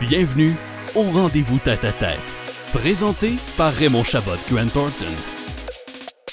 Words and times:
Bienvenue 0.00 0.54
au 0.94 1.02
rendez-vous 1.02 1.58
tête 1.58 1.84
à 1.84 1.92
tête, 1.92 2.18
présenté 2.72 3.36
par 3.56 3.72
Raymond 3.72 4.04
Chabot 4.04 4.36
Grant 4.50 4.66
Thornton. 4.68 5.12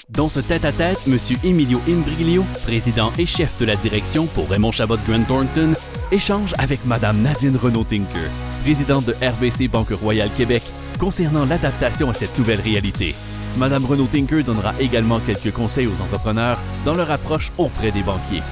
Dans 0.09 0.29
ce 0.29 0.39
tête-à-tête, 0.39 0.97
M. 1.05 1.17
Emilio 1.43 1.79
Imbriglio, 1.87 2.45
président 2.63 3.11
et 3.17 3.25
chef 3.25 3.57
de 3.59 3.65
la 3.65 3.75
direction 3.75 4.25
pour 4.27 4.49
Raymond 4.49 4.71
Chabot 4.71 4.97
Grant 5.07 5.23
Thornton, 5.27 5.73
échange 6.11 6.53
avec 6.57 6.85
Mme 6.85 7.21
Nadine 7.21 7.57
Renaud-Tinker, 7.57 8.29
présidente 8.63 9.05
de 9.05 9.13
RBC 9.13 9.67
Banque 9.67 9.91
Royale 9.91 10.31
Québec, 10.37 10.63
concernant 10.97 11.45
l'adaptation 11.45 12.09
à 12.09 12.13
cette 12.13 12.37
nouvelle 12.37 12.61
réalité. 12.61 13.15
Mme 13.57 13.85
Renaud-Tinker 13.85 14.43
donnera 14.43 14.79
également 14.79 15.19
quelques 15.19 15.51
conseils 15.51 15.87
aux 15.87 15.99
entrepreneurs 15.99 16.59
dans 16.85 16.93
leur 16.93 17.09
approche 17.09 17.51
auprès 17.57 17.91
des 17.91 18.03
banquiers. 18.03 18.43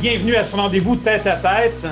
Bienvenue 0.00 0.36
à 0.36 0.44
ce 0.44 0.54
rendez-vous 0.54 0.94
tête 0.94 1.26
à 1.26 1.34
tête 1.34 1.84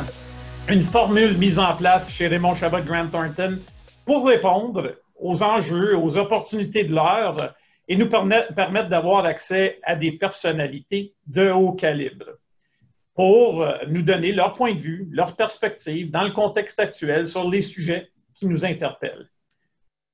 une 0.68 0.84
formule 0.84 1.36
mise 1.36 1.58
en 1.58 1.74
place 1.74 2.12
chez 2.12 2.28
Raymond 2.28 2.54
Chabot 2.54 2.82
Grant 2.82 3.08
Thornton 3.08 3.58
pour 4.04 4.24
répondre 4.28 4.94
aux 5.18 5.42
enjeux, 5.42 5.96
aux 5.96 6.16
opportunités 6.16 6.84
de 6.84 6.94
l'heure 6.94 7.54
et 7.88 7.96
nous 7.96 8.08
permettre 8.08 8.88
d'avoir 8.88 9.24
accès 9.24 9.80
à 9.82 9.96
des 9.96 10.12
personnalités 10.12 11.14
de 11.26 11.50
haut 11.50 11.72
calibre 11.72 12.26
pour 13.14 13.66
nous 13.88 14.02
donner 14.02 14.30
leur 14.30 14.52
point 14.52 14.74
de 14.74 14.80
vue, 14.80 15.08
leur 15.10 15.34
perspective 15.34 16.12
dans 16.12 16.22
le 16.22 16.30
contexte 16.30 16.78
actuel 16.78 17.26
sur 17.26 17.50
les 17.50 17.62
sujets 17.62 18.10
qui 18.36 18.46
nous 18.46 18.64
interpellent. 18.64 19.28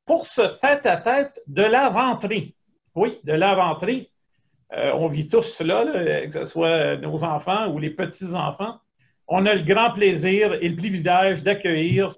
Pour 0.06 0.26
ce 0.26 0.42
tête-à-tête 0.60 1.42
de 1.46 1.62
la 1.62 1.88
rentrée, 1.88 2.54
oui, 2.94 3.18
de 3.24 3.32
la 3.32 3.54
rentrée, 3.54 4.10
euh, 4.72 4.92
on 4.94 5.08
vit 5.08 5.28
tous 5.28 5.42
cela, 5.42 5.84
que 6.26 6.32
ce 6.32 6.44
soit 6.44 6.96
nos 6.96 7.22
enfants 7.24 7.68
ou 7.68 7.78
les 7.78 7.90
petits-enfants, 7.90 8.78
on 9.28 9.44
a 9.46 9.54
le 9.54 9.62
grand 9.62 9.92
plaisir 9.92 10.54
et 10.54 10.68
le 10.68 10.76
privilège 10.76 11.42
d'accueillir 11.42 12.14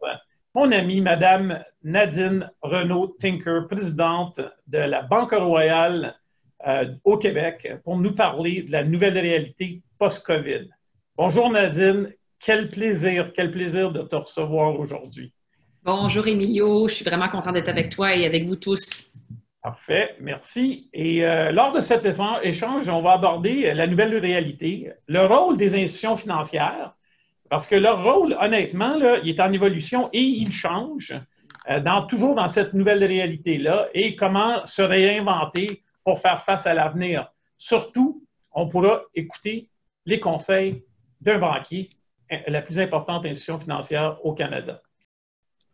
mon 0.54 0.72
amie, 0.72 1.00
Madame 1.00 1.62
Nadine 1.84 2.50
Renaud-Tinker, 2.62 3.68
présidente 3.68 4.40
de 4.66 4.78
la 4.78 5.02
Banque 5.02 5.32
Royale 5.32 6.16
euh, 6.66 6.94
au 7.04 7.16
Québec, 7.16 7.74
pour 7.84 7.96
nous 7.96 8.14
parler 8.14 8.62
de 8.62 8.72
la 8.72 8.82
nouvelle 8.82 9.16
réalité 9.18 9.82
post-COVID. 9.98 10.68
Bonjour 11.16 11.50
Nadine, 11.50 12.12
quel 12.40 12.68
plaisir, 12.68 13.32
quel 13.36 13.52
plaisir 13.52 13.92
de 13.92 14.02
te 14.02 14.16
recevoir 14.16 14.78
aujourd'hui. 14.80 15.32
Bonjour 15.84 16.26
Emilio, 16.26 16.88
je 16.88 16.94
suis 16.94 17.04
vraiment 17.04 17.28
content 17.28 17.52
d'être 17.52 17.68
avec 17.68 17.90
toi 17.90 18.14
et 18.14 18.26
avec 18.26 18.46
vous 18.46 18.56
tous. 18.56 19.14
Parfait, 19.62 20.16
merci. 20.20 20.88
Et 20.92 21.24
euh, 21.24 21.50
lors 21.52 21.72
de 21.72 21.80
cet 21.80 22.06
échange, 22.06 22.88
on 22.88 23.00
va 23.00 23.12
aborder 23.12 23.72
la 23.74 23.86
nouvelle 23.86 24.16
réalité, 24.18 24.92
le 25.06 25.26
rôle 25.26 25.56
des 25.56 25.74
institutions 25.74 26.16
financières 26.16 26.94
parce 27.48 27.66
que 27.66 27.76
leur 27.76 28.02
rôle, 28.02 28.36
honnêtement, 28.40 28.94
il 29.22 29.30
est 29.30 29.40
en 29.40 29.52
évolution 29.52 30.10
et 30.12 30.20
il 30.20 30.52
change 30.52 31.14
euh, 31.70 31.80
dans, 31.80 32.06
toujours 32.06 32.34
dans 32.34 32.48
cette 32.48 32.74
nouvelle 32.74 33.04
réalité-là 33.04 33.88
et 33.94 34.16
comment 34.16 34.66
se 34.66 34.82
réinventer 34.82 35.82
pour 36.04 36.20
faire 36.20 36.44
face 36.44 36.66
à 36.66 36.74
l'avenir. 36.74 37.30
Surtout, 37.56 38.22
on 38.52 38.68
pourra 38.68 39.02
écouter 39.14 39.70
les 40.06 40.20
conseils 40.20 40.84
d'un 41.20 41.38
banquier, 41.38 41.90
euh, 42.32 42.36
la 42.48 42.62
plus 42.62 42.78
importante 42.78 43.24
institution 43.24 43.58
financière 43.58 44.24
au 44.24 44.32
Canada. 44.32 44.80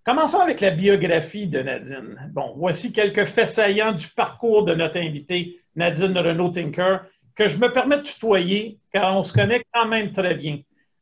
Commençons 0.05 0.41
avec 0.41 0.61
la 0.61 0.71
biographie 0.71 1.47
de 1.47 1.61
Nadine. 1.61 2.31
Bon, 2.35 2.53
voici 2.57 2.93
quelques 2.93 3.25
faits 3.25 3.49
saillants 3.49 3.93
du 3.93 4.07
parcours 4.09 4.67
de 4.67 4.75
notre 4.75 4.99
invitée, 4.99 5.59
Nadine 5.77 6.19
Renault-Tinker, 6.19 6.99
que 7.35 7.49
je 7.49 7.57
me 7.57 7.73
permets 7.73 7.97
de 7.97 8.03
tutoyer 8.03 8.79
car 8.93 9.17
on 9.17 9.23
se 9.23 9.33
connaît 9.33 9.65
quand 9.73 9.87
même 9.87 10.13
très 10.13 10.35
bien. 10.35 10.59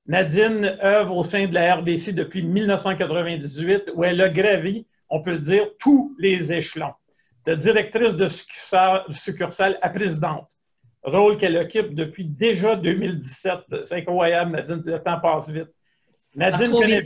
Nadine 0.06 0.78
œuvre 0.84 1.16
au 1.16 1.24
sein 1.24 1.48
de 1.48 1.54
la 1.54 1.74
RBC 1.74 2.12
depuis 2.12 2.44
1998, 2.44 3.90
où 3.96 4.04
elle 4.04 4.20
a 4.20 4.28
gravi, 4.28 4.86
on 5.10 5.20
peut 5.20 5.32
le 5.32 5.40
dire, 5.40 5.66
tous 5.80 6.14
les 6.20 6.52
échelons, 6.52 6.94
de 7.44 7.56
directrice 7.56 8.14
de 8.14 8.28
succursale 9.10 9.80
à 9.82 9.88
présidente, 9.88 10.48
rôle 11.02 11.38
qu'elle 11.38 11.56
occupe 11.56 11.96
depuis 11.96 12.24
déjà 12.24 12.76
2017. 12.76 13.82
C'est 13.84 13.96
incroyable, 13.96 14.52
Nadine, 14.52 14.82
le 14.86 15.02
temps 15.02 15.18
passe 15.18 15.50
vite. 15.50 15.70
Nadine 16.36 16.70
connaît. 16.70 17.02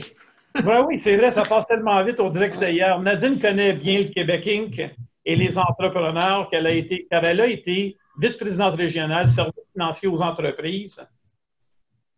Oui, 0.55 0.99
c'est 0.99 1.17
vrai, 1.17 1.31
ça 1.31 1.43
passe 1.43 1.67
tellement 1.67 2.03
vite, 2.03 2.19
au 2.19 2.29
direct 2.29 2.57
hier. 2.61 2.99
Nadine 2.99 3.39
connaît 3.39 3.73
bien 3.73 3.99
le 3.99 4.05
Québec 4.05 4.47
Inc. 4.47 4.91
et 5.25 5.35
les 5.35 5.57
entrepreneurs 5.57 6.49
qu'elle 6.49 6.67
a 6.67 6.71
été, 6.71 7.07
car 7.09 7.23
elle 7.25 7.41
a 7.41 7.47
été 7.47 7.97
vice-présidente 8.19 8.75
régionale, 8.75 9.29
service 9.29 9.53
financier 9.73 10.07
aux 10.07 10.21
entreprises 10.21 11.05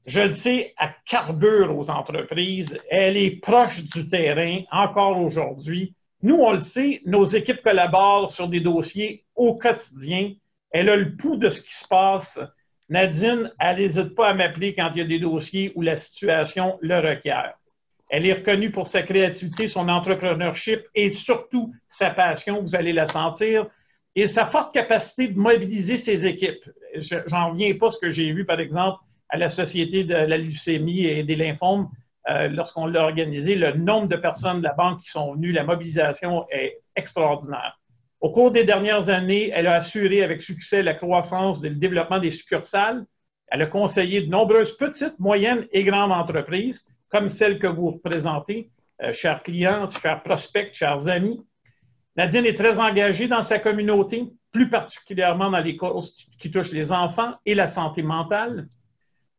je 0.10 0.22
le 0.22 0.32
sais, 0.32 0.74
à 0.78 0.90
carbure 1.06 1.78
aux 1.78 1.90
entreprises. 1.90 2.80
Elle 2.90 3.16
est 3.16 3.40
proche 3.42 3.84
du 3.84 4.10
terrain 4.10 4.62
encore 4.72 5.20
aujourd'hui. 5.20 5.94
Nous, 6.24 6.36
on 6.36 6.54
le 6.54 6.62
sait, 6.62 7.02
nos 7.06 7.26
équipes 7.26 7.62
collaborent 7.62 8.32
sur 8.32 8.48
des 8.48 8.60
dossiers 8.60 9.24
au 9.36 9.56
quotidien. 9.56 10.34
Elle 10.72 10.90
a 10.90 10.96
le 10.96 11.16
pouls 11.16 11.38
de 11.38 11.50
ce 11.50 11.62
qui 11.62 11.76
se 11.76 11.88
passe. 11.88 12.40
Nadine, 12.90 13.52
elle 13.60 13.78
n'hésite 13.78 14.16
pas 14.16 14.30
à 14.30 14.34
m'appeler 14.34 14.74
quand 14.74 14.90
il 14.96 14.98
y 14.98 15.02
a 15.02 15.08
des 15.08 15.20
dossiers 15.20 15.72
où 15.76 15.84
la 15.84 15.96
situation 15.96 16.80
le 16.82 17.00
requiert. 17.00 17.54
Elle 18.10 18.26
est 18.26 18.34
reconnue 18.34 18.72
pour 18.72 18.88
sa 18.88 19.04
créativité, 19.04 19.68
son 19.68 19.88
entrepreneurship 19.88 20.82
et 20.96 21.12
surtout 21.12 21.74
sa 21.88 22.10
passion, 22.10 22.62
vous 22.62 22.76
allez 22.76 22.94
la 22.94 23.08
sentir, 23.08 23.68
et 24.16 24.28
sa 24.28 24.46
forte 24.46 24.74
capacité 24.74 25.28
de 25.28 25.40
mobiliser 25.40 25.98
ses 25.98 26.26
équipes. 26.26 26.64
J'en 26.96 27.52
reviens 27.52 27.76
pas 27.76 27.88
à 27.88 27.92
ce 27.92 28.00
que 28.00 28.10
j'ai 28.10 28.32
vu, 28.32 28.46
par 28.46 28.60
exemple, 28.60 29.00
à 29.30 29.38
la 29.38 29.50
Société 29.50 30.04
de 30.04 30.16
la 30.16 30.38
leucémie 30.38 31.06
et 31.06 31.24
des 31.24 31.36
lymphomes, 31.36 31.88
euh, 32.30 32.48
lorsqu'on 32.48 32.88
l'a 32.88 33.04
organisé, 33.04 33.56
le 33.56 33.74
nombre 33.74 34.08
de 34.08 34.16
personnes 34.16 34.60
de 34.60 34.64
la 34.64 34.74
banque 34.74 35.02
qui 35.02 35.10
sont 35.10 35.34
venues, 35.34 35.52
la 35.52 35.64
mobilisation 35.64 36.48
est 36.52 36.80
extraordinaire. 36.96 37.80
Au 38.20 38.32
cours 38.32 38.52
des 38.52 38.66
dernières 38.66 39.10
années, 39.10 39.52
elle 39.54 39.68
a 39.68 39.76
assuré 39.76 40.24
avec 40.24 40.42
succès 40.42 40.84
la 40.84 40.94
croissance 40.94 41.64
et 41.64 41.70
le 41.70 41.76
développement 41.76 42.20
des 42.20 42.32
succursales. 42.32 43.06
Elle 43.48 43.62
a 43.62 43.68
conseillé 43.68 44.22
de 44.22 44.30
nombreuses 44.30 44.76
petites, 44.76 45.18
moyennes 45.20 45.66
et 45.72 45.84
grandes 45.84 46.12
entreprises, 46.12 46.86
comme 47.10 47.30
celles 47.30 47.60
que 47.60 47.68
vous 47.68 47.92
représentez, 47.92 48.72
euh, 49.02 49.14
chers 49.14 49.44
clients, 49.44 49.88
chers 49.90 50.22
prospects, 50.24 50.74
chers 50.74 51.08
amis. 51.08 51.42
Nadine 52.16 52.46
est 52.46 52.58
très 52.58 52.80
engagée 52.80 53.28
dans 53.28 53.44
sa 53.44 53.60
communauté, 53.60 54.26
plus 54.52 54.70
particulièrement 54.70 55.50
dans 55.50 55.60
les 55.60 55.78
causes 55.78 56.16
qui 56.38 56.52
touchent 56.52 56.72
les 56.72 56.92
enfants 56.92 57.36
et 57.46 57.56
la 57.56 57.68
santé 57.68 58.02
mentale. 58.02 58.68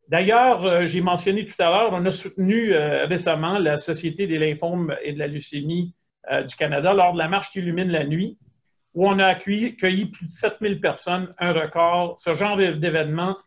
D'ailleurs, 0.07 0.65
euh, 0.65 0.85
j'ai 0.85 1.01
mentionné 1.01 1.45
tout 1.45 1.61
à 1.61 1.69
l'heure, 1.69 1.93
on 1.93 2.05
a 2.05 2.11
soutenu 2.11 2.73
euh, 2.73 3.05
récemment 3.05 3.59
la 3.59 3.77
Société 3.77 4.27
des 4.27 4.39
lymphomes 4.39 4.95
et 5.03 5.13
de 5.13 5.19
la 5.19 5.27
leucémie 5.27 5.95
du 6.47 6.55
Canada 6.55 6.93
lors 6.93 7.13
de 7.13 7.17
la 7.17 7.27
marche 7.27 7.49
qui 7.51 7.57
illumine 7.59 7.89
la 7.89 8.05
nuit, 8.05 8.37
où 8.93 9.07
on 9.07 9.17
a 9.17 9.25
accueilli, 9.25 10.05
plus 10.05 10.27
de 10.27 10.31
7000 10.31 10.79
personnes, 10.79 11.33
un 11.39 11.51
record. 11.51 12.19
Ce 12.19 12.35
genre 12.35 12.57
d'événement 12.57 13.37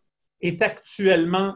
est 0.40 0.60
actuellement 0.60 1.54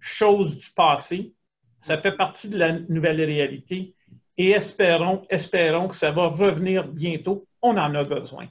chose 0.00 0.58
du 0.58 0.68
passé. 0.72 1.32
Ça 1.80 1.98
fait 1.98 2.12
partie 2.12 2.48
de 2.48 2.58
la 2.58 2.72
nouvelle 2.72 3.22
réalité 3.24 3.94
et 4.36 4.50
espérons, 4.50 5.26
espérons 5.30 5.88
que 5.88 5.96
ça 5.96 6.10
va 6.10 6.28
revenir 6.28 6.86
bientôt. 6.86 7.46
On 7.62 7.76
en 7.76 7.94
a 7.94 8.04
besoin. 8.04 8.46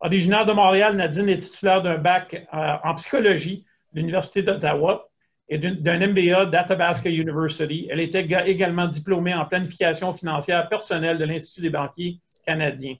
Originaire 0.00 0.46
de 0.46 0.52
Montréal, 0.52 0.96
Nadine 0.96 1.28
est 1.28 1.38
titulaire 1.38 1.82
d'un 1.82 1.98
bac 1.98 2.46
en 2.52 2.94
psychologie 2.96 3.64
de 3.92 4.00
l'Université 4.00 4.42
d'Ottawa 4.42 5.08
et 5.48 5.58
d'un 5.58 6.06
MBA 6.08 6.46
d'Athabasca 6.46 7.10
University. 7.10 7.86
Elle 7.90 8.00
était 8.00 8.26
également 8.46 8.88
diplômée 8.88 9.34
en 9.34 9.44
planification 9.44 10.12
financière 10.12 10.68
personnelle 10.68 11.18
de 11.18 11.24
l'Institut 11.24 11.60
des 11.60 11.70
banquiers 11.70 12.20
canadiens. 12.46 12.96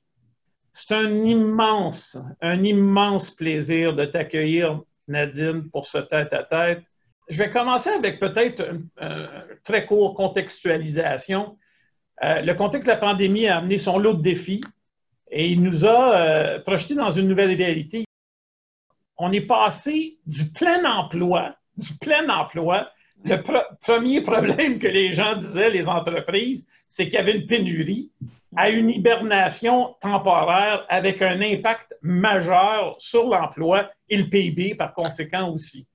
C'est 0.74 0.94
un 0.94 1.24
immense, 1.24 2.18
un 2.40 2.62
immense 2.62 3.30
plaisir 3.30 3.94
de 3.94 4.04
t'accueillir, 4.04 4.80
Nadine, 5.08 5.70
pour 5.70 5.86
ce 5.86 5.98
tête-à-tête. 5.98 6.82
Je 7.28 7.38
vais 7.38 7.50
commencer 7.50 7.90
avec 7.90 8.18
peut-être 8.18 8.68
une 8.68 8.88
très 9.64 9.86
courte 9.86 10.16
contextualisation. 10.16 11.58
Euh, 12.22 12.42
le 12.42 12.54
contexte 12.54 12.86
de 12.86 12.92
la 12.92 12.98
pandémie 12.98 13.46
a 13.46 13.58
amené 13.58 13.78
son 13.78 13.98
lot 13.98 14.14
de 14.14 14.22
défis 14.22 14.62
et 15.30 15.50
il 15.50 15.62
nous 15.62 15.84
a 15.84 16.16
euh, 16.16 16.60
projetés 16.60 16.94
dans 16.94 17.10
une 17.10 17.28
nouvelle 17.28 17.56
réalité. 17.56 18.04
On 19.16 19.32
est 19.32 19.46
passé 19.46 20.18
du 20.26 20.50
plein 20.50 20.84
emploi 20.84 21.56
du 21.76 21.94
plein 21.98 22.28
emploi, 22.28 22.90
le 23.24 23.36
premier 23.80 24.20
problème 24.22 24.78
que 24.78 24.88
les 24.88 25.14
gens 25.14 25.36
disaient, 25.36 25.70
les 25.70 25.88
entreprises, 25.88 26.66
c'est 26.88 27.04
qu'il 27.04 27.14
y 27.14 27.18
avait 27.18 27.36
une 27.36 27.46
pénurie 27.46 28.10
à 28.56 28.68
une 28.68 28.90
hibernation 28.90 29.94
temporaire 30.00 30.84
avec 30.88 31.22
un 31.22 31.40
impact 31.40 31.94
majeur 32.02 32.96
sur 32.98 33.28
l'emploi 33.28 33.90
et 34.08 34.18
le 34.18 34.28
PIB 34.28 34.74
par 34.74 34.92
conséquent 34.92 35.48
aussi. 35.50 35.86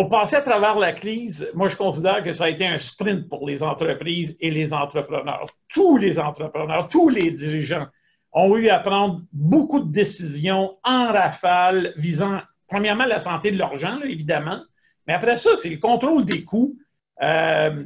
Pour 0.00 0.08
passer 0.08 0.36
à 0.36 0.40
travers 0.40 0.78
la 0.78 0.94
crise, 0.94 1.50
moi 1.52 1.68
je 1.68 1.76
considère 1.76 2.24
que 2.24 2.32
ça 2.32 2.44
a 2.44 2.48
été 2.48 2.66
un 2.66 2.78
sprint 2.78 3.28
pour 3.28 3.46
les 3.46 3.62
entreprises 3.62 4.34
et 4.40 4.50
les 4.50 4.72
entrepreneurs. 4.72 5.46
Tous 5.68 5.98
les 5.98 6.18
entrepreneurs, 6.18 6.88
tous 6.88 7.10
les 7.10 7.30
dirigeants 7.30 7.86
ont 8.32 8.56
eu 8.56 8.70
à 8.70 8.78
prendre 8.78 9.20
beaucoup 9.30 9.80
de 9.80 9.92
décisions 9.92 10.78
en 10.84 11.12
rafale 11.12 11.92
visant 11.98 12.40
premièrement, 12.66 13.04
la 13.04 13.20
santé 13.20 13.50
de 13.50 13.58
leurs 13.58 13.76
gens, 13.76 14.00
évidemment. 14.00 14.62
Mais 15.06 15.12
après 15.12 15.36
ça, 15.36 15.50
c'est 15.58 15.68
le 15.68 15.76
contrôle 15.76 16.24
des 16.24 16.44
coûts. 16.44 16.78
Euh, 17.20 17.84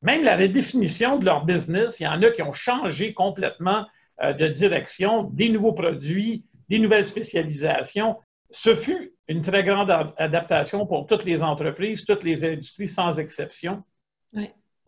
même 0.00 0.24
la 0.24 0.38
redéfinition 0.38 1.18
de 1.18 1.26
leur 1.26 1.44
business, 1.44 2.00
il 2.00 2.04
y 2.04 2.08
en 2.08 2.22
a 2.22 2.30
qui 2.30 2.40
ont 2.40 2.54
changé 2.54 3.12
complètement 3.12 3.84
euh, 4.22 4.32
de 4.32 4.48
direction, 4.48 5.24
des 5.24 5.50
nouveaux 5.50 5.74
produits, 5.74 6.42
des 6.70 6.78
nouvelles 6.78 7.04
spécialisations. 7.04 8.16
Ce 8.50 8.74
fut 8.74 9.12
une 9.30 9.42
très 9.42 9.62
grande 9.62 9.90
adaptation 10.16 10.86
pour 10.86 11.06
toutes 11.06 11.24
les 11.24 11.40
entreprises, 11.44 12.04
toutes 12.04 12.24
les 12.24 12.44
industries 12.44 12.88
sans 12.88 13.20
exception. 13.20 13.84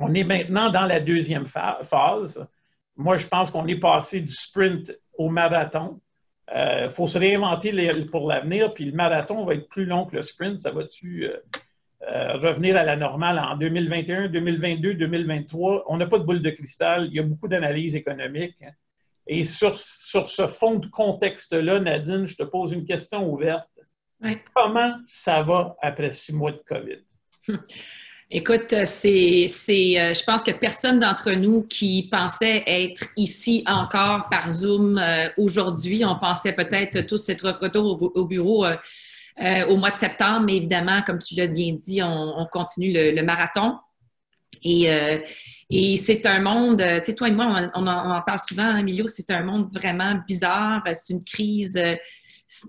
On 0.00 0.12
est 0.14 0.24
maintenant 0.24 0.68
dans 0.72 0.84
la 0.84 0.98
deuxième 0.98 1.46
phase. 1.46 2.44
Moi, 2.96 3.18
je 3.18 3.28
pense 3.28 3.52
qu'on 3.52 3.68
est 3.68 3.78
passé 3.78 4.20
du 4.20 4.32
sprint 4.32 4.90
au 5.16 5.28
marathon. 5.28 6.00
Il 6.48 6.58
euh, 6.58 6.90
faut 6.90 7.06
se 7.06 7.18
réinventer 7.18 7.72
pour 8.10 8.26
l'avenir, 8.26 8.74
puis 8.74 8.84
le 8.84 8.92
marathon 8.92 9.44
va 9.44 9.54
être 9.54 9.68
plus 9.68 9.84
long 9.84 10.06
que 10.06 10.16
le 10.16 10.22
sprint. 10.22 10.58
Ça 10.58 10.72
va-tu 10.72 11.24
euh, 11.24 11.36
euh, 12.10 12.32
revenir 12.38 12.76
à 12.76 12.82
la 12.82 12.96
normale 12.96 13.38
en 13.38 13.56
2021, 13.56 14.28
2022, 14.28 14.94
2023? 14.94 15.84
On 15.86 15.98
n'a 15.98 16.06
pas 16.06 16.18
de 16.18 16.24
boule 16.24 16.42
de 16.42 16.50
cristal. 16.50 17.06
Il 17.06 17.14
y 17.14 17.20
a 17.20 17.22
beaucoup 17.22 17.46
d'analyses 17.46 17.94
économiques. 17.94 18.58
Et 19.28 19.44
sur, 19.44 19.76
ce 19.76 20.46
fond 20.48 20.80
de 20.80 20.88
contexte-là, 20.88 21.78
Nadine, 21.78 22.26
je 22.26 22.36
te 22.36 22.42
pose 22.42 22.72
une 22.72 22.84
question 22.84 23.32
ouverte. 23.32 23.68
Comment 24.54 24.94
ça 25.06 25.42
va 25.42 25.76
après 25.82 26.10
six 26.12 26.32
mois 26.32 26.52
de 26.52 26.62
COVID? 26.68 27.58
Écoute, 28.34 28.74
c'est, 28.86 29.44
euh, 29.44 30.14
je 30.14 30.24
pense 30.24 30.42
que 30.42 30.52
personne 30.52 30.98
d'entre 30.98 31.32
nous 31.32 31.64
qui 31.64 32.08
pensait 32.10 32.62
être 32.66 33.04
ici 33.14 33.62
encore 33.66 34.30
par 34.30 34.50
Zoom 34.50 34.96
euh, 34.96 35.28
aujourd'hui, 35.36 36.02
on 36.06 36.18
pensait 36.18 36.54
peut-être 36.54 37.02
tous 37.02 37.28
être 37.28 37.50
retour 37.50 38.10
au, 38.16 38.24
bureau 38.24 38.64
euh, 38.64 39.66
au 39.68 39.76
mois 39.76 39.90
de 39.90 39.98
septembre, 39.98 40.46
mais 40.46 40.56
évidemment, 40.56 41.02
comme 41.02 41.18
tu 41.18 41.34
l'as 41.34 41.46
bien 41.46 41.74
dit, 41.74 42.02
on, 42.02 42.46
continue 42.50 42.94
le, 42.94 43.22
marathon. 43.22 43.76
Et, 44.64 44.88
et 45.68 45.96
c'est 45.98 46.24
un 46.24 46.40
monde, 46.40 46.78
tu 46.78 47.04
sais, 47.04 47.14
toi 47.14 47.28
et 47.28 47.32
moi, 47.32 47.70
on, 47.74 47.86
en, 47.86 48.22
parle 48.22 48.38
souvent, 48.38 48.76
Emilio, 48.76 49.06
c'est 49.08 49.30
un 49.30 49.42
monde 49.42 49.68
vraiment 49.72 50.14
bizarre. 50.26 50.82
C'est 50.94 51.12
une 51.12 51.24
crise 51.24 51.78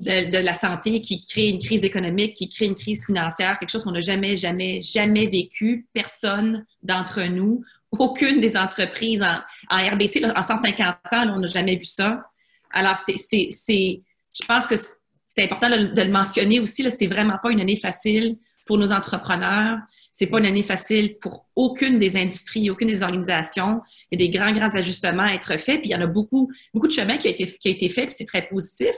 de, 0.02 0.38
la 0.38 0.54
santé 0.54 1.02
qui 1.02 1.26
crée 1.26 1.50
une 1.50 1.60
crise 1.60 1.84
économique, 1.84 2.36
qui 2.36 2.50
crée 2.50 2.66
une 2.66 2.76
crise 2.76 3.06
financière, 3.06 3.60
quelque 3.60 3.70
chose 3.70 3.84
qu'on 3.84 3.92
n'a 3.92 4.00
jamais, 4.00 4.38
jamais, 4.38 4.82
jamais 4.82 5.28
vécu. 5.28 5.88
Personne 5.94 6.66
d'entre 6.82 7.24
nous, 7.24 7.64
aucune 7.92 8.40
des 8.40 8.58
entreprises 8.58 9.22
en, 9.22 9.92
RBC, 9.92 10.26
en 10.36 10.44
150 10.44 10.96
ans, 11.12 11.34
on 11.36 11.40
n'a 11.40 11.48
jamais 11.48 11.76
vu 11.76 11.86
ça. 11.86 12.24
Alors, 12.72 12.98
c'est, 12.98 13.16
je 13.18 14.46
pense 14.48 14.68
que 14.68 14.76
c'est 14.76 15.44
important 15.44 15.70
de, 15.70 16.02
le 16.02 16.12
mentionner 16.12 16.60
aussi. 16.60 16.90
C'est 16.90 17.08
vraiment 17.08 17.38
pas 17.42 17.52
une 17.52 17.62
année 17.62 17.80
facile 17.80 18.38
pour 18.66 18.78
nos 18.78 18.92
entrepreneurs. 18.92 19.78
C'est 20.12 20.28
pas 20.28 20.40
une 20.40 20.46
année 20.46 20.64
facile 20.64 21.18
pour 21.20 21.48
aucune 21.56 21.98
des 21.98 22.18
industries, 22.18 22.70
aucune 22.70 22.88
des 22.88 23.02
organisations. 23.02 23.82
Il 24.12 24.20
y 24.20 24.24
a 24.24 24.28
des 24.28 24.38
grands, 24.38 24.54
grands 24.54 24.76
ajustements 24.76 25.24
à 25.24 25.34
être 25.34 25.58
faits. 25.58 25.82
Puis 25.82 25.90
il 25.90 25.92
y 25.92 25.96
en 25.96 26.02
a 26.02 26.08
beaucoup, 26.08 26.52
beaucoup 26.74 26.88
de 26.88 26.94
chemin 26.94 27.18
qui 27.18 27.28
a 27.28 27.32
été, 27.32 27.46
qui 27.48 27.68
a 27.68 27.72
été 27.72 27.90
fait, 27.90 28.08
puis 28.08 28.16
c'est 28.18 28.26
très 28.26 28.48
positif 28.48 28.94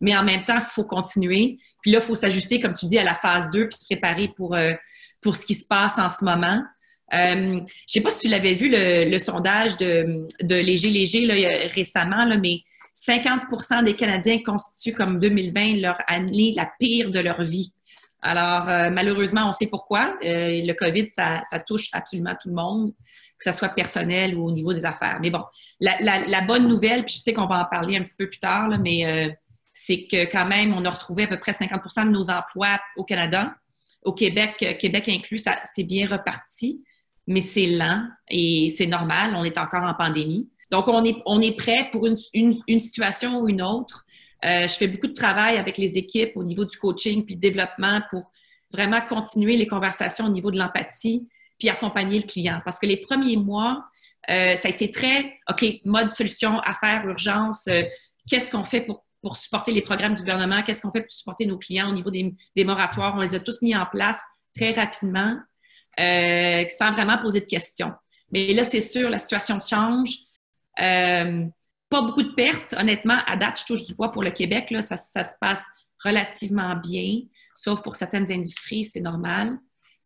mais 0.00 0.16
en 0.16 0.24
même 0.24 0.44
temps, 0.44 0.56
il 0.56 0.72
faut 0.72 0.84
continuer. 0.84 1.58
Puis 1.82 1.90
là, 1.90 1.98
il 1.98 2.04
faut 2.04 2.14
s'ajuster, 2.14 2.60
comme 2.60 2.74
tu 2.74 2.86
dis, 2.86 2.98
à 2.98 3.04
la 3.04 3.14
phase 3.14 3.50
2, 3.50 3.68
puis 3.68 3.78
se 3.78 3.84
préparer 3.86 4.28
pour, 4.28 4.54
euh, 4.54 4.74
pour 5.20 5.36
ce 5.36 5.44
qui 5.44 5.54
se 5.54 5.66
passe 5.66 5.98
en 5.98 6.10
ce 6.10 6.24
moment. 6.24 6.62
Euh, 7.14 7.18
je 7.34 7.58
ne 7.58 7.66
sais 7.86 8.00
pas 8.00 8.10
si 8.10 8.20
tu 8.20 8.28
l'avais 8.28 8.54
vu, 8.54 8.70
le, 8.70 9.18
sondage 9.18 9.76
de, 9.78 10.26
de, 10.42 10.54
Léger 10.54 10.90
Léger 10.90 11.26
là, 11.26 11.34
récemment, 11.74 12.24
là, 12.24 12.36
mais 12.36 12.60
50% 12.94 13.84
des 13.84 13.94
Canadiens 13.94 14.38
constituent 14.42 14.94
comme 14.94 15.18
2020 15.18 15.80
leur 15.80 15.98
année 16.06 16.52
la 16.54 16.70
pire 16.78 17.10
de 17.10 17.20
leur 17.20 17.42
vie. 17.42 17.72
Alors, 18.20 18.68
euh, 18.68 18.90
malheureusement, 18.90 19.48
on 19.48 19.52
sait 19.52 19.68
pourquoi. 19.68 20.16
le 20.22 20.72
COVID, 20.72 21.08
ça, 21.10 21.42
touche 21.66 21.88
absolument 21.92 22.34
tout 22.40 22.48
le 22.48 22.54
monde, 22.54 22.92
que 23.38 23.50
ce 23.50 23.56
soit 23.56 23.68
personnel 23.68 24.36
ou 24.36 24.46
au 24.46 24.52
niveau 24.52 24.74
des 24.74 24.84
affaires. 24.84 25.18
Mais 25.22 25.30
bon, 25.30 25.44
la, 25.80 25.96
la, 26.00 26.26
la 26.26 26.40
bonne 26.42 26.68
nouvelle, 26.68 27.04
puis 27.04 27.14
je 27.14 27.20
sais 27.20 27.32
qu'on 27.32 27.46
va 27.46 27.60
en 27.60 27.64
parler 27.64 27.96
un 27.96 28.02
petit 28.02 28.16
peu 28.18 28.28
plus 28.28 28.40
tard, 28.40 28.68
là, 28.68 28.76
mais 28.76 29.36
c'est 29.80 30.06
que 30.06 30.24
quand 30.30 30.46
même, 30.46 30.74
on 30.74 30.84
a 30.84 30.90
retrouvé 30.90 31.24
à 31.24 31.26
peu 31.28 31.38
près 31.38 31.52
50% 31.52 32.06
de 32.06 32.10
nos 32.10 32.30
emplois 32.30 32.80
au 32.96 33.04
Canada. 33.04 33.54
Au 34.02 34.12
Québec, 34.12 34.56
euh, 34.62 34.74
Québec 34.74 35.08
inclus, 35.08 35.38
ça 35.38 35.56
c'est 35.72 35.84
bien 35.84 36.06
reparti, 36.08 36.82
mais 37.26 37.40
c'est 37.40 37.66
lent 37.66 38.02
et 38.28 38.70
c'est 38.76 38.86
normal. 38.86 39.34
On 39.36 39.44
est 39.44 39.56
encore 39.56 39.84
en 39.84 39.94
pandémie. 39.94 40.50
Donc, 40.70 40.86
on 40.88 41.04
est, 41.40 41.56
prêt 41.56 41.88
pour 41.92 42.06
une, 42.06 42.18
situation 42.80 43.40
ou 43.40 43.48
une 43.48 43.62
autre. 43.62 44.04
Euh, 44.44 44.68
je 44.68 44.74
fais 44.74 44.88
beaucoup 44.88 45.06
de 45.06 45.14
travail 45.14 45.56
avec 45.56 45.78
les 45.78 45.96
équipes 45.96 46.32
au 46.36 46.44
niveau 46.44 46.64
du 46.64 46.76
coaching 46.76 47.24
puis 47.24 47.36
développement 47.36 48.02
pour 48.10 48.30
vraiment 48.70 49.00
continuer 49.00 49.56
les 49.56 49.66
conversations 49.66 50.26
au 50.26 50.30
niveau 50.30 50.50
de 50.50 50.58
l'empathie 50.58 51.26
puis 51.58 51.70
accompagner 51.70 52.20
le 52.20 52.26
client. 52.26 52.60
Parce 52.64 52.78
que 52.78 52.84
les 52.84 52.98
premiers 52.98 53.36
mois, 53.36 53.82
euh, 54.28 54.56
ça 54.56 54.68
a 54.68 54.70
été 54.70 54.90
très, 54.90 55.38
OK, 55.48 55.64
mode 55.86 56.10
solution, 56.10 56.58
affaires, 56.60 57.06
urgence, 57.06 57.66
qu'est-ce 58.28 58.50
qu'on 58.50 58.64
fait 58.64 58.82
pour 58.82 59.04
pour 59.22 59.36
supporter 59.36 59.72
les 59.72 59.82
programmes 59.82 60.14
du 60.14 60.20
gouvernement, 60.20 60.62
qu'est-ce 60.62 60.80
qu'on 60.80 60.92
fait 60.92 61.02
pour 61.02 61.12
supporter 61.12 61.46
nos 61.46 61.58
clients 61.58 61.90
au 61.90 61.94
niveau 61.94 62.10
des, 62.10 62.64
moratoires? 62.64 63.14
On 63.16 63.20
les 63.20 63.34
a 63.34 63.40
tous 63.40 63.60
mis 63.62 63.74
en 63.74 63.86
place 63.86 64.20
très 64.54 64.72
rapidement, 64.72 65.36
euh, 65.98 66.64
sans 66.78 66.92
vraiment 66.92 67.18
poser 67.18 67.40
de 67.40 67.46
questions. 67.46 67.92
Mais 68.30 68.52
là, 68.52 68.64
c'est 68.64 68.80
sûr, 68.80 69.10
la 69.10 69.18
situation 69.18 69.58
change. 69.60 70.10
Euh, 70.80 71.46
pas 71.88 72.02
beaucoup 72.02 72.22
de 72.22 72.34
pertes, 72.34 72.74
honnêtement. 72.78 73.18
À 73.26 73.36
date, 73.36 73.60
je 73.60 73.64
touche 73.64 73.84
du 73.84 73.94
bois 73.94 74.12
pour 74.12 74.22
le 74.22 74.30
Québec. 74.30 74.70
Là, 74.70 74.82
ça, 74.82 74.96
se 74.96 75.34
passe 75.40 75.62
relativement 76.04 76.76
bien, 76.76 77.20
sauf 77.54 77.82
pour 77.82 77.96
certaines 77.96 78.30
industries, 78.30 78.84
c'est 78.84 79.00
normal. 79.00 79.58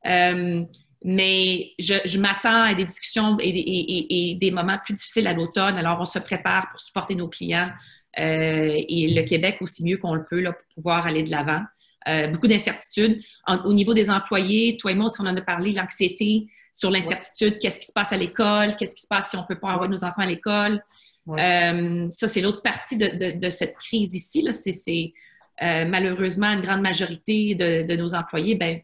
Euh, 0.07 0.65
mais 1.05 1.73
je, 1.81 2.19
m'attends 2.19 2.63
à 2.63 2.75
des 2.75 2.85
discussions 2.85 3.37
et, 3.41 4.31
et, 4.31 4.35
des 4.37 4.51
moments 4.53 4.79
plus 4.83 4.95
difficiles 4.95 5.27
à 5.27 5.33
l'automne. 5.33 5.77
Alors, 5.77 6.01
on 6.01 6.07
se 6.07 6.21
prépare 6.21 6.71
pour 6.71 6.81
supporter 6.81 7.17
nos 7.17 7.29
clients 7.29 7.71
et 8.17 9.15
le 9.15 9.23
Québec 9.23 9.59
aussi 9.61 9.85
mieux 9.85 9.97
qu'on 9.97 10.15
le 10.15 10.25
peut 10.25 10.41
là, 10.41 10.53
pour 10.53 10.75
pouvoir 10.75 11.07
aller 11.07 11.23
de 11.23 11.31
l'avant. 11.31 11.63
Euh, 12.09 12.27
beaucoup 12.29 12.49
d'incertitudes. 12.49 13.23
Au 13.65 13.73
niveau 13.73 13.95
des 13.95 14.11
employés, 14.11 14.77
toi 14.77 14.93
et 14.93 14.95
moi, 14.95 15.11
on 15.19 15.27
en 15.27 15.37
a 15.37 15.41
parlé, 15.41 15.73
l'anxiété 15.73 16.49
sur 16.73 16.91
l'incertitude, 16.91 17.59
qu'est-ce 17.59 17.81
qui 17.81 17.87
se 17.87 17.93
passe 17.93 18.13
à 18.13 18.17
l'école, 18.17 18.77
qu'est-ce 18.77 18.95
qui 18.95 19.03
se 19.03 19.07
passe 19.07 19.31
si 19.31 19.37
on 19.37 19.43
ne 19.43 19.47
peut 19.47 19.59
pas 19.59 19.69
envoyer 19.69 19.91
nos 19.91 20.05
enfants 20.05 20.23
à 20.23 20.27
l'école? 20.27 20.83
Euh, 21.29 22.07
ça, 22.11 22.27
c'est 22.27 22.41
l'autre 22.41 22.63
partie 22.63 22.97
de, 22.97 23.39
de, 23.39 23.51
cette 23.51 23.75
crise 23.77 24.15
ici. 24.15 24.45
C'est 24.53 25.13
malheureusement 25.61 26.49
une 26.49 26.63
grande 26.63 26.81
majorité 26.81 27.55
de, 27.55 27.97
nos 27.97 28.15
employés 28.15 28.57
ben, 28.57 28.81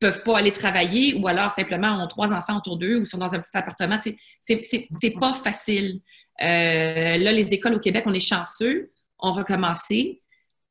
peuvent 0.00 0.22
pas 0.22 0.38
aller 0.38 0.52
travailler 0.52 1.14
ou 1.14 1.26
alors 1.26 1.52
simplement 1.52 2.02
ont 2.02 2.06
trois 2.06 2.32
enfants 2.32 2.58
autour 2.58 2.76
d'eux 2.76 2.98
ou 3.00 3.04
sont 3.04 3.18
dans 3.18 3.34
un 3.34 3.40
petit 3.40 3.56
appartement. 3.56 3.98
C'est 4.40 5.10
pas 5.18 5.32
facile. 5.32 6.00
Euh, 6.40 7.18
là, 7.18 7.32
les 7.32 7.52
écoles 7.52 7.74
au 7.74 7.80
Québec, 7.80 8.04
on 8.06 8.14
est 8.14 8.20
chanceux, 8.20 8.92
ont 9.18 9.32
recommencé, 9.32 10.22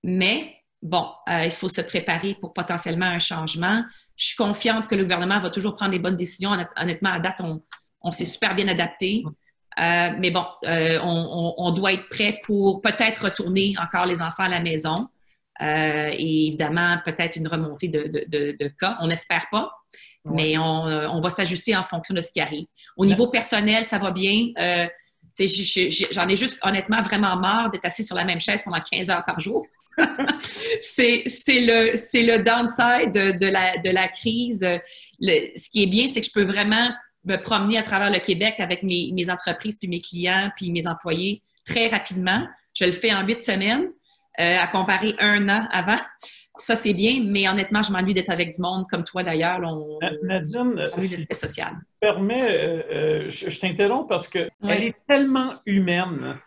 mais 0.03 0.55
bon, 0.81 1.05
euh, 1.29 1.43
il 1.45 1.51
faut 1.51 1.69
se 1.69 1.81
préparer 1.81 2.35
pour 2.39 2.53
potentiellement 2.53 3.07
un 3.07 3.19
changement. 3.19 3.83
Je 4.15 4.27
suis 4.27 4.35
confiante 4.35 4.87
que 4.87 4.95
le 4.95 5.03
gouvernement 5.03 5.41
va 5.41 5.49
toujours 5.49 5.75
prendre 5.75 5.91
les 5.91 5.99
bonnes 5.99 6.15
décisions. 6.15 6.51
Honnêtement, 6.77 7.11
à 7.11 7.19
date, 7.19 7.41
on, 7.41 8.11
s'est 8.11 8.25
super 8.25 8.55
bien 8.55 8.69
adapté. 8.69 9.23
Euh, 9.79 10.09
mais 10.17 10.31
bon, 10.31 10.45
on, 10.63 11.71
doit 11.71 11.93
être 11.93 12.07
prêt 12.09 12.39
pour 12.43 12.81
peut-être 12.81 13.25
retourner 13.25 13.73
encore 13.77 14.05
les 14.05 14.21
enfants 14.21 14.43
à 14.43 14.49
la 14.49 14.61
maison. 14.61 15.09
Et 15.59 16.47
évidemment, 16.47 16.97
peut-être 17.03 17.35
une 17.35 17.47
remontée 17.47 17.87
de, 17.87 18.67
cas. 18.79 18.97
On 19.01 19.07
n'espère 19.07 19.47
pas, 19.51 19.71
mais 20.25 20.57
on, 20.57 21.19
va 21.21 21.29
s'ajuster 21.29 21.75
en 21.75 21.83
fonction 21.83 22.13
de 22.13 22.21
ce 22.21 22.31
qui 22.31 22.41
arrive. 22.41 22.67
Au 22.95 23.05
niveau 23.05 23.27
personnel, 23.27 23.85
ça 23.85 23.97
va 23.97 24.11
bien. 24.11 24.49
J'en 25.37 26.27
ai 26.27 26.35
juste 26.35 26.59
honnêtement 26.63 27.01
vraiment 27.01 27.35
marre 27.37 27.69
d'être 27.71 27.85
assis 27.85 28.03
sur 28.03 28.15
la 28.15 28.23
même 28.23 28.39
chaise 28.39 28.63
pendant 28.63 28.81
15 28.81 29.09
heures 29.09 29.25
par 29.25 29.39
jour. 29.39 29.65
c'est 30.81 31.23
le, 31.25 31.93
le 31.93 32.37
downside 32.37 33.11
de, 33.11 33.37
de, 33.37 33.51
la, 33.51 33.77
de 33.77 33.89
la 33.89 34.07
crise. 34.07 34.59
ce 35.19 35.69
qui 35.69 35.83
est 35.83 35.87
bien, 35.87 36.07
c'est 36.07 36.21
que 36.21 36.27
je 36.27 36.31
peux 36.31 36.43
vraiment 36.43 36.91
me 37.25 37.37
promener 37.37 37.77
à 37.77 37.83
travers 37.83 38.11
le 38.11 38.19
Québec 38.19 38.55
avec 38.59 38.83
mes, 38.83 39.11
mes, 39.13 39.29
entreprises, 39.29 39.77
puis 39.77 39.87
mes 39.87 40.01
clients, 40.01 40.49
puis 40.55 40.71
mes 40.71 40.87
employés 40.87 41.43
très 41.65 41.87
rapidement. 41.87 42.47
Je 42.73 42.85
le 42.85 42.91
fais 42.91 43.13
en 43.13 43.25
huit 43.25 43.43
semaines, 43.43 43.87
euh, 44.39 44.57
à 44.59 44.67
comparer 44.67 45.15
un 45.19 45.49
an 45.49 45.67
avant 45.71 45.97
ça, 46.59 46.75
c'est 46.75 46.93
bien, 46.93 47.21
mais 47.23 47.47
honnêtement, 47.47 47.83
je 47.83 47.91
m'ennuie 47.91 48.13
d'être 48.13 48.29
avec 48.29 48.53
du 48.53 48.61
monde 48.61 48.85
comme 48.89 49.03
toi 49.03 49.23
d'ailleurs. 49.23 49.59
On, 49.63 49.99
Nadine, 50.23 50.85
si 50.99 51.35
social. 51.35 51.73
Permets, 51.99 52.51
euh, 52.51 52.81
euh, 52.91 53.29
je, 53.29 53.59
t'interromps 53.59 54.07
parce 54.07 54.27
qu'elle 54.27 54.49
est 54.63 54.95
tellement 55.07 55.55
humaine. 55.65 56.39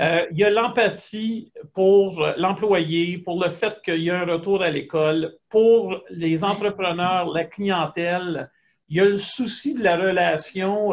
Euh, 0.00 0.26
il 0.30 0.38
y 0.38 0.44
a 0.44 0.50
l'empathie 0.50 1.52
pour 1.74 2.24
l'employé, 2.36 3.18
pour 3.18 3.42
le 3.42 3.50
fait 3.50 3.80
qu'il 3.84 4.02
y 4.02 4.10
a 4.10 4.20
un 4.20 4.26
retour 4.26 4.62
à 4.62 4.70
l'école, 4.70 5.34
pour 5.48 6.02
les 6.10 6.44
entrepreneurs, 6.44 7.26
la 7.32 7.44
clientèle. 7.44 8.50
Il 8.88 8.96
y 8.96 9.00
a 9.00 9.04
le 9.04 9.16
souci 9.16 9.74
de 9.74 9.82
la 9.82 9.96
relation 9.96 10.92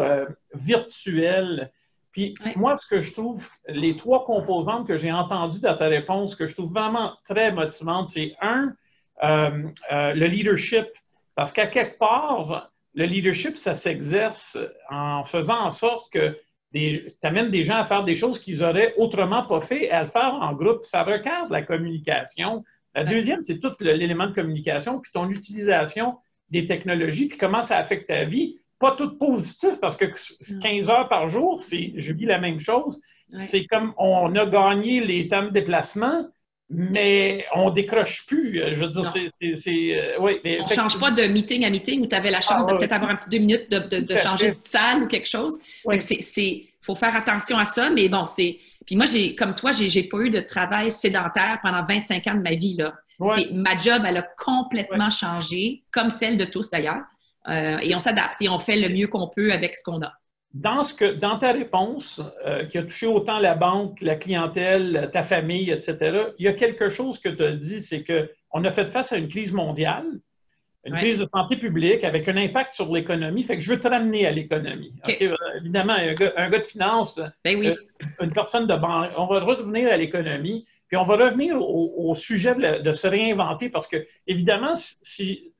virtuelle 0.55 1.71
puis 2.15 2.33
moi, 2.55 2.77
ce 2.77 2.87
que 2.87 3.01
je 3.01 3.11
trouve, 3.11 3.45
les 3.67 3.97
trois 3.97 4.23
composantes 4.23 4.87
que 4.87 4.97
j'ai 4.97 5.11
entendues 5.11 5.59
dans 5.59 5.75
ta 5.75 5.87
réponse, 5.87 6.33
que 6.37 6.47
je 6.47 6.53
trouve 6.53 6.71
vraiment 6.71 7.11
très 7.27 7.51
motivantes, 7.51 8.09
c'est 8.09 8.33
un, 8.41 8.73
le 9.21 10.25
leadership. 10.25 10.85
Parce 11.35 11.51
qu'à 11.51 11.67
quelque 11.67 11.97
part, 11.97 12.71
le 12.93 13.03
leadership, 13.03 13.57
ça 13.57 13.75
s'exerce 13.75 14.57
en 14.89 15.25
faisant 15.25 15.59
en 15.59 15.71
sorte 15.71 16.09
que 16.13 16.39
tu 16.73 17.11
amènes 17.21 17.51
des 17.51 17.63
gens 17.63 17.75
à 17.75 17.85
faire 17.85 18.05
des 18.05 18.15
choses 18.15 18.39
qu'ils 18.39 18.63
auraient 18.63 18.93
autrement 18.95 19.43
pas 19.43 19.59
fait 19.59 19.83
et 19.83 19.91
à 19.91 20.03
le 20.03 20.09
faire 20.09 20.35
en 20.35 20.53
groupe. 20.53 20.85
Ça 20.85 21.03
regarde 21.03 21.51
la 21.51 21.63
communication. 21.63 22.63
La 22.93 23.03
deuxième, 23.03 23.43
c'est 23.43 23.59
tout 23.59 23.73
l'élément 23.81 24.27
de 24.27 24.33
communication, 24.33 25.01
puis 25.01 25.11
ton 25.13 25.29
utilisation 25.29 26.17
des 26.49 26.65
technologies, 26.65 27.27
puis 27.27 27.37
comment 27.37 27.61
ça 27.61 27.75
affecte 27.75 28.07
ta 28.07 28.23
vie. 28.23 28.61
Pas 28.79 28.95
tout 28.97 29.17
positif, 29.17 29.79
parce 29.81 29.95
que 29.95 30.05
15 30.05 30.89
heures 30.89 31.07
par 31.09 31.29
jour, 31.29 31.59
c'est, 31.59 31.93
je 31.95 32.11
vis 32.13 32.25
la 32.25 32.39
même 32.39 32.59
chose. 32.59 32.99
C'est 33.39 33.65
comme 33.65 33.93
on 33.97 34.35
a 34.35 34.45
gagné 34.45 35.01
les 35.01 35.27
temps 35.27 35.43
de 35.43 35.49
déplacement, 35.49 36.27
mais 36.69 37.45
on 37.53 37.69
décroche 37.69 38.25
plus. 38.27 38.59
Je 38.59 38.83
veux 38.83 38.89
dire, 38.89 39.11
c'est. 39.11 39.69
Euh, 39.69 40.17
on 40.19 40.27
ne 40.27 40.73
change 40.73 40.99
pas 40.99 41.11
de 41.11 41.23
meeting 41.23 41.65
à 41.65 41.69
meeting 41.69 42.01
où 42.01 42.07
tu 42.07 42.15
avais 42.15 42.31
la 42.31 42.41
chance 42.41 42.63
ah, 42.67 42.71
de 42.71 42.77
peut-être 42.77 42.93
avoir 42.93 43.11
un 43.11 43.15
petit 43.15 43.29
deux 43.29 43.37
minutes 43.37 43.69
de, 43.69 44.17
changer 44.17 44.51
de 44.51 44.57
salle 44.59 45.03
ou 45.03 45.07
quelque 45.07 45.27
chose. 45.27 45.57
Il 45.91 46.67
faut 46.81 46.95
faire 46.95 47.15
attention 47.15 47.57
à 47.57 47.65
ça, 47.65 47.89
mais 47.89 48.09
bon, 48.09 48.25
c'est. 48.25 48.57
Puis 48.85 48.95
moi, 48.95 49.05
j'ai, 49.07 49.35
comme 49.35 49.55
toi, 49.55 49.71
j'ai, 49.71 50.03
pas 50.03 50.17
eu 50.19 50.29
de 50.29 50.39
travail 50.39 50.91
sédentaire 50.91 51.59
pendant 51.63 51.83
25 51.83 52.27
ans 52.27 52.35
de 52.35 52.41
ma 52.41 52.55
vie. 52.55 52.77
Là. 52.77 52.93
Ma 53.51 53.77
job, 53.77 54.03
elle 54.05 54.17
a 54.17 54.27
complètement 54.37 55.09
changé, 55.09 55.83
comme 55.91 56.11
celle 56.11 56.37
de 56.37 56.45
tous 56.45 56.69
d'ailleurs. 56.69 57.01
Euh, 57.47 57.77
et 57.79 57.95
on 57.95 57.99
s'adapte 57.99 58.41
et 58.41 58.49
on 58.49 58.59
fait 58.59 58.77
le 58.77 58.89
mieux 58.89 59.07
qu'on 59.07 59.27
peut 59.27 59.51
avec 59.51 59.75
ce 59.75 59.83
qu'on 59.83 60.01
a. 60.01 60.13
Dans, 60.53 60.83
ce 60.83 60.93
que, 60.93 61.13
dans 61.13 61.37
ta 61.37 61.51
réponse, 61.51 62.21
euh, 62.45 62.65
qui 62.65 62.77
a 62.77 62.83
touché 62.83 63.07
autant 63.07 63.39
la 63.39 63.55
banque, 63.55 63.99
la 64.01 64.15
clientèle, 64.15 65.09
ta 65.11 65.23
famille, 65.23 65.69
etc., 65.69 66.29
il 66.39 66.45
y 66.45 66.47
a 66.47 66.53
quelque 66.53 66.89
chose 66.89 67.19
que 67.19 67.29
tu 67.29 67.43
as 67.43 67.51
dit, 67.51 67.81
c'est 67.81 68.03
qu'on 68.05 68.63
a 68.63 68.71
fait 68.71 68.85
face 68.85 69.11
à 69.11 69.17
une 69.17 69.27
crise 69.27 69.51
mondiale, 69.51 70.05
une 70.85 70.95
crise 70.95 71.17
de 71.17 71.27
santé 71.33 71.57
publique 71.57 72.03
avec 72.03 72.27
un 72.27 72.37
impact 72.37 72.73
sur 72.73 72.93
l'économie. 72.93 73.43
Fait 73.43 73.55
que 73.55 73.61
je 73.63 73.73
veux 73.73 73.79
te 73.79 73.87
ramener 73.87 74.27
à 74.27 74.31
l'économie. 74.31 74.93
Euh, 75.09 75.35
évidemment, 75.59 75.93
un 75.93 76.13
gars, 76.13 76.31
un 76.37 76.49
gars, 76.49 76.59
de 76.59 76.63
finance, 76.63 77.19
ben 77.43 77.75
une 78.21 78.31
personne 78.31 78.67
de 78.67 78.75
banque, 78.75 79.09
on 79.17 79.25
va 79.25 79.39
revenir 79.39 79.91
à 79.91 79.97
l'économie, 79.97 80.65
puis 80.87 80.97
on 80.97 81.03
va 81.03 81.15
revenir 81.15 81.59
au, 81.59 82.15
sujet 82.15 82.53
de, 82.55 82.93
se 82.93 83.07
réinventer 83.07 83.69
parce 83.69 83.87
que, 83.87 84.05
évidemment, 84.27 84.75
si, 84.75 85.51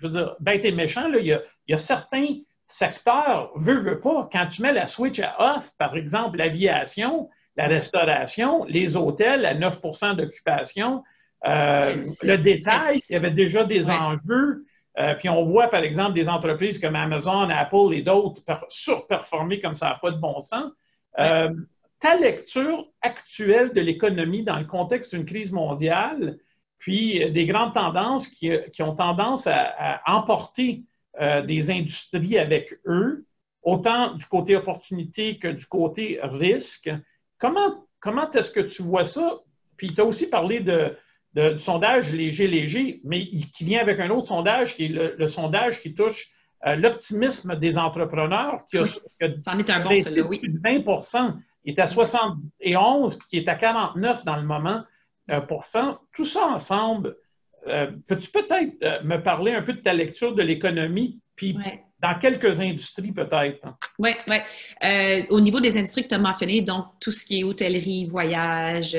je 0.00 0.06
veux 0.06 0.12
dire, 0.12 0.36
bête 0.40 0.64
et 0.64 0.72
méchant, 0.72 1.08
là, 1.08 1.18
il, 1.18 1.26
y 1.26 1.32
a, 1.32 1.40
il 1.68 1.72
y 1.72 1.74
a 1.74 1.78
certains 1.78 2.26
secteur, 2.70 3.50
veut, 3.56 3.78
veut 3.78 4.00
pas, 4.00 4.28
quand 4.32 4.46
tu 4.46 4.62
mets 4.62 4.72
la 4.72 4.86
switch 4.86 5.20
à 5.20 5.56
off, 5.56 5.70
par 5.76 5.96
exemple, 5.96 6.38
l'aviation, 6.38 7.28
la 7.56 7.66
restauration, 7.66 8.64
les 8.64 8.96
hôtels 8.96 9.44
à 9.44 9.54
9% 9.54 10.16
d'occupation, 10.16 11.02
euh, 11.46 11.96
le 12.22 12.36
détail, 12.36 13.00
il 13.08 13.12
y 13.12 13.16
avait 13.16 13.30
déjà 13.30 13.64
des 13.64 13.90
enjeux. 13.90 14.64
Euh, 14.98 15.14
puis 15.14 15.28
on 15.28 15.44
voit, 15.44 15.68
par 15.68 15.82
exemple, 15.82 16.12
des 16.14 16.28
entreprises 16.28 16.78
comme 16.78 16.96
Amazon, 16.96 17.48
Apple 17.48 17.92
et 17.92 18.02
d'autres 18.02 18.42
surperformer 18.68 19.60
comme 19.60 19.74
ça 19.74 19.90
n'a 19.90 19.94
pas 19.96 20.10
de 20.10 20.18
bon 20.18 20.40
sens. 20.40 20.70
Euh, 21.18 21.50
ta 21.98 22.16
lecture 22.16 22.86
actuelle 23.02 23.72
de 23.72 23.80
l'économie 23.80 24.42
dans 24.44 24.58
le 24.58 24.64
contexte 24.64 25.14
d'une 25.14 25.24
crise 25.24 25.52
mondiale, 25.52 26.38
puis 26.80 27.30
des 27.30 27.46
grandes 27.46 27.74
tendances 27.74 28.26
qui, 28.26 28.50
ont 28.80 28.96
tendance 28.96 29.46
à 29.46 30.00
emporter 30.06 30.82
euh, 31.20 31.42
des 31.42 31.70
industries 31.70 32.38
avec 32.38 32.78
eux, 32.86 33.26
autant 33.62 34.14
du 34.14 34.24
côté 34.26 34.56
opportunité 34.56 35.38
que 35.38 35.48
du 35.48 35.66
côté 35.66 36.20
risque. 36.22 36.88
Comment, 37.38 37.84
comment 37.98 38.30
est-ce 38.30 38.52
que 38.52 38.60
tu 38.60 38.82
vois 38.82 39.04
ça? 39.04 39.40
Puis 39.76 39.88
tu 39.88 40.00
as 40.00 40.04
aussi 40.04 40.30
parlé 40.30 40.60
de, 40.60 40.96
du 41.34 41.58
sondage 41.58 42.12
léger-léger, 42.12 43.00
mais 43.02 43.26
qui 43.26 43.64
vient 43.64 43.80
avec 43.80 43.98
un 43.98 44.08
autre 44.10 44.28
sondage 44.28 44.76
qui 44.76 44.84
est 44.84 45.16
le, 45.18 45.26
sondage 45.26 45.82
qui 45.82 45.94
touche 45.94 46.28
euh, 46.64 46.76
l'optimisme 46.76 47.56
des 47.56 47.76
entrepreneurs. 47.76 48.60
Qui 48.70 48.78
a, 48.78 48.84
c'en 48.84 49.58
est 49.58 49.68
un 49.68 49.80
bon, 49.80 49.96
celui 49.96 50.22
oui. 50.22 50.40
20 50.62 50.84
il 51.64 51.74
est 51.74 51.80
à 51.80 51.88
71, 51.88 53.18
puis 53.18 53.28
qui 53.28 53.36
est 53.38 53.48
à 53.48 53.56
49 53.56 54.24
dans 54.24 54.36
le 54.36 54.44
moment. 54.44 54.84
Tout 56.12 56.24
ça 56.24 56.46
ensemble, 56.46 57.16
euh, 57.66 57.90
peux-tu 58.06 58.30
peut-être 58.30 58.72
euh, 58.82 59.02
me 59.04 59.22
parler 59.22 59.52
un 59.52 59.62
peu 59.62 59.74
de 59.74 59.80
ta 59.80 59.92
lecture 59.92 60.34
de 60.34 60.42
l'économie, 60.42 61.20
puis 61.36 61.56
dans 62.00 62.18
quelques 62.18 62.58
industries 62.60 63.12
peut-être? 63.12 63.58
Oui, 63.98 64.12
oui. 64.26 64.36
Euh, 64.82 65.22
au 65.28 65.40
niveau 65.40 65.60
des 65.60 65.76
industries 65.76 66.04
que 66.04 66.08
tu 66.08 66.14
as 66.14 66.18
mentionnées, 66.18 66.62
donc 66.62 66.86
tout 67.00 67.12
ce 67.12 67.26
qui 67.26 67.40
est 67.40 67.44
hôtellerie, 67.44 68.06
voyage, 68.06 68.96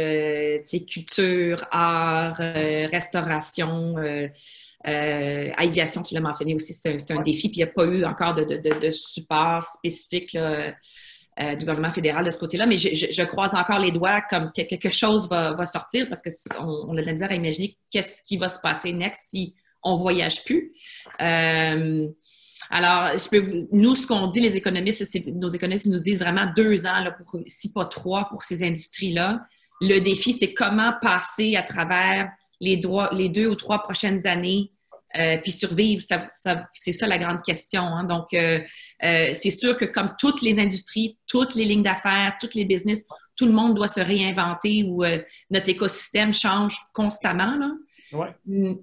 culture, 0.87 1.65
art, 1.71 2.37
restauration, 2.37 3.95
aviation, 4.83 6.03
tu 6.03 6.13
l'as 6.13 6.21
mentionné 6.21 6.53
aussi, 6.53 6.73
c'est 6.73 7.11
un, 7.11 7.21
défi, 7.21 7.49
puis 7.49 7.61
il 7.61 7.63
n'y 7.63 7.69
a 7.69 7.73
pas 7.73 7.85
eu 7.85 8.05
encore 8.05 8.35
de, 8.35 8.43
de 8.43 8.91
support 8.91 9.65
spécifique. 9.65 10.33
Là, 10.33 10.75
euh, 11.41 11.55
du 11.55 11.65
gouvernement 11.65 11.91
fédéral 11.91 12.23
de 12.23 12.29
ce 12.29 12.39
côté-là, 12.39 12.65
mais 12.65 12.77
je, 12.77 13.23
croise 13.23 13.55
encore 13.55 13.79
les 13.79 13.91
doigts 13.91 14.21
comme 14.21 14.51
que 14.55 14.61
quelque 14.61 14.91
chose 14.91 15.27
va, 15.29 15.65
sortir 15.65 16.07
parce 16.07 16.21
qu'on 16.21 16.85
on 16.87 16.97
a 16.97 17.01
de 17.01 17.05
la 17.05 17.11
misère 17.13 17.31
à 17.31 17.35
imaginer 17.35 17.77
qu'est-ce 17.89 18.21
qui 18.23 18.37
va 18.37 18.49
se 18.49 18.59
passer 18.59 18.91
next 18.93 19.29
si 19.29 19.55
on 19.81 19.95
voyage 19.95 20.43
plus. 20.43 20.73
Euh, 21.21 22.07
alors, 22.69 23.11
nous, 23.71 23.95
ce 23.95 24.05
qu'on 24.05 24.27
dit, 24.27 24.39
les 24.39 24.55
économistes, 24.55 25.03
nos 25.33 25.47
économistes 25.47 25.87
nous 25.87 25.99
disent 25.99 26.19
vraiment 26.19 26.51
deux 26.55 26.85
ans, 26.85 27.03
là, 27.03 27.11
pour, 27.11 27.41
si 27.47 27.73
pas 27.73 27.85
trois, 27.85 28.29
pour 28.29 28.43
ces 28.43 28.63
industries-là. 28.63 29.41
Le 29.81 29.99
défi, 29.99 30.33
c'est 30.33 30.53
comment 30.53 30.93
passer 31.01 31.55
à 31.55 31.63
travers 31.63 32.29
les 32.59 32.77
deux 32.77 33.47
ou 33.47 33.55
trois 33.55 33.79
prochaines 33.79 34.27
années 34.27 34.71
euh, 35.17 35.37
puis 35.37 35.51
survivre, 35.51 36.03
c'est 36.71 36.91
ça 36.91 37.07
la 37.07 37.17
grande 37.17 37.41
question. 37.43 37.83
Hein. 37.83 38.05
Donc, 38.05 38.33
euh, 38.33 38.59
euh, 39.03 39.29
c'est 39.33 39.51
sûr 39.51 39.75
que 39.75 39.85
comme 39.85 40.13
toutes 40.17 40.41
les 40.41 40.59
industries, 40.59 41.17
toutes 41.27 41.55
les 41.55 41.65
lignes 41.65 41.83
d'affaires, 41.83 42.37
tous 42.39 42.53
les 42.55 42.65
business, 42.65 43.05
tout 43.35 43.45
le 43.45 43.51
monde 43.51 43.75
doit 43.75 43.87
se 43.87 43.99
réinventer 43.99 44.83
ou 44.83 45.03
notre 45.49 45.69
écosystème 45.69 46.33
change 46.33 46.77
constamment. 46.93 47.55
Là. 47.55 48.35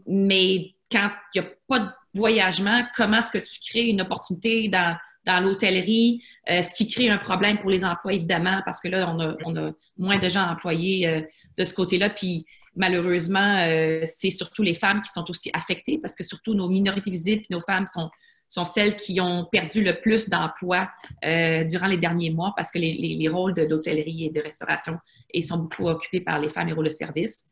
Mais 0.06 0.75
quand 0.90 1.11
il 1.35 1.40
n'y 1.40 1.47
a 1.47 1.50
pas 1.68 1.78
de 1.80 1.88
voyagement, 2.14 2.82
comment 2.97 3.18
est-ce 3.18 3.30
que 3.30 3.38
tu 3.38 3.61
crées 3.70 3.87
une 3.87 4.00
opportunité 4.00 4.68
dans, 4.68 4.97
dans 5.25 5.44
l'hôtellerie, 5.44 6.23
ce 6.49 6.75
qui 6.75 6.90
crée 6.90 7.08
un 7.08 7.18
problème 7.18 7.58
pour 7.58 7.70
les 7.70 7.85
emplois, 7.85 8.14
évidemment, 8.14 8.62
parce 8.64 8.80
que 8.80 8.88
là, 8.88 9.08
on 9.14 9.20
a, 9.20 9.37
on 9.44 9.54
a 9.54 9.70
moins 9.97 10.18
de 10.18 10.28
gens 10.28 10.49
employés 10.50 11.25
de 11.56 11.64
ce 11.64 11.75
côté-là. 11.75 12.11
Puis 12.11 12.44
malheureusement, 12.78 13.58
euh, 13.58 14.02
c'est 14.06 14.30
surtout 14.30 14.62
les 14.62 14.73
femmes 14.73 15.02
qui 15.02 15.11
sont 15.11 15.28
aussi 15.30 15.50
affectées 15.52 15.99
parce 15.99 16.14
que 16.14 16.25
surtout 16.25 16.54
nos 16.54 16.68
minorités 16.68 17.11
visibles 17.11 17.44
nos 17.50 17.61
femmes 17.61 17.87
sont, 17.87 18.08
sont 18.49 18.64
celles 18.64 18.97
qui 18.97 19.20
ont 19.20 19.47
perdu 19.50 19.82
le 19.82 20.00
plus 20.00 20.28
d'emplois 20.28 20.88
euh, 21.25 21.64
durant 21.64 21.88
les 21.88 21.99
derniers 21.99 22.30
mois 22.30 22.54
parce 22.56 22.70
que 22.70 22.78
les, 22.78 23.28
rôles 23.28 23.54
d'hôtellerie 23.54 24.26
et 24.26 24.30
de 24.30 24.40
restauration 24.40 24.97
ils 25.35 25.44
sont 25.44 25.58
beaucoup 25.58 25.88
occupés 25.88 26.20
par 26.20 26.38
les 26.38 26.49
femmes 26.49 26.68
et 26.68 26.73
rôles 26.73 26.87
de 26.87 26.90
service. 26.90 27.50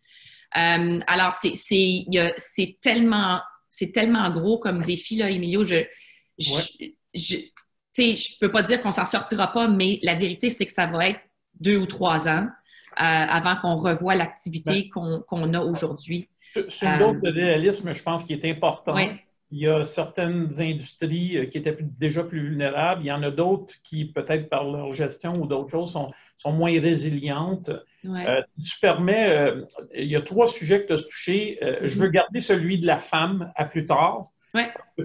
Euh, 0.57 1.01
alors, 1.07 1.35
c'est 1.35 2.79
tellement, 2.81 3.41
tellement 3.93 4.31
gros 4.31 4.59
comme 4.59 4.83
défi, 4.83 5.17
là, 5.17 5.29
Emilio. 5.29 5.65
Je, 5.65 5.85
je, 6.39 7.37
je 7.95 8.39
peux 8.41 8.51
pas 8.51 8.63
dire 8.63 8.81
qu'on 8.81 8.93
s'en 8.93 9.05
sortira 9.05 9.53
pas, 9.53 9.69
mais 9.69 9.99
la 10.03 10.15
vérité, 10.15 10.49
c'est 10.49 10.65
que 10.65 10.73
ça 10.73 10.87
va 10.87 11.09
être 11.09 11.21
deux 11.61 11.77
ou 11.77 11.87
trois 11.87 12.29
ans. 12.29 12.47
Euh, 12.99 13.03
avant 13.03 13.57
qu'on 13.57 13.77
revoie 13.77 14.15
l'activité 14.15 14.91
ben, 14.95 15.21
qu'on 15.27 15.53
a 15.53 15.61
aujourd'hui. 15.61 16.31
C'est 16.55 16.87
une 16.87 16.99
dose 16.99 17.21
de 17.21 17.31
réalisme, 17.31 17.93
je 17.93 18.03
pense, 18.03 18.25
qui 18.25 18.33
est 18.33 18.45
important. 18.47 18.97
Il 19.53 19.59
y 19.59 19.69
a 19.69 19.85
certaines 19.85 20.49
industries 20.59 21.37
euh, 21.37 21.45
qui 21.45 21.59
étaient 21.59 21.77
déjà 21.79 22.25
plus 22.25 22.41
vulnérables. 22.49 23.03
Il 23.03 23.09
y 23.09 23.13
en 23.13 23.23
a 23.23 23.31
d'autres 23.31 23.75
qui, 23.85 24.07
peut-être 24.07 24.49
par 24.49 24.65
leur 24.65 24.95
gestion 24.95 25.35
ou 25.35 25.47
d'autres 25.47 25.71
choses, 25.71 25.93
sont, 25.93 26.11
sont, 26.39 26.53
moins 26.53 26.73
résilientes. 26.81 27.71
Euh, 28.07 28.41
tu 28.65 28.81
permets, 28.81 29.53
il 29.95 30.07
y 30.07 30.17
a 30.17 30.23
trois 30.23 30.49
sujets 30.49 30.81
que 30.83 30.87
tu 30.87 30.93
as 30.95 31.03
touchés. 31.03 31.59
Je 31.83 31.99
veux 31.99 32.09
mm-hmm. 32.09 32.13
garder 32.13 32.41
celui 32.41 32.81
de 32.81 32.87
la 32.87 32.99
femme 32.99 33.53
à 33.57 33.67
plus 33.67 33.85
tard. 33.85 34.31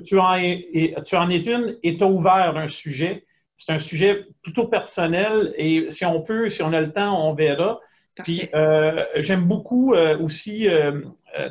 Tu, 0.05 0.17
en 0.17 0.35
es, 0.35 0.95
tu 1.05 1.17
en 1.17 1.29
es 1.29 1.39
une 1.39 1.75
et 1.83 1.97
tu 1.97 2.03
as 2.05 2.07
ouvert 2.07 2.55
un 2.55 2.69
sujet 2.69 3.25
c'est 3.65 3.73
un 3.73 3.79
sujet 3.79 4.25
plutôt 4.41 4.67
personnel 4.67 5.53
et 5.55 5.91
si 5.91 6.03
on 6.05 6.21
peut, 6.21 6.49
si 6.49 6.63
on 6.63 6.73
a 6.73 6.81
le 6.81 6.91
temps, 6.91 7.27
on 7.27 7.33
verra. 7.33 7.79
Puis 8.23 8.49
euh, 8.53 9.03
j'aime 9.17 9.45
beaucoup 9.45 9.93
euh, 9.93 10.17
aussi, 10.17 10.67
euh, 10.67 11.01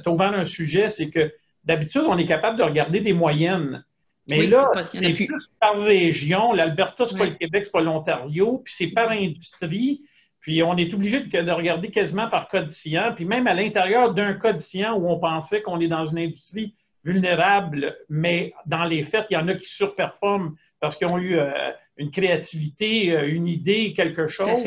tu 0.02 0.08
ouvert 0.08 0.32
un 0.32 0.44
sujet, 0.44 0.90
c'est 0.90 1.10
que 1.10 1.32
d'habitude, 1.64 2.02
on 2.06 2.18
est 2.18 2.26
capable 2.26 2.58
de 2.58 2.64
regarder 2.64 3.00
des 3.00 3.12
moyennes. 3.12 3.84
Mais 4.28 4.46
là, 4.46 4.70
c'est 4.84 5.12
plus. 5.12 5.48
par 5.60 5.80
région. 5.80 6.52
L'Alberta, 6.52 7.04
c'est 7.04 7.18
pas 7.18 7.26
le 7.26 7.34
Québec, 7.34 7.64
c'est 7.66 7.72
pas 7.72 7.80
l'Ontario, 7.80 8.62
puis 8.64 8.74
c'est 8.76 8.88
par 8.88 9.10
industrie. 9.10 10.02
Puis 10.40 10.62
on 10.62 10.76
est 10.76 10.92
obligé 10.94 11.20
de, 11.20 11.42
de, 11.42 11.50
regarder 11.50 11.90
quasiment 11.90 12.28
par 12.28 12.48
codiciant. 12.48 13.12
Puis 13.14 13.24
même 13.24 13.46
à 13.46 13.54
l'intérieur 13.54 14.14
d'un 14.14 14.34
codiciant 14.34 14.94
où 14.96 15.08
on 15.08 15.18
pensait 15.18 15.62
qu'on 15.62 15.80
est 15.80 15.88
dans 15.88 16.06
une 16.06 16.18
industrie 16.18 16.74
vulnérable, 17.04 17.96
mais 18.08 18.52
dans 18.66 18.84
les 18.84 19.02
faits, 19.02 19.26
il 19.30 19.34
y 19.34 19.36
en 19.36 19.48
a 19.48 19.54
qui 19.54 19.68
surperforment 19.68 20.54
parce 20.80 20.96
qu'ils 20.96 21.08
ont 21.08 21.18
eu 21.18 21.38
une 22.00 22.10
créativité, 22.10 23.12
euh, 23.12 23.28
une 23.28 23.46
idée, 23.46 23.92
quelque 23.92 24.26
chose. 24.26 24.64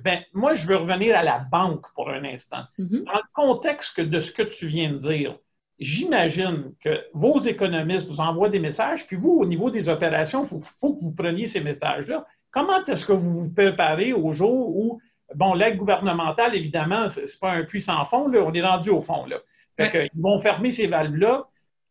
ben, 0.00 0.20
moi, 0.34 0.54
je 0.54 0.66
veux 0.66 0.76
revenir 0.76 1.16
à 1.16 1.22
la 1.22 1.38
banque 1.38 1.86
pour 1.94 2.10
un 2.10 2.24
instant. 2.24 2.64
Mhm. 2.78 3.04
Dans 3.04 3.14
le 3.14 3.32
contexte 3.32 4.00
de 4.00 4.20
ce 4.20 4.30
que 4.30 4.42
tu 4.42 4.66
viens 4.66 4.92
de 4.92 4.98
dire, 4.98 5.38
j'imagine 5.78 6.74
que 6.84 7.00
vos 7.14 7.38
économistes 7.40 8.06
vous 8.08 8.20
envoient 8.20 8.50
des 8.50 8.58
messages, 8.58 9.06
puis 9.06 9.16
vous, 9.16 9.30
au 9.30 9.46
niveau 9.46 9.70
des 9.70 9.88
opérations, 9.88 10.44
il 10.44 10.60
faut, 10.78 10.94
que 10.94 11.00
vous 11.02 11.12
preniez 11.12 11.46
ces 11.46 11.60
messages-là. 11.60 12.26
Comment 12.50 12.84
est-ce 12.84 13.06
que 13.06 13.12
vous 13.12 13.44
vous 13.44 13.50
préparez 13.50 14.12
au 14.12 14.32
jour 14.32 14.76
où, 14.76 15.00
bon, 15.34 15.54
l'aide 15.54 15.78
gouvernementale, 15.78 16.54
évidemment, 16.54 17.08
ce 17.08 17.20
n'est 17.20 17.26
pas 17.40 17.52
un 17.52 17.64
puits 17.64 17.80
sans 17.80 18.04
fond, 18.04 18.28
là, 18.28 18.40
on 18.40 18.52
est 18.52 18.62
rendu 18.62 18.90
au 18.90 19.00
fond. 19.00 19.24
Là. 19.24 19.38
Fait 19.78 20.10
ils 20.14 20.20
vont 20.20 20.38
fermer 20.40 20.70
ces 20.70 20.86
valves-là. 20.86 21.48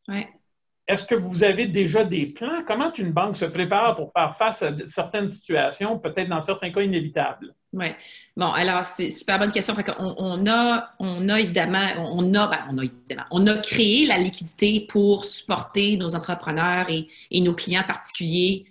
Ouais. 0.07 0.29
Est-ce 0.91 1.05
que 1.05 1.15
vous 1.15 1.41
avez 1.45 1.67
déjà 1.67 2.03
des 2.03 2.25
plans? 2.25 2.63
Comment 2.67 2.93
une 2.93 3.13
banque 3.13 3.37
se 3.37 3.45
prépare 3.45 3.95
pour 3.95 4.11
faire 4.11 4.35
face 4.37 4.61
à 4.61 4.71
certaines 4.87 5.29
situations, 5.29 5.97
peut-être 5.97 6.27
dans 6.27 6.41
certains 6.41 6.69
cas 6.69 6.81
inévitables? 6.81 7.53
Oui. 7.71 7.85
Bon, 8.35 8.51
alors, 8.51 8.83
c'est 8.83 9.05
une 9.05 9.11
super 9.11 9.39
bonne 9.39 9.53
question. 9.53 9.73
On, 9.99 10.45
a, 10.47 10.89
on 10.99 11.29
a 11.29 11.39
évidemment, 11.39 11.87
on 11.97 12.33
a, 12.33 12.47
ben, 12.47 12.59
on 12.69 12.77
a 12.77 12.83
évidemment, 12.83 13.61
créé 13.61 14.05
la 14.05 14.17
liquidité 14.17 14.85
pour 14.89 15.23
supporter 15.23 15.95
nos 15.95 16.13
entrepreneurs 16.13 16.87
et, 16.89 17.07
nos 17.39 17.55
clients 17.55 17.85
particuliers 17.87 18.65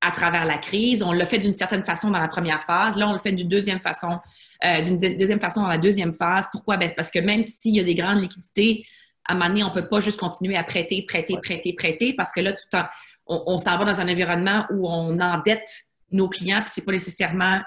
à 0.00 0.12
travers 0.12 0.44
la 0.44 0.58
crise. 0.58 1.02
On 1.02 1.10
l'a 1.10 1.26
fait 1.26 1.40
d'une 1.40 1.54
certaine 1.54 1.82
façon 1.82 2.12
dans 2.12 2.20
la 2.20 2.28
première 2.28 2.62
phase. 2.62 2.96
Là, 2.96 3.08
on 3.08 3.14
le 3.14 3.18
fait 3.18 3.32
d'une 3.32 3.48
deuxième 3.48 3.80
façon, 3.80 4.20
euh, 4.64 4.80
d'une 4.80 4.98
deuxième 4.98 5.40
façon 5.40 5.62
dans 5.62 5.68
la 5.68 5.78
deuxième 5.78 6.12
phase. 6.12 6.46
Pourquoi? 6.52 6.76
Ben, 6.76 6.92
parce 6.96 7.10
que 7.10 7.18
même 7.18 7.42
s'il 7.42 7.74
y 7.74 7.80
a 7.80 7.84
des 7.84 7.96
grandes 7.96 8.20
liquidités, 8.22 8.86
à 9.26 9.32
un 9.32 9.34
moment 9.34 9.48
donné, 9.48 9.64
on 9.64 9.68
ne 9.68 9.74
peut 9.74 9.88
pas 9.88 10.00
juste 10.00 10.20
continuer 10.20 10.56
à 10.56 10.64
prêter, 10.64 11.04
prêter, 11.06 11.36
prêter, 11.42 11.72
prêter, 11.72 12.14
parce 12.14 12.32
que 12.32 12.40
là, 12.40 12.52
tout 12.52 12.78
on, 13.26 13.42
on 13.46 13.58
s'en 13.58 13.78
va 13.78 13.84
dans 13.84 14.00
un 14.00 14.08
environnement 14.08 14.66
où 14.70 14.88
on 14.88 15.18
endette 15.18 15.70
nos 16.10 16.28
clients, 16.28 16.60
puis 16.62 16.72
c'est 16.74 16.84
pas 16.84 16.92
nécessairement 16.92 17.60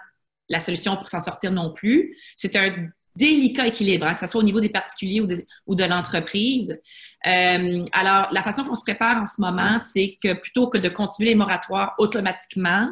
la 0.49 0.59
solution 0.59 0.95
pour 0.95 1.09
s'en 1.09 1.21
sortir 1.21 1.51
non 1.51 1.73
plus. 1.73 2.15
C'est 2.35 2.55
un 2.55 2.73
délicat 3.17 3.67
équilibre, 3.67 4.05
hein, 4.05 4.13
que 4.13 4.19
ce 4.19 4.27
soit 4.27 4.39
au 4.39 4.43
niveau 4.43 4.61
des 4.61 4.69
particuliers 4.69 5.21
ou 5.65 5.75
de, 5.75 5.83
l'entreprise. 5.83 6.79
Euh, 7.25 7.85
alors, 7.91 8.27
la 8.31 8.43
façon 8.43 8.63
qu'on 8.63 8.75
se 8.75 8.83
prépare 8.83 9.23
en 9.23 9.27
ce 9.27 9.41
moment, 9.41 9.79
c'est 9.79 10.17
que 10.21 10.33
plutôt 10.33 10.67
que 10.67 10.77
de 10.77 10.87
continuer 10.87 11.31
les 11.31 11.35
moratoires 11.35 11.95
automatiquement, 11.97 12.89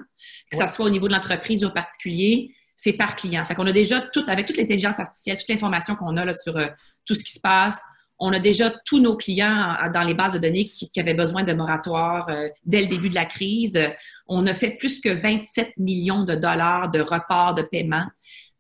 que 0.52 0.58
ce 0.58 0.74
soit 0.74 0.86
au 0.86 0.90
niveau 0.90 1.08
de 1.08 1.14
l'entreprise 1.14 1.64
ou 1.64 1.68
au 1.68 1.72
particulier, 1.72 2.54
c'est 2.76 2.94
par 2.94 3.16
client. 3.16 3.46
Fait 3.46 3.56
qu'on 3.56 3.68
a 3.68 3.72
déjà 3.72 4.02
tout, 4.02 4.24
avec 4.28 4.48
toute 4.48 4.58
l'intelligence 4.58 5.00
artificielle, 5.00 5.38
toute 5.38 5.48
l'information 5.48 5.96
qu'on 5.96 6.18
a 6.18 6.26
là, 6.26 6.34
sur 6.34 6.58
euh, 6.58 6.68
tout 7.06 7.16
ce 7.16 7.24
qui 7.24 7.32
se 7.32 7.40
passe, 7.40 7.80
on 8.20 8.32
a 8.32 8.40
déjà 8.40 8.72
tous 8.86 9.00
nos 9.00 9.18
clients 9.18 9.76
dans 9.94 10.04
les 10.04 10.14
bases 10.14 10.34
de 10.34 10.40
données 10.40 10.66
qui, 10.66 10.90
avaient 11.00 11.14
besoin 11.14 11.44
de 11.44 11.54
moratoire 11.54 12.30
euh, 12.30 12.48
dès 12.66 12.82
le 12.82 12.88
début 12.88 13.10
de 13.10 13.16
la 13.16 13.26
crise. 13.26 13.80
On 14.28 14.48
a 14.48 14.54
fait 14.54 14.72
plus 14.72 15.02
que 15.02 15.10
27 15.10 15.74
millions 15.78 16.24
de 16.24 16.36
dollars 16.36 16.90
de 16.92 17.02
reports 17.02 17.54
de 17.54 17.64
paiement 17.64 18.06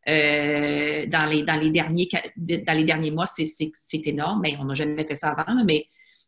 euh, 0.07 1.05
dans, 1.07 1.25
les, 1.29 1.43
derniers, 1.71 2.07
dans 2.37 2.77
les 2.77 2.83
derniers 2.83 3.11
mois. 3.11 3.25
C'est 3.27 4.07
énorme, 4.07 4.41
mais 4.41 4.55
on 4.59 4.65
n'a 4.65 4.73
jamais 4.73 5.05
fait 5.05 5.15
ça 5.15 5.29
avant. 5.29 5.63
Mais 5.63 5.85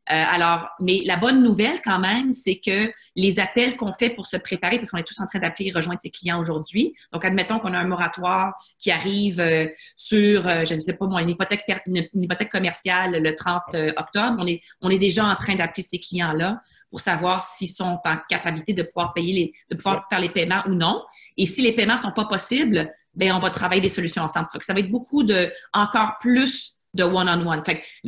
alors, 0.07 0.69
mais 0.79 1.01
la 1.05 1.17
bonne 1.17 1.43
nouvelle 1.43 1.81
quand 1.83 1.99
même, 1.99 2.33
c'est 2.33 2.57
que 2.57 2.91
les 3.15 3.39
appels 3.39 3.75
qu'on 3.75 3.93
fait 3.93 4.09
pour 4.09 4.25
se 4.25 4.37
préparer, 4.37 4.77
parce 4.77 4.91
qu'on 4.91 4.97
est 4.97 5.07
tous 5.07 5.19
en 5.19 5.27
train 5.27 5.39
d'appeler 5.39 5.69
et 5.69 5.71
rejoindre 5.71 5.99
ses 6.01 6.11
clients 6.11 6.39
aujourd'hui. 6.39 6.95
Donc, 7.11 7.25
admettons 7.25 7.59
qu'on 7.59 7.73
a 7.73 7.79
un 7.79 7.87
moratoire 7.87 8.53
qui 8.79 8.91
arrive 8.91 9.39
euh, 9.39 9.67
sur, 9.95 10.47
euh, 10.47 10.63
je 10.65 10.75
ne 10.75 10.79
sais 10.79 10.93
pas 10.93 11.07
moi, 11.07 11.21
une 11.21 11.29
hypothèque, 11.29 11.65
commerciale 12.49 13.21
le 13.21 13.35
30 13.35 13.75
octobre. 13.97 14.35
On 14.39 14.47
est, 14.47 14.61
on 14.81 14.89
est 14.89 14.97
déjà 14.97 15.25
en 15.25 15.35
train 15.35 15.55
d'appeler 15.55 15.83
ces 15.83 15.99
clients-là 15.99 16.61
pour 16.89 16.99
savoir 16.99 17.41
s'ils 17.41 17.69
sont 17.69 17.99
en 18.05 18.17
capacité 18.29 18.73
de 18.73 18.83
pouvoir 18.83 19.13
payer 19.13 19.33
les, 19.33 19.53
de 19.69 19.75
pouvoir 19.75 20.07
faire 20.09 20.19
les 20.19 20.29
paiements 20.29 20.63
ou 20.67 20.73
non. 20.73 21.03
Et 21.35 21.45
si 21.45 21.61
les 21.61 21.73
paiements 21.73 21.97
sont 21.97 22.11
pas 22.11 22.25
possibles, 22.25 22.89
ben 23.15 23.33
on 23.33 23.39
va 23.39 23.49
travailler 23.49 23.81
des 23.81 23.89
solutions 23.89 24.23
ensemble. 24.23 24.47
ça 24.61 24.73
va 24.73 24.79
être 24.79 24.91
beaucoup 24.91 25.23
de 25.23 25.51
encore 25.73 26.19
plus 26.19 26.76
de 26.97 27.03
one-on-one. 27.03 27.63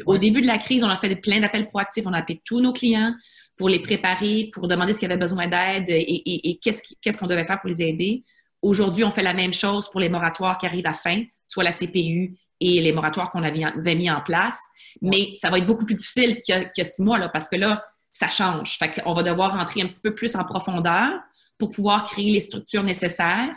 Au 0.06 0.18
début 0.18 0.42
de 0.42 0.48
la 0.48 0.58
crise, 0.58 0.84
on 0.84 0.90
a 0.90 0.96
fait 0.96 1.16
plein 1.16 1.40
d'appels 1.40 1.70
proactifs. 1.70 2.06
On 2.06 2.14
a 2.14 2.18
appelé 2.18 2.42
tous 2.44 2.60
nos 2.60 2.74
clients 2.74 3.14
pour 3.56 3.70
les 3.70 3.80
préparer, 3.80 4.50
pour 4.54 4.68
demander 4.68 4.94
ce 4.94 5.00
qu'ils 5.00 5.12
avaient 5.12 5.20
besoin 5.20 5.48
d'aide 5.48 5.86
et, 5.90 6.60
qu'est-ce 6.62 7.18
qu'on 7.18 7.28
devait 7.28 7.46
faire 7.46 7.60
pour 7.60 7.70
les 7.70 7.82
aider. 7.82 8.24
Aujourd'hui, 8.62 9.04
on 9.04 9.12
fait 9.12 9.24
la 9.24 9.34
même 9.34 9.54
chose 9.54 9.90
pour 9.90 10.00
les 10.00 10.10
moratoires 10.10 10.58
qui 10.58 10.66
arrivent 10.66 10.88
à 10.88 10.94
fin, 10.94 11.24
soit 11.48 11.64
la 11.64 11.72
CPU 11.72 12.38
et 12.60 12.82
les 12.82 12.92
moratoires 12.92 13.32
qu'on 13.32 13.44
avait, 13.44 13.96
mis 13.96 14.10
en 14.10 14.22
place. 14.22 14.60
Mais 15.02 15.34
ça 15.36 15.50
va 15.50 15.60
être 15.60 15.66
beaucoup 15.66 15.86
plus 15.86 15.96
difficile 15.96 16.42
qu'il 16.42 16.70
y, 16.76 16.82
a 16.82 16.84
six 16.84 17.02
mois, 17.02 17.18
là, 17.18 17.30
parce 17.30 17.48
que 17.48 17.56
là, 17.56 17.84
ça 18.12 18.30
change. 18.30 18.78
Fait 18.78 19.02
on 19.06 19.14
va 19.14 19.24
devoir 19.24 19.54
rentrer 19.54 19.82
un 19.82 19.88
petit 19.88 20.02
peu 20.02 20.14
plus 20.14 20.36
en 20.36 20.44
profondeur 20.44 21.12
pour 21.58 21.72
pouvoir 21.72 22.06
créer 22.06 22.32
les 22.32 22.42
structures 22.42 22.84
nécessaires. 22.84 23.54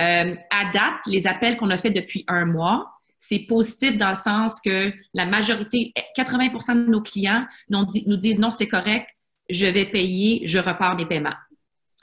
Euh, 0.00 0.34
à 0.50 0.70
date, 0.72 1.06
les 1.06 1.26
appels 1.26 1.56
qu'on 1.56 1.70
a 1.70 1.78
fait 1.78 1.90
depuis 1.90 2.24
un 2.26 2.44
mois, 2.44 2.93
c'est 3.28 3.40
positif 3.40 3.96
dans 3.96 4.10
le 4.10 4.16
sens 4.16 4.60
que 4.60 4.92
la 5.14 5.26
majorité, 5.26 5.92
80% 6.16 6.84
de 6.86 6.90
nos 6.90 7.00
clients 7.00 7.46
nous, 7.70 7.86
disent 8.16 8.38
non, 8.38 8.50
c'est 8.50 8.68
correct, 8.68 9.08
je 9.48 9.66
vais 9.66 9.86
payer, 9.86 10.46
je 10.46 10.58
repars 10.58 10.96
mes 10.96 11.06
paiements. 11.06 11.36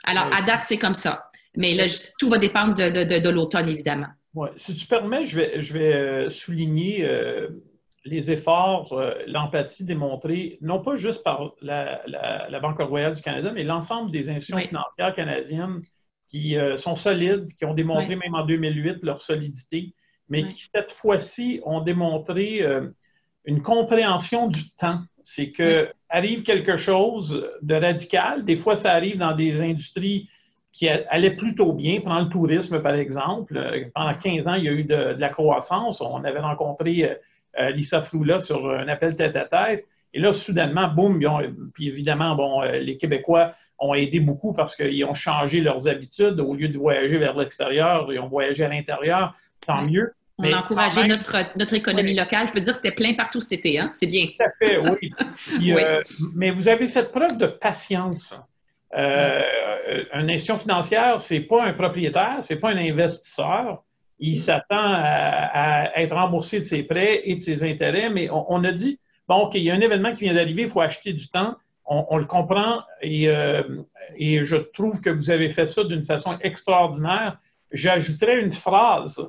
Alors, 0.04 0.28
à 0.34 0.42
date, 0.42 0.62
c'est 0.66 0.78
comme 0.78 0.94
ça. 0.94 1.30
Mais 1.56 1.74
là, 1.74 1.84
tout 2.18 2.28
va 2.28 2.38
dépendre 2.38 2.74
de, 2.74 3.28
l'automne, 3.28 3.68
évidemment. 3.68 4.08
Oui. 4.34 4.48
Si 4.56 4.74
tu 4.74 4.86
permets, 4.86 5.26
je 5.26 5.36
vais, 5.36 5.60
je 5.60 5.74
vais 5.74 5.92
euh, 5.92 6.30
souligner 6.30 7.04
euh, 7.04 7.48
les 8.04 8.32
efforts, 8.32 8.92
euh, 8.94 9.12
l'empathie 9.26 9.84
démontrée, 9.84 10.58
non 10.60 10.82
pas 10.82 10.96
juste 10.96 11.22
par 11.22 11.52
la, 11.60 12.02
Banque 12.60 12.80
royale 12.80 13.14
du 13.14 13.22
Canada, 13.22 13.52
mais 13.52 13.62
l'ensemble 13.62 14.10
des 14.10 14.28
institutions 14.30 14.58
financières 14.58 15.14
canadiennes 15.14 15.82
qui 16.30 16.56
sont 16.76 16.96
solides, 16.96 17.52
qui 17.58 17.66
ont 17.66 17.74
démontré 17.74 18.16
même 18.16 18.34
en 18.34 18.46
2008 18.46 19.02
leur 19.02 19.20
solidité 19.20 19.94
mais 20.28 20.48
qui 20.48 20.68
cette 20.74 20.92
fois-ci 20.92 21.60
ont 21.64 21.80
démontré 21.80 22.62
euh, 22.62 22.88
une 23.44 23.62
compréhension 23.62 24.48
du 24.48 24.70
temps. 24.70 25.00
C'est 25.22 25.52
que 25.52 25.88
arrive 26.08 26.42
quelque 26.42 26.76
chose 26.76 27.48
de 27.62 27.74
radical. 27.74 28.44
Des 28.44 28.56
fois, 28.56 28.76
ça 28.76 28.92
arrive 28.92 29.18
dans 29.18 29.34
des 29.34 29.60
industries 29.60 30.28
qui 30.72 30.88
allaient 30.88 31.36
plutôt 31.36 31.72
bien. 31.72 32.00
Prends 32.00 32.20
le 32.20 32.28
tourisme, 32.28 32.80
par 32.80 32.94
exemple. 32.94 33.56
Euh, 33.56 33.84
pendant 33.94 34.14
15 34.14 34.46
ans, 34.46 34.54
il 34.54 34.64
y 34.64 34.68
a 34.68 34.72
eu 34.72 34.84
de, 34.84 35.16
la 35.18 35.28
croissance. 35.28 36.00
On 36.00 36.24
avait 36.24 36.40
rencontré 36.40 37.18
euh, 37.58 37.70
Lisa 37.70 38.02
Floula 38.02 38.40
sur 38.40 38.70
un 38.70 38.88
appel 38.88 39.16
tête-à-tête. 39.16 39.86
Et 40.14 40.20
là, 40.20 40.32
soudainement, 40.32 40.88
boum, 40.88 41.20
puis 41.72 41.88
évidemment, 41.88 42.34
bon, 42.34 42.60
les 42.60 42.98
Québécois 42.98 43.54
ont 43.78 43.94
aidé 43.94 44.20
beaucoup 44.20 44.52
parce 44.52 44.76
qu'ils 44.76 45.04
ont 45.04 45.14
changé 45.14 45.60
leurs 45.60 45.88
habitudes. 45.88 46.38
Au 46.40 46.54
lieu 46.54 46.68
de 46.68 46.78
voyager 46.78 47.18
vers 47.18 47.36
l'extérieur, 47.36 48.12
ils 48.12 48.18
ont 48.18 48.28
voyagé 48.28 48.64
à 48.64 48.68
l'intérieur. 48.68 49.34
Tant 49.66 49.82
mieux. 49.82 50.12
On 50.38 50.52
a 50.52 50.58
encouragé 50.58 51.06
notre, 51.06 51.36
notre 51.56 51.74
économie 51.74 52.14
locale. 52.14 52.48
Je 52.48 52.52
peux 52.52 52.60
dire 52.60 52.72
que 52.72 52.78
c'était 52.78 52.94
plein 52.94 53.14
partout 53.14 53.40
cet 53.40 53.52
été. 53.52 53.78
Hein? 53.78 53.90
C'est 53.94 54.06
bien. 54.06 54.26
Tout 54.26 54.44
à 54.44 54.50
fait, 54.58 54.78
oui. 54.78 55.12
Euh, 55.60 56.02
mais 56.34 56.50
vous 56.50 56.68
avez 56.68 56.88
fait 56.88 57.10
preuve 57.10 57.36
de 57.36 57.46
patience. 57.46 58.34
Euh, 58.96 59.40
une 60.14 60.30
institution 60.30 60.58
financière, 60.58 61.20
ce 61.20 61.34
n'est 61.34 61.40
pas 61.40 61.64
un 61.64 61.72
propriétaire, 61.72 62.38
ce 62.42 62.54
n'est 62.54 62.60
pas 62.60 62.70
un 62.70 62.76
investisseur. 62.76 63.82
Il 64.18 64.38
s'attend 64.38 64.76
à, 64.76 65.90
être 65.96 66.14
remboursé 66.14 66.60
de 66.60 66.64
ses 66.64 66.82
prêts 66.84 67.22
et 67.24 67.36
de 67.36 67.40
ses 67.40 67.64
intérêts, 67.68 68.08
mais 68.08 68.28
on, 68.30 68.62
a 68.64 68.72
dit, 68.72 68.98
bon, 69.28 69.46
OK, 69.46 69.54
il 69.54 69.62
y 69.62 69.70
a 69.70 69.74
un 69.74 69.80
événement 69.80 70.12
qui 70.12 70.24
vient 70.24 70.34
d'arriver, 70.34 70.62
il 70.62 70.68
faut 70.68 70.80
acheter 70.80 71.12
du 71.12 71.28
temps. 71.28 71.56
On, 71.84 72.16
le 72.16 72.24
comprend 72.24 72.82
et, 73.02 73.28
euh, 73.28 73.62
et 74.16 74.46
je 74.46 74.56
trouve 74.56 75.00
que 75.00 75.10
vous 75.10 75.30
avez 75.30 75.50
fait 75.50 75.66
ça 75.66 75.84
d'une 75.84 76.04
façon 76.04 76.38
extraordinaire. 76.40 77.38
J'ajouterais 77.72 78.40
une 78.40 78.52
phrase 78.52 79.28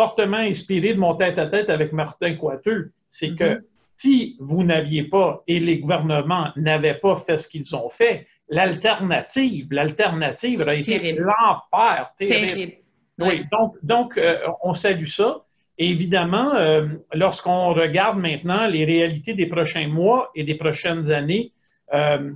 fortement 0.00 0.38
inspiré 0.38 0.94
de 0.94 0.98
mon 0.98 1.14
tête-à-tête 1.14 1.68
avec 1.68 1.92
Martin 1.92 2.34
Coiteux, 2.36 2.92
c'est 3.10 3.34
que 3.34 3.44
mm-hmm. 3.44 3.62
si 3.98 4.36
vous 4.40 4.64
n'aviez 4.64 5.02
pas 5.02 5.42
et 5.46 5.60
les 5.60 5.78
gouvernements 5.78 6.48
n'avaient 6.56 6.94
pas 6.94 7.16
fait 7.16 7.36
ce 7.36 7.46
qu'ils 7.46 7.76
ont 7.76 7.90
fait, 7.90 8.26
l'alternative, 8.48 9.66
l'alternative 9.70 10.62
aurait 10.62 10.80
été 10.80 11.12
l'enfer. 11.12 12.14
Terrible. 12.18 12.72
Oui, 13.18 13.44
donc, 13.52 13.74
donc 13.82 14.16
euh, 14.16 14.38
on 14.62 14.72
salue 14.72 15.04
ça. 15.04 15.44
Et 15.76 15.90
évidemment, 15.90 16.54
euh, 16.54 16.86
lorsqu'on 17.12 17.74
regarde 17.74 18.18
maintenant 18.18 18.66
les 18.68 18.86
réalités 18.86 19.34
des 19.34 19.48
prochains 19.48 19.86
mois 19.86 20.30
et 20.34 20.44
des 20.44 20.54
prochaines 20.54 21.12
années, 21.12 21.52
euh, 21.92 22.30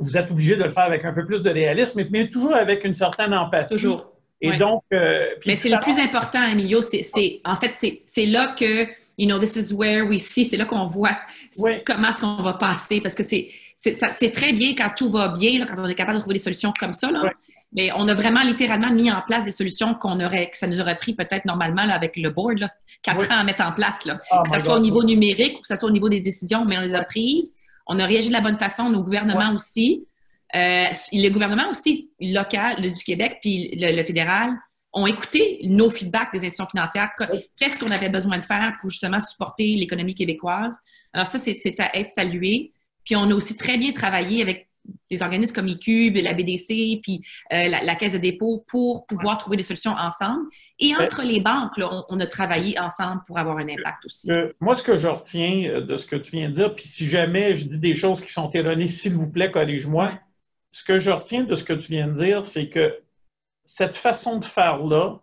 vous 0.00 0.18
êtes 0.18 0.28
obligé 0.28 0.56
de 0.56 0.64
le 0.64 0.70
faire 0.70 0.84
avec 0.84 1.04
un 1.04 1.12
peu 1.12 1.24
plus 1.24 1.40
de 1.44 1.50
réalisme, 1.50 2.02
mais 2.10 2.30
toujours 2.30 2.56
avec 2.56 2.82
une 2.84 2.94
certaine 2.94 3.32
empathie. 3.32 3.74
Toujours. 3.74 4.13
Et 4.40 4.56
donc. 4.56 4.82
Euh, 4.92 5.26
Mais 5.46 5.56
c'est 5.56 5.68
le 5.68 5.80
plus 5.80 5.98
important, 5.98 6.42
Emilio. 6.42 6.82
C'est, 6.82 7.40
en 7.44 7.56
fait, 7.56 8.00
c'est 8.06 8.26
là 8.26 8.54
que, 8.58 8.86
you 9.16 9.26
know, 9.26 9.38
this 9.38 9.56
is 9.56 9.72
where 9.72 10.04
we 10.06 10.20
see, 10.20 10.44
c'est 10.44 10.56
là 10.56 10.64
qu'on 10.64 10.86
voit 10.86 11.16
comment 11.86 12.08
est-ce 12.08 12.20
qu'on 12.20 12.42
va 12.42 12.54
passer. 12.54 13.00
Parce 13.00 13.14
que 13.14 13.22
c'est 13.22 14.30
très 14.32 14.52
bien 14.52 14.74
quand 14.74 14.90
tout 14.96 15.10
va 15.10 15.28
bien, 15.28 15.64
quand 15.66 15.76
on 15.78 15.86
est 15.86 15.94
capable 15.94 16.18
de 16.18 16.20
trouver 16.20 16.34
des 16.34 16.40
solutions 16.40 16.72
comme 16.78 16.92
ça. 16.92 17.10
Là. 17.10 17.30
Mais 17.76 17.90
on 17.96 18.06
a 18.06 18.14
vraiment 18.14 18.42
littéralement 18.42 18.92
mis 18.92 19.10
en 19.10 19.20
place 19.26 19.44
des 19.44 19.50
solutions 19.50 19.94
qu'on 19.94 20.20
aurait, 20.24 20.48
que 20.48 20.56
ça 20.56 20.68
nous 20.68 20.80
aurait 20.80 20.96
pris 20.96 21.12
peut-être 21.14 21.44
normalement 21.44 21.82
avec 21.82 22.16
le 22.16 22.30
board, 22.30 22.58
là, 22.60 22.70
quatre 23.02 23.28
ans 23.32 23.38
à 23.38 23.42
mettre 23.42 23.66
en 23.66 23.72
place. 23.72 24.04
Là. 24.04 24.20
Oh 24.30 24.42
que 24.44 24.56
ce 24.56 24.64
soit 24.64 24.76
au 24.76 24.80
niveau 24.80 25.02
numérique 25.02 25.58
ou 25.58 25.60
que 25.60 25.66
ce 25.66 25.74
soit 25.74 25.88
au 25.88 25.92
niveau 25.92 26.08
des 26.08 26.20
décisions, 26.20 26.64
mais 26.64 26.78
on 26.78 26.82
les 26.82 26.94
a 26.94 27.02
prises. 27.02 27.56
On 27.88 27.98
a 27.98 28.06
réagi 28.06 28.28
de 28.28 28.32
la 28.32 28.40
bonne 28.40 28.58
façon, 28.58 28.90
nos 28.90 29.02
gouvernements 29.02 29.52
aussi. 29.54 30.06
Euh, 30.54 30.86
le 31.12 31.28
gouvernement 31.30 31.68
aussi 31.70 32.12
local 32.20 32.80
du 32.80 33.02
Québec 33.02 33.38
puis 33.40 33.74
le, 33.76 34.02
fédéral 34.04 34.50
ont 34.92 35.06
écouté 35.06 35.58
nos 35.64 35.90
feedbacks 35.90 36.32
des 36.32 36.38
institutions 36.38 36.66
financières. 36.66 37.10
Qu'est-ce 37.58 37.78
qu'on 37.80 37.90
avait 37.90 38.08
besoin 38.08 38.38
de 38.38 38.44
faire 38.44 38.74
pour 38.80 38.90
justement 38.90 39.18
supporter 39.18 39.74
l'économie 39.74 40.14
québécoise? 40.14 40.78
Alors 41.12 41.26
ça, 41.26 41.38
c'est 41.38 41.80
à 41.80 41.96
être 41.96 42.08
salué. 42.08 42.72
Puis 43.04 43.16
on 43.16 43.30
a 43.30 43.34
aussi 43.34 43.56
très 43.56 43.76
bien 43.76 43.92
travaillé 43.92 44.40
avec 44.40 44.68
des 45.10 45.22
organismes 45.22 45.54
comme 45.54 45.68
ICUB, 45.68 46.16
la 46.22 46.34
BDC, 46.34 47.00
puis 47.02 47.22
euh, 47.52 47.68
la, 47.68 47.94
Caisse 47.96 48.12
de 48.12 48.18
dépôt 48.18 48.64
pour 48.68 49.06
pouvoir 49.06 49.38
trouver 49.38 49.56
des 49.56 49.62
solutions 49.62 49.92
ensemble. 49.92 50.46
Et 50.78 50.94
entre 50.94 51.22
les 51.22 51.40
banques, 51.40 51.72
on, 52.08 52.20
a 52.20 52.26
travaillé 52.26 52.78
ensemble 52.78 53.22
pour 53.26 53.38
avoir 53.38 53.58
un 53.58 53.68
impact 53.68 54.04
aussi. 54.06 54.30
Euh, 54.30 54.52
moi, 54.60 54.76
ce 54.76 54.82
que 54.82 54.96
je 54.96 55.08
retiens 55.08 55.80
de 55.80 55.96
ce 55.96 56.06
que 56.06 56.16
tu 56.16 56.32
viens 56.32 56.48
de 56.48 56.54
dire, 56.54 56.74
puis 56.74 56.86
si 56.86 57.08
jamais 57.08 57.56
je 57.56 57.68
dis 57.68 57.78
des 57.78 57.94
choses 57.94 58.20
qui 58.20 58.32
sont 58.32 58.50
erronées, 58.50 58.88
s'il 58.88 59.14
vous 59.14 59.30
plaît, 59.30 59.50
corrige-moi. 59.50 60.12
Ce 60.74 60.82
que 60.82 60.98
je 60.98 61.12
retiens 61.12 61.44
de 61.44 61.54
ce 61.54 61.62
que 61.62 61.72
tu 61.72 61.92
viens 61.92 62.08
de 62.08 62.14
dire, 62.14 62.44
c'est 62.46 62.68
que 62.68 62.98
cette 63.64 63.96
façon 63.96 64.40
de 64.40 64.44
faire-là 64.44 65.20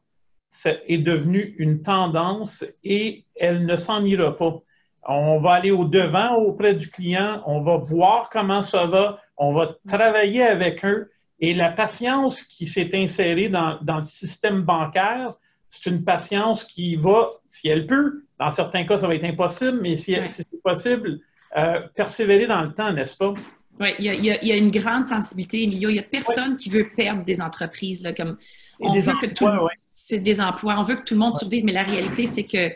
est 0.66 1.00
devenue 1.00 1.56
une 1.60 1.84
tendance 1.84 2.64
et 2.86 3.26
elle 3.36 3.66
ne 3.66 3.76
s'en 3.76 4.06
ira 4.06 4.38
pas. 4.38 4.62
On 5.04 5.42
va 5.42 5.56
aller 5.56 5.72
au 5.72 5.84
devant 5.84 6.36
auprès 6.36 6.74
du 6.74 6.90
client, 6.90 7.44
on 7.46 7.60
va 7.64 7.76
voir 7.76 8.30
comment 8.30 8.62
ça 8.62 8.86
va, 8.86 9.20
on 9.36 9.52
va 9.52 9.76
travailler 9.90 10.42
avec 10.42 10.86
eux. 10.86 11.12
Et 11.42 11.54
la 11.54 11.70
patience 11.70 12.44
qui 12.44 12.66
s'est 12.66 12.92
insérée 12.94 13.50
dans, 13.50 13.78
le 13.82 14.06
système 14.06 14.62
bancaire, 14.62 15.34
c'est 15.70 15.90
une 15.90 16.06
patience 16.06 16.64
qui 16.64 16.96
va, 16.96 17.30
si 17.50 17.68
elle 17.68 17.88
peut, 17.88 18.24
dans 18.40 18.52
certains 18.52 18.86
cas, 18.86 19.00
ça 19.00 19.08
va 19.08 19.16
être 19.16 19.26
impossible, 19.26 19.82
mais 19.82 19.98
si, 19.98 20.16
c'est 20.28 20.48
possible, 20.64 21.20
euh, 21.58 21.82
persévérer 21.94 22.48
dans 22.48 22.62
le 22.62 22.74
temps, 22.74 22.94
n'est-ce 22.94 23.18
pas? 23.18 23.34
Oui, 23.82 23.96
il 23.98 24.06
y, 24.06 24.52
a, 24.52 24.56
une 24.56 24.70
grande 24.70 25.08
sensibilité, 25.08 25.64
Il 25.64 25.88
n'y 25.88 25.98
a 25.98 26.04
personne 26.04 26.56
qui 26.56 26.70
veut 26.70 26.92
perdre 26.96 27.24
des 27.24 27.42
entreprises. 27.42 28.04
Là, 28.04 28.14
comme 28.14 28.38
on 28.80 29.00
veut 29.00 29.14
que 29.20 29.26
tout 29.26 29.48
c'est 29.74 30.20
des 30.20 30.40
emplois, 30.40 30.76
on 30.78 30.84
veut 30.84 30.98
que 30.98 31.04
tout 31.04 31.16
le 31.16 31.20
monde 31.20 31.36
survive, 31.36 31.66
mais 31.66 31.72
la 31.72 31.82
réalité, 31.82 32.28
c'est 32.28 32.44
que 32.44 32.72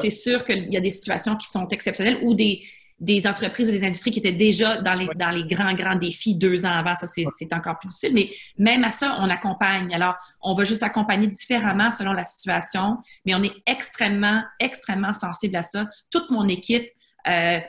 c'est 0.00 0.10
sûr 0.10 0.44
qu'il 0.44 0.70
y 0.70 0.76
a 0.76 0.80
des 0.80 0.90
situations 0.90 1.36
qui 1.36 1.48
sont 1.48 1.66
exceptionnelles 1.68 2.18
ou 2.22 2.34
des, 2.34 2.62
des 2.98 3.26
entreprises 3.26 3.68
ou 3.70 3.72
des 3.72 3.84
industries 3.84 4.10
qui 4.10 4.18
étaient 4.18 4.32
déjà 4.32 4.76
dans 4.76 4.92
les, 4.92 5.08
dans 5.16 5.30
les 5.30 5.44
grands, 5.44 5.72
grands 5.72 5.96
défis 5.96 6.36
deux 6.36 6.66
ans 6.66 6.72
avant. 6.72 6.94
Ça, 6.94 7.06
c'est 7.06 7.52
encore 7.54 7.78
plus 7.78 7.86
difficile. 7.86 8.12
Mais 8.12 8.28
même 8.58 8.84
à 8.84 8.90
ça, 8.90 9.16
on 9.18 9.30
accompagne. 9.30 9.94
Alors, 9.94 10.16
on 10.42 10.52
va 10.52 10.64
juste 10.64 10.82
accompagner 10.82 11.26
différemment 11.28 11.90
selon 11.90 12.12
la 12.12 12.24
situation, 12.26 12.98
mais 13.24 13.34
on 13.34 13.42
est 13.42 13.54
extrêmement, 13.66 14.42
extrêmement 14.58 15.14
sensible 15.14 15.56
à 15.56 15.62
ça. 15.62 15.86
Toute 16.10 16.30
mon 16.30 16.46
équipe, 16.48 16.86
euh, 17.26 17.60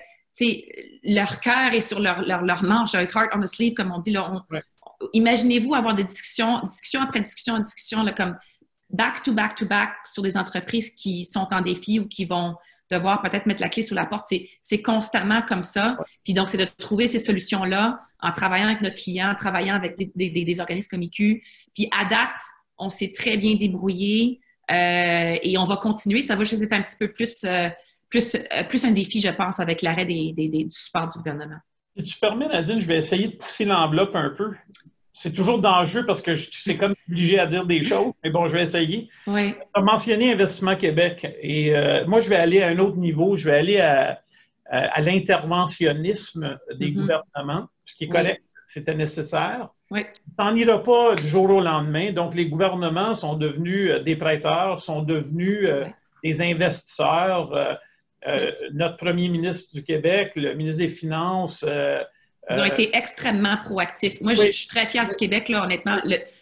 leur 1.04 1.40
cœur 1.40 1.74
est 1.74 1.82
sur 1.82 2.00
leur, 2.00 2.22
leur, 2.24 2.44
leur, 2.44 2.64
manche, 2.64 2.94
leur 2.94 3.04
heart 3.04 3.32
on 3.34 3.40
the 3.40 3.48
sleeve, 3.48 3.74
comme 3.74 3.92
on 3.92 4.00
dit. 4.00 4.12
Là, 4.12 4.44
Imaginez-vous 5.14 5.74
avoir 5.74 5.96
des 5.96 6.04
discussions, 6.04 6.60
discussion 6.62 7.02
après 7.02 7.22
discussion, 7.22 7.58
discussion, 7.60 8.04
là, 8.04 8.14
comme 8.14 8.36
back 8.92 9.24
to 9.24 9.34
back 9.34 9.56
to 9.56 9.66
back 9.66 9.94
sur 10.06 10.22
des 10.22 10.38
entreprises 10.38 10.92
qui 10.92 11.26
sont 11.26 11.48
en 11.52 11.62
défi 11.62 12.00
ou 12.00 12.08
qui 12.08 12.26
vont 12.26 12.56
devoir 12.92 13.22
peut-être 13.22 13.46
mettre 13.46 13.62
la 13.62 13.70
clé 13.70 13.84
sous 13.84 13.96
la 13.96 14.06
porte. 14.06 14.32
C'est 14.62 14.82
constamment 14.82 15.42
comme 15.42 15.64
ça. 15.64 15.98
Puis 16.24 16.34
donc, 16.34 16.50
c'est 16.50 16.58
de 16.58 16.68
trouver 16.78 17.08
ces 17.08 17.20
solutions-là 17.20 18.00
en 18.20 18.32
travaillant 18.32 18.68
avec 18.68 18.82
notre 18.82 19.02
client, 19.02 19.32
en 19.32 19.36
travaillant 19.36 19.76
avec 19.76 19.96
des, 19.98 20.60
organismes 20.60 20.90
comme 20.90 21.04
IQ. 21.04 21.44
Puis 21.74 21.90
à 21.98 22.06
date, 22.06 22.30
on 22.78 22.90
s'est 22.90 23.14
très 23.16 23.38
bien 23.38 23.56
débrouillé 23.56 24.42
euh, 24.70 25.38
et 25.42 25.58
on 25.58 25.66
va 25.66 25.78
continuer. 25.78 26.22
Ça 26.22 26.36
va 26.36 26.44
juste 26.44 26.62
être 26.62 26.74
un 26.74 26.82
petit 26.82 26.98
peu 27.00 27.12
plus, 27.12 27.44
euh, 27.46 27.70
plus, 28.12 28.36
euh, 28.36 28.64
plus 28.70 28.86
un 28.86 28.92
défi, 28.92 29.20
je 29.20 29.30
pense, 29.30 29.60
avec 29.60 29.82
l'arrêt 29.82 30.06
des, 30.06 30.34
du 30.34 30.70
support 30.70 31.08
du 31.08 31.18
gouvernement. 31.18 31.60
Si 31.98 32.04
tu 32.04 32.20
permets, 32.20 32.48
Nadine, 32.48 32.80
je 32.80 32.88
vais 32.88 32.98
essayer 32.98 33.30
de 33.30 33.36
pousser 33.38 33.66
l'enveloppe 33.66 34.16
un 34.16 34.30
peu 34.30 34.52
c'est 35.22 35.34
toujours 35.34 35.60
dangereux 35.60 36.06
parce 36.06 36.22
que 36.22 36.36
c'est 36.36 36.78
comme 36.78 36.96
obligé 37.08 37.38
à 37.38 37.46
dire 37.46 37.66
des 37.66 37.84
choses, 37.84 38.14
mais 38.24 38.32
bon, 38.32 38.48
je 38.48 38.54
vais 38.54 38.64
essayer. 38.64 39.10
Oui. 39.28 39.54
Tu 39.54 39.60
as 39.76 39.82
mentionné 39.82 40.34
Investissement 40.34 40.76
Québec 40.76 41.28
et 41.42 41.76
euh, 41.76 42.08
moi, 42.08 42.22
je 42.22 42.30
vais 42.30 42.38
aller 42.38 42.64
à 42.64 42.70
un 42.70 42.80
autre 42.80 42.98
niveau, 42.98 43.36
je 43.36 43.50
vais 43.50 43.58
aller 43.58 43.80
à, 43.80 44.20
l'interventionnisme 45.00 46.58
des 46.76 46.88
mm-hmm. 46.88 46.94
gouvernements, 46.94 47.68
ce 47.86 47.94
qui 47.94 48.06
est 48.06 48.08
correct, 48.08 48.42
c'était 48.68 48.96
nécessaire. 48.96 49.68
Oui. 49.92 50.06
n'en 50.40 50.56
ira 50.56 50.82
pas 50.82 51.16
du 51.16 51.28
jour 51.28 51.50
au 51.52 51.60
lendemain. 51.60 52.14
Donc, 52.14 52.34
les 52.34 52.48
gouvernements 52.48 53.14
sont 53.14 53.36
devenus 53.36 53.92
euh, 53.92 54.00
des 54.00 54.16
prêteurs, 54.16 54.82
sont 54.82 55.02
devenus 55.02 55.66
euh, 55.66 55.84
des 56.24 56.42
investisseurs. 56.42 57.52
Notre 58.74 58.98
premier 58.98 59.30
ministre 59.30 59.74
du 59.74 59.84
Québec, 59.84 60.34
le 60.36 60.54
ministre 60.54 60.84
des 60.84 60.90
Finances, 60.90 61.66
ils 62.50 62.60
ont 62.60 62.64
euh, 62.64 62.66
été 62.66 62.96
extrêmement 62.96 63.58
proactifs. 63.64 64.20
Moi, 64.22 64.34
je, 64.34 64.52
suis 64.52 64.68
très 64.68 64.86
fière 64.86 65.08
du 65.08 65.16
Québec, 65.16 65.50
là, 65.50 65.64
honnêtement. 65.64 65.98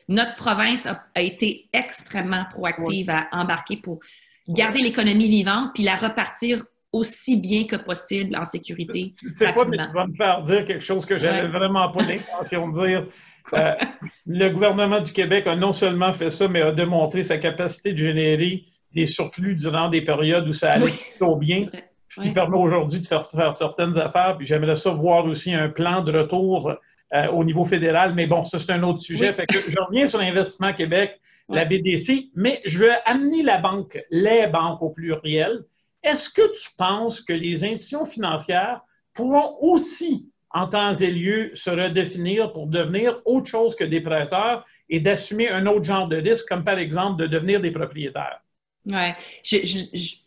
notre 0.07 0.35
province 0.35 0.87
a, 0.87 1.21
été 1.21 1.67
extrêmement 1.73 2.45
proactive 2.51 3.09
à 3.09 3.27
embarquer 3.31 3.77
pour 3.77 3.99
garder 4.47 4.79
l'économie 4.79 5.29
vivante 5.29 5.71
puis 5.73 5.83
la 5.83 5.95
repartir 5.95 6.63
aussi 6.91 7.39
bien 7.39 7.65
que 7.65 7.75
possible 7.75 8.35
en 8.35 8.45
sécurité. 8.45 9.13
Tu 9.19 9.35
sais 9.37 9.53
pas, 9.53 9.65
mais 9.65 9.77
tu 9.77 9.93
vas 9.93 10.07
me 10.07 10.15
faire 10.15 10.41
dire 10.43 10.65
quelque 10.65 10.83
chose 10.83 11.05
que 11.05 11.17
j'avais 11.17 11.47
vraiment 11.47 11.91
pas 11.91 12.03
l'intention 12.03 12.69
de 12.69 12.87
dire. 12.87 13.05
Euh, 13.53 13.73
le 14.27 14.49
gouvernement 14.49 14.99
du 14.99 15.11
Québec 15.11 15.47
a 15.47 15.55
non 15.55 15.71
seulement 15.71 16.13
fait 16.13 16.29
ça, 16.29 16.47
mais 16.47 16.61
a 16.61 16.71
démontré 16.71 17.23
sa 17.23 17.39
capacité 17.39 17.93
de 17.93 17.97
générer 17.97 18.65
des 18.93 19.05
surplus 19.05 19.55
durant 19.55 19.89
des 19.89 20.01
périodes 20.01 20.47
où 20.47 20.53
ça 20.53 20.71
allait 20.71 20.91
plutôt 20.91 21.35
bien 21.35 21.67
ce 22.09 22.21
qui 22.21 22.31
permet 22.31 22.57
aujourd'hui 22.57 23.01
de 23.01 23.05
faire, 23.05 23.25
faire, 23.25 23.53
certaines 23.53 23.97
affaires. 23.97 24.35
Puis 24.37 24.47
j'aimerais 24.47 24.75
ça 24.75 24.91
voir 24.91 25.25
aussi 25.25 25.53
un 25.53 25.69
plan 25.69 26.01
de 26.01 26.17
retour 26.17 26.73
euh, 27.13 27.27
au 27.27 27.43
niveau 27.43 27.65
fédéral. 27.65 28.13
Mais 28.15 28.27
bon, 28.27 28.43
ça, 28.43 28.59
c'est 28.59 28.71
un 28.71 28.83
autre 28.83 29.01
sujet. 29.01 29.33
Fait 29.33 29.45
que 29.45 29.57
je 29.57 29.79
reviens 29.79 30.07
sur 30.07 30.19
l'Investissement 30.19 30.73
Québec, 30.73 31.19
la 31.49 31.65
BDC, 31.65 32.29
mais 32.35 32.61
je 32.65 32.79
veux 32.79 32.91
amener 33.05 33.41
la 33.41 33.57
banque, 33.57 33.99
les 34.11 34.47
banques 34.47 34.81
au 34.81 34.89
pluriel. 34.89 35.63
Est-ce 36.03 36.29
que 36.29 36.53
tu 36.55 36.69
penses 36.77 37.21
que 37.21 37.33
les 37.33 37.65
institutions 37.65 38.05
financières 38.05 38.81
pourront 39.15 39.57
aussi, 39.61 40.29
en 40.51 40.67
temps 40.67 40.93
et 40.93 41.11
lieu, 41.11 41.51
se 41.55 41.69
redéfinir 41.69 42.53
pour 42.53 42.67
devenir 42.67 43.19
autre 43.25 43.47
chose 43.47 43.75
que 43.75 43.83
des 43.83 44.01
prêteurs 44.01 44.65
et 44.89 44.99
d'assumer 44.99 45.49
un 45.49 45.65
autre 45.65 45.85
genre 45.85 46.07
de 46.07 46.17
risque, 46.17 46.47
comme 46.47 46.63
par 46.63 46.77
exemple 46.77 47.21
de 47.21 47.27
devenir 47.27 47.61
des 47.61 47.71
propriétaires? 47.71 48.41
Oui. 48.85 49.13
je 49.43 50.19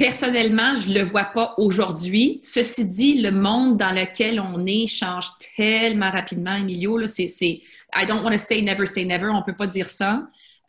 Personnellement, 0.00 0.74
je 0.74 0.88
ne 0.88 0.94
le 0.94 1.02
vois 1.02 1.26
pas 1.26 1.52
aujourd'hui. 1.58 2.40
Ceci 2.42 2.88
dit, 2.88 3.20
le 3.20 3.30
monde 3.32 3.76
dans 3.76 3.90
lequel 3.90 4.40
on 4.40 4.64
est 4.64 4.86
change 4.86 5.26
tellement 5.54 6.10
rapidement, 6.10 6.56
Emilio. 6.56 7.06
C'est, 7.06 7.26
I 7.44 8.06
don't 8.08 8.24
want 8.24 8.32
to 8.32 8.38
say 8.38 8.62
never 8.62 8.86
say 8.86 9.04
never, 9.04 9.26
on 9.26 9.40
ne 9.40 9.44
peut 9.44 9.54
pas 9.54 9.66
dire 9.66 9.90
ça. 9.90 10.22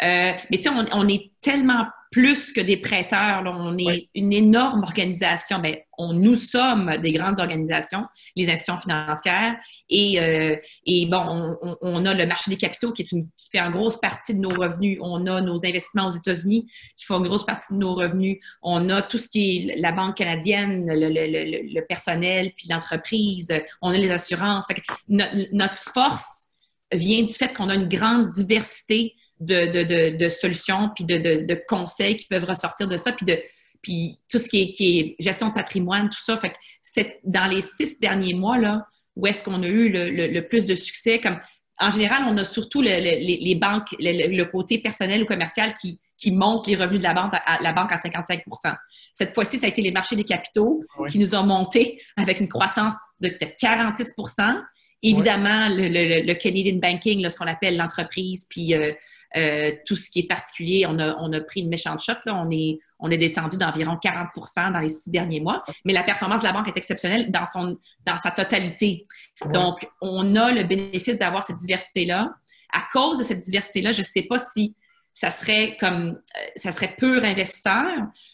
Euh, 0.03 0.31
mais 0.49 0.57
tu 0.57 0.63
sais, 0.63 0.69
on, 0.69 1.07
est 1.07 1.31
tellement 1.41 1.85
plus 2.11 2.51
que 2.51 2.59
des 2.59 2.77
prêteurs. 2.77 3.43
On 3.45 3.77
est 3.77 4.09
une 4.15 4.33
énorme 4.33 4.81
organisation. 4.81 5.59
Bien, 5.59 5.75
on, 5.97 6.13
nous 6.13 6.35
sommes 6.35 6.97
des 6.97 7.11
grandes 7.11 7.39
organisations, 7.39 8.01
les 8.35 8.49
institutions 8.49 8.79
financières. 8.79 9.55
Et, 9.89 10.19
euh, 10.19 10.55
et 10.87 11.05
bon, 11.05 11.55
on, 11.81 12.05
a 12.05 12.13
le 12.15 12.25
marché 12.25 12.49
des 12.49 12.57
capitaux 12.57 12.91
qui, 12.91 13.03
est 13.03 13.11
une, 13.11 13.27
qui 13.37 13.49
fait 13.51 13.59
une 13.59 13.71
grosse 13.71 13.99
partie 13.99 14.33
de 14.33 14.39
nos 14.39 14.49
revenus. 14.49 14.97
On 15.01 15.27
a 15.27 15.39
nos 15.39 15.63
investissements 15.63 16.07
aux 16.07 16.17
États-Unis 16.17 16.65
qui 16.97 17.05
font 17.05 17.19
une 17.19 17.27
grosse 17.27 17.45
partie 17.45 17.71
de 17.71 17.77
nos 17.77 17.93
revenus. 17.93 18.39
On 18.63 18.89
a 18.89 19.03
tout 19.03 19.19
ce 19.19 19.27
qui 19.27 19.69
est 19.69 19.79
la 19.79 19.91
banque 19.91 20.17
canadienne, 20.17 20.87
le, 20.87 21.09
le, 21.09 21.73
le, 21.73 21.85
personnel, 21.85 22.53
puis 22.57 22.67
l'entreprise. 22.69 23.53
On 23.83 23.91
a 23.91 23.97
les 23.97 24.09
assurances. 24.09 24.65
notre 25.07 25.77
force 25.93 26.47
vient 26.91 27.21
du 27.21 27.33
fait 27.33 27.53
qu'on 27.53 27.69
a 27.69 27.75
une 27.75 27.87
grande 27.87 28.29
diversité 28.29 29.15
de, 29.41 30.29
solutions, 30.29 30.89
puis 30.95 31.05
de, 31.05 31.65
conseils 31.67 32.15
qui 32.15 32.25
peuvent 32.27 32.45
ressortir 32.45 32.87
de 32.87 32.97
ça, 32.97 33.11
puis 33.11 33.25
de 33.25 33.39
puis 33.81 34.19
tout 34.29 34.37
ce 34.37 34.47
qui 34.47 34.75
est, 34.77 35.15
gestion 35.19 35.49
de 35.49 35.53
patrimoine, 35.53 36.07
tout 36.09 36.21
ça. 36.23 36.37
Fait 36.37 36.51
que 36.51 37.07
dans 37.23 37.47
les 37.47 37.61
six 37.61 37.99
derniers 37.99 38.35
mois, 38.35 38.59
là, 38.59 38.85
où 39.15 39.25
est-ce 39.25 39.43
qu'on 39.43 39.63
a 39.63 39.67
eu 39.67 39.89
le, 39.91 40.39
plus 40.41 40.65
de 40.65 40.75
succès, 40.75 41.19
comme 41.19 41.39
en 41.79 41.89
général, 41.89 42.23
on 42.27 42.37
a 42.37 42.43
surtout 42.43 42.81
les, 42.81 43.55
banques, 43.59 43.95
le, 43.99 44.43
côté 44.43 44.77
personnel 44.77 45.23
ou 45.23 45.25
commercial 45.25 45.73
qui, 45.73 45.99
qui 46.15 46.29
monte 46.29 46.67
les 46.67 46.75
revenus 46.75 46.99
de 46.99 47.03
la 47.03 47.15
banque 47.15 47.33
à, 47.33 47.59
la 47.59 47.73
banque 47.73 47.91
à 47.91 47.95
55% 47.95 48.75
Cette 49.13 49.33
fois-ci, 49.33 49.57
ça 49.57 49.65
a 49.65 49.69
été 49.69 49.81
les 49.81 49.91
marchés 49.91 50.15
des 50.15 50.23
capitaux 50.23 50.83
qui 51.09 51.17
nous 51.17 51.33
ont 51.33 51.43
monté 51.43 51.99
avec 52.17 52.39
une 52.39 52.47
croissance 52.47 52.93
de, 53.19 53.29
46% 53.29 54.61
Évidemment, 55.03 55.67
le, 55.69 56.33
Canadian 56.33 56.77
Banking, 56.77 57.27
ce 57.27 57.35
qu'on 57.35 57.47
appelle 57.47 57.75
l'entreprise, 57.75 58.45
puis 58.47 58.75
euh, 58.75 58.91
euh, 59.37 59.71
tout 59.85 59.95
ce 59.95 60.09
qui 60.09 60.19
est 60.19 60.27
particulier, 60.27 60.85
on 60.87 60.99
a, 60.99 61.15
on 61.19 61.31
a 61.31 61.39
pris 61.39 61.61
une 61.61 61.69
méchante 61.69 62.01
shot. 62.01 62.13
Là. 62.25 62.35
On, 62.35 62.49
est, 62.51 62.79
on 62.99 63.09
est 63.09 63.17
descendu 63.17 63.57
d'environ 63.57 63.97
40% 64.03 64.73
dans 64.73 64.79
les 64.79 64.89
six 64.89 65.09
derniers 65.09 65.39
mois. 65.39 65.63
Mais 65.85 65.93
la 65.93 66.03
performance 66.03 66.41
de 66.41 66.47
la 66.47 66.53
banque 66.53 66.67
est 66.67 66.77
exceptionnelle 66.77 67.31
dans, 67.31 67.45
son, 67.45 67.77
dans 68.05 68.17
sa 68.17 68.31
totalité. 68.31 69.07
Donc, 69.53 69.87
on 70.01 70.35
a 70.35 70.51
le 70.51 70.63
bénéfice 70.63 71.17
d'avoir 71.17 71.43
cette 71.43 71.57
diversité-là. 71.57 72.33
À 72.73 72.83
cause 72.91 73.19
de 73.19 73.23
cette 73.23 73.39
diversité-là, 73.39 73.91
je 73.91 74.01
ne 74.01 74.05
sais 74.05 74.23
pas 74.23 74.37
si 74.37 74.75
ça 75.13 75.31
serait 75.31 75.77
comme 75.79 76.09
euh, 76.09 76.39
ça 76.55 76.71
serait 76.71 76.95
pur 76.97 77.23
investisseur. 77.23 77.85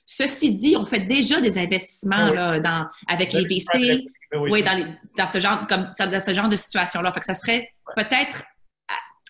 Ceci 0.05 0.51
dit, 0.51 0.75
on 0.77 0.85
fait 0.85 1.01
déjà 1.01 1.41
des 1.41 1.57
investissements 1.57 2.31
là, 2.31 2.59
dans, 2.59 2.87
avec 3.07 3.33
les 3.33 3.45
VC, 3.45 4.05
oui, 4.33 4.63
dans, 4.63 4.95
dans, 5.17 5.27
ce 5.27 5.39
genre 5.39 5.65
comme 5.67 5.91
dans 5.97 6.19
ce 6.19 6.33
genre 6.33 6.49
de 6.49 6.55
situation-là. 6.55 7.11
Fait 7.13 7.19
que 7.19 7.25
ça 7.25 7.35
serait 7.35 7.73
peut-être 7.95 8.43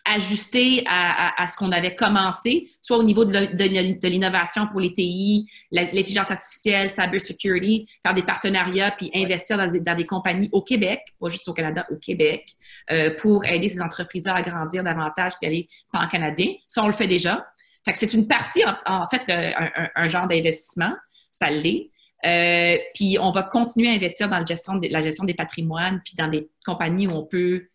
ajuster 0.08 0.84
à, 0.88 1.46
ce 1.48 1.58
qu'on 1.58 1.72
avait 1.72 1.96
commencé, 1.96 2.70
soit 2.82 2.98
au 2.98 3.04
niveau 3.04 3.26
de 3.26 4.08
l'innovation 4.08 4.68
pour 4.68 4.80
les 4.80 4.94
TI, 4.94 5.48
l'intelligence 5.72 6.32
artificielle, 6.32 6.92
cyber 6.92 7.20
security, 7.22 7.90
faire 8.04 8.14
des 8.14 8.24
partenariats 8.24 8.92
puis 8.92 9.12
investir 9.14 9.58
dans 9.58 9.96
des, 9.96 10.06
compagnies 10.06 10.50
au 10.52 10.62
Québec, 10.62 11.02
pas 11.20 11.30
juste 11.30 11.48
au 11.48 11.54
Canada, 11.54 11.86
au 11.92 11.98
Québec, 11.98 12.46
euh, 12.92 13.16
pour 13.18 13.46
aider 13.46 13.68
ces 13.68 13.82
entreprises-là 13.82 14.36
à 14.36 14.42
grandir 14.42 14.84
davantage 14.84 15.34
puis 15.40 15.48
aller 15.48 15.68
en 15.94 16.08
canadien. 16.08 16.54
Ça, 16.68 16.82
on 16.84 16.88
le 16.88 16.94
fait 16.94 17.08
déjà. 17.08 17.46
Fait 17.84 17.94
que 17.94 18.00
c'est 18.00 18.14
une 18.14 18.28
partie, 18.28 18.64
en, 18.86 19.06
fait, 19.06 19.30
euh, 19.30 19.52
un, 19.96 20.08
genre 20.10 20.28
d'investissement. 20.28 20.94
Ça 21.32 21.50
l'est. 21.50 21.90
Euh, 22.26 22.78
puis 22.96 23.18
on 23.20 23.32
va 23.32 23.44
continuer 23.44 23.90
à 23.90 23.92
investir 23.92 24.28
dans 24.30 24.40
la 24.40 24.46
gestion, 24.46 24.76
de, 24.76 24.88
la 24.90 25.02
gestion 25.02 25.24
des 25.24 25.34
patrimoines, 25.34 26.02
puis 26.04 26.16
dans 26.18 26.28
des 26.28 26.50
compagnies 26.66 27.08
où 27.08 27.12
on 27.12 27.26
peut 27.26 27.68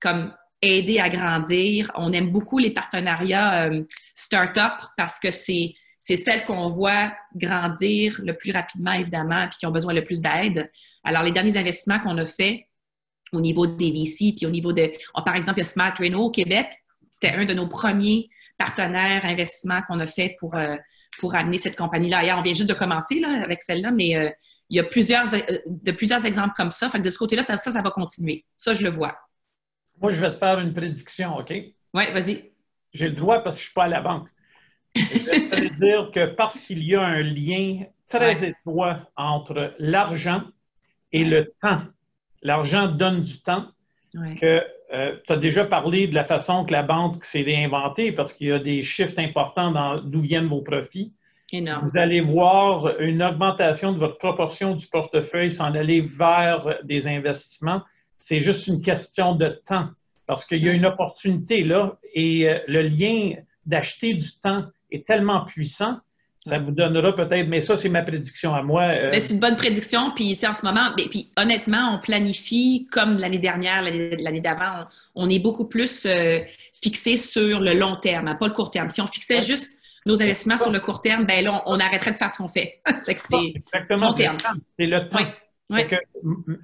comme 0.00 0.32
aider 0.66 0.98
à 0.98 1.08
grandir. 1.08 1.90
On 1.94 2.12
aime 2.12 2.30
beaucoup 2.30 2.58
les 2.58 2.70
partenariats 2.70 3.64
euh, 3.64 3.82
start-up 4.14 4.72
parce 4.96 5.18
que 5.18 5.30
c'est 5.30 5.74
c'est 6.06 6.16
celles 6.16 6.44
qu'on 6.44 6.70
voit 6.70 7.12
grandir 7.34 8.20
le 8.22 8.36
plus 8.36 8.52
rapidement, 8.52 8.92
évidemment, 8.92 9.48
puis 9.48 9.58
qui 9.58 9.66
ont 9.66 9.72
besoin 9.72 9.92
le 9.92 10.04
plus 10.04 10.20
d'aide. 10.20 10.70
Alors, 11.02 11.24
les 11.24 11.32
derniers 11.32 11.56
investissements 11.56 11.98
qu'on 11.98 12.16
a 12.18 12.26
faits 12.26 12.60
au 13.32 13.40
niveau 13.40 13.66
des 13.66 13.90
VC, 13.90 14.32
puis 14.36 14.46
au 14.46 14.50
niveau 14.50 14.72
de, 14.72 14.88
oh, 15.16 15.22
par 15.24 15.34
exemple, 15.34 15.58
il 15.58 15.62
y 15.62 15.66
a 15.66 15.68
Smart 15.68 15.92
Renault 15.98 16.26
au 16.26 16.30
Québec. 16.30 16.68
C'était 17.10 17.34
un 17.34 17.44
de 17.44 17.54
nos 17.54 17.66
premiers 17.66 18.28
partenaires 18.56 19.24
investissements 19.24 19.82
qu'on 19.88 19.98
a 19.98 20.06
fait 20.06 20.36
pour, 20.38 20.54
euh, 20.54 20.76
amener 21.32 21.58
cette 21.58 21.76
compagnie-là. 21.76 22.38
On 22.38 22.42
vient 22.42 22.54
juste 22.54 22.68
de 22.68 22.74
commencer 22.74 23.20
avec 23.24 23.62
celle-là, 23.64 23.90
mais 23.90 24.16
euh, 24.16 24.30
il 24.70 24.76
y 24.76 24.80
a 24.80 24.84
plusieurs, 24.84 25.34
exemples 26.24 26.54
comme 26.56 26.70
ça. 26.70 26.88
Fait 26.88 26.98
que 26.98 27.04
de 27.04 27.10
ce 27.10 27.18
côté-là, 27.18 27.42
ça, 27.42 27.56
ça 27.56 27.82
va 27.82 27.90
continuer. 27.90 28.44
Ça, 28.56 28.74
je 28.74 28.82
le 28.82 28.90
vois. 28.90 29.16
Moi, 30.00 30.12
je 30.12 30.20
vais 30.20 30.30
te 30.30 30.36
faire 30.36 30.58
une 30.60 30.74
prédiction, 30.74 31.38
OK? 31.38 31.50
Oui, 31.50 31.72
vas-y. 32.12 32.50
J'ai 32.92 33.08
le 33.08 33.14
droit 33.14 33.40
parce 33.40 33.56
que 33.56 33.62
je 33.62 33.66
ne 33.66 33.70
suis 33.70 33.74
pas 33.74 33.84
à 33.84 33.88
la 33.88 34.00
banque. 34.00 34.28
je 34.94 35.02
vais 35.02 35.68
te 35.68 35.74
dire 35.80 36.10
que 36.12 36.26
parce 36.34 36.58
qu'il 36.60 36.82
y 36.82 36.94
a 36.94 37.02
un 37.02 37.22
lien 37.22 37.84
très 38.08 38.48
étroit 38.48 39.00
entre 39.16 39.74
l'argent 39.78 40.42
et 41.12 41.24
le 41.24 41.52
temps. 41.62 41.82
L'argent 42.42 42.88
donne 42.88 43.22
du 43.22 43.40
temps. 43.42 43.66
Que 44.40 44.62
euh, 44.94 45.16
tu 45.26 45.32
as 45.32 45.36
déjà 45.36 45.66
parlé 45.66 46.06
de 46.06 46.14
la 46.14 46.24
façon 46.24 46.64
que 46.64 46.72
la 46.72 46.82
banque 46.82 47.22
s'est 47.24 47.42
réinventée 47.42 48.12
parce 48.12 48.32
qu'il 48.32 48.46
y 48.46 48.52
a 48.52 48.58
des 48.58 48.82
chiffres 48.82 49.18
importants 49.18 49.70
dans 49.70 50.00
d'où 50.00 50.20
viennent 50.20 50.46
vos 50.46 50.62
profits. 50.62 51.12
Énorme. 51.52 51.90
Vous 51.90 51.98
allez 51.98 52.22
voir 52.22 52.98
une 53.00 53.22
augmentation 53.22 53.92
de 53.92 53.98
votre 53.98 54.16
proportion 54.16 54.74
du 54.74 54.86
portefeuille 54.86 55.50
s'en 55.50 55.74
aller 55.74 56.00
vers 56.00 56.78
des 56.82 57.08
investissements 57.08 57.82
c'est 58.20 58.40
juste 58.40 58.66
une 58.66 58.80
question 58.82 59.34
de 59.34 59.48
temps 59.66 59.88
parce 60.26 60.44
qu'il 60.44 60.64
y 60.64 60.68
a 60.68 60.72
une 60.72 60.86
opportunité 60.86 61.62
là 61.62 61.98
et 62.14 62.48
euh, 62.48 62.58
le 62.66 62.82
lien 62.82 63.34
d'acheter 63.64 64.14
du 64.14 64.32
temps 64.42 64.64
est 64.90 65.06
tellement 65.06 65.44
puissant. 65.44 65.98
Ça 66.46 66.60
vous 66.60 66.70
donnera 66.70 67.14
peut-être, 67.14 67.48
mais 67.48 67.60
ça, 67.60 67.76
c'est 67.76 67.88
ma 67.88 68.02
prédiction 68.02 68.54
à 68.54 68.62
moi. 68.62 68.82
Euh. 68.82 69.10
Ben, 69.10 69.20
c'est 69.20 69.34
une 69.34 69.40
bonne 69.40 69.56
prédiction. 69.56 70.12
Puis, 70.14 70.38
en 70.46 70.54
ce 70.54 70.64
moment, 70.64 70.92
ben, 70.96 71.08
puis, 71.08 71.28
honnêtement, 71.36 71.96
on 71.96 71.98
planifie 71.98 72.86
comme 72.92 73.18
l'année 73.18 73.40
dernière, 73.40 73.82
l'année 73.82 74.40
d'avant, 74.40 74.86
on, 75.16 75.28
est 75.28 75.40
beaucoup 75.40 75.64
plus 75.64 76.06
euh, 76.06 76.38
fixé 76.80 77.16
sur 77.16 77.58
le 77.58 77.74
long 77.74 77.96
terme, 77.96 78.28
hein, 78.28 78.36
pas 78.36 78.46
le 78.46 78.52
court 78.52 78.70
terme. 78.70 78.90
Si 78.90 79.00
on 79.00 79.08
fixait 79.08 79.42
juste 79.42 79.76
nos 80.06 80.22
investissements 80.22 80.58
sur 80.58 80.70
le 80.70 80.78
court 80.78 81.00
terme, 81.00 81.26
ben 81.26 81.44
là, 81.44 81.64
on, 81.66 81.80
arrêterait 81.80 82.12
de 82.12 82.16
faire 82.16 82.32
ce 82.32 82.38
qu'on 82.38 82.48
fait. 82.48 82.80
c'est 83.04 83.90
long 83.90 84.14
terme. 84.14 84.36
C'est 84.78 84.86
le 84.86 85.08
temps. 85.08 85.18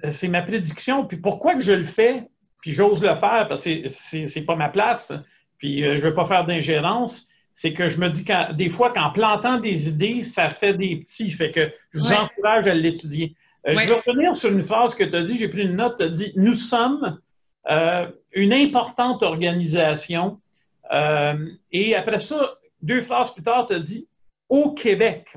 C'est 0.09 0.27
ma 0.27 0.41
prédiction. 0.41 1.05
Puis 1.05 1.17
pourquoi 1.17 1.55
que 1.55 1.61
je 1.61 1.73
le 1.73 1.85
fais, 1.85 2.27
puis 2.61 2.71
j'ose 2.71 3.01
le 3.01 3.15
faire, 3.15 3.47
parce 3.49 3.63
que 3.63 3.87
c'est 3.87 4.45
pas 4.45 4.55
ma 4.55 4.69
place, 4.69 5.11
puis 5.57 5.83
euh, 5.83 5.97
je 5.97 6.03
ne 6.03 6.09
veux 6.09 6.13
pas 6.13 6.25
faire 6.25 6.45
d'ingérence, 6.45 7.27
c'est 7.55 7.73
que 7.73 7.89
je 7.89 7.99
me 7.99 8.09
dis 8.09 8.25
que 8.25 8.53
des 8.53 8.69
fois, 8.69 8.91
qu'en 8.93 9.11
plantant 9.11 9.59
des 9.59 9.87
idées, 9.87 10.23
ça 10.23 10.49
fait 10.49 10.73
des 10.73 10.97
petits. 10.97 11.31
Fait 11.31 11.51
que 11.51 11.71
je 11.93 11.99
vous 11.99 12.11
encourage 12.11 12.67
à 12.67 12.73
l'étudier. 12.73 13.35
Euh, 13.67 13.77
je 13.77 13.87
vais 13.87 14.01
revenir 14.05 14.35
sur 14.35 14.51
une 14.51 14.63
phrase 14.63 14.95
que 14.95 15.03
tu 15.03 15.15
as 15.15 15.23
dit, 15.23 15.37
j'ai 15.37 15.47
pris 15.47 15.61
une 15.63 15.75
note, 15.75 15.97
tu 15.97 16.03
as 16.03 16.09
dit 16.09 16.33
Nous 16.35 16.55
sommes 16.55 17.19
euh, 17.69 18.07
une 18.33 18.53
importante 18.53 19.23
organisation. 19.23 20.39
et 21.71 21.95
après 21.95 22.19
ça, 22.19 22.55
deux 22.81 23.01
phrases 23.01 23.33
plus 23.33 23.43
tard, 23.43 23.67
tu 23.67 23.75
as 23.75 23.79
dit 23.79 24.07
Au 24.49 24.71
Québec. 24.71 25.27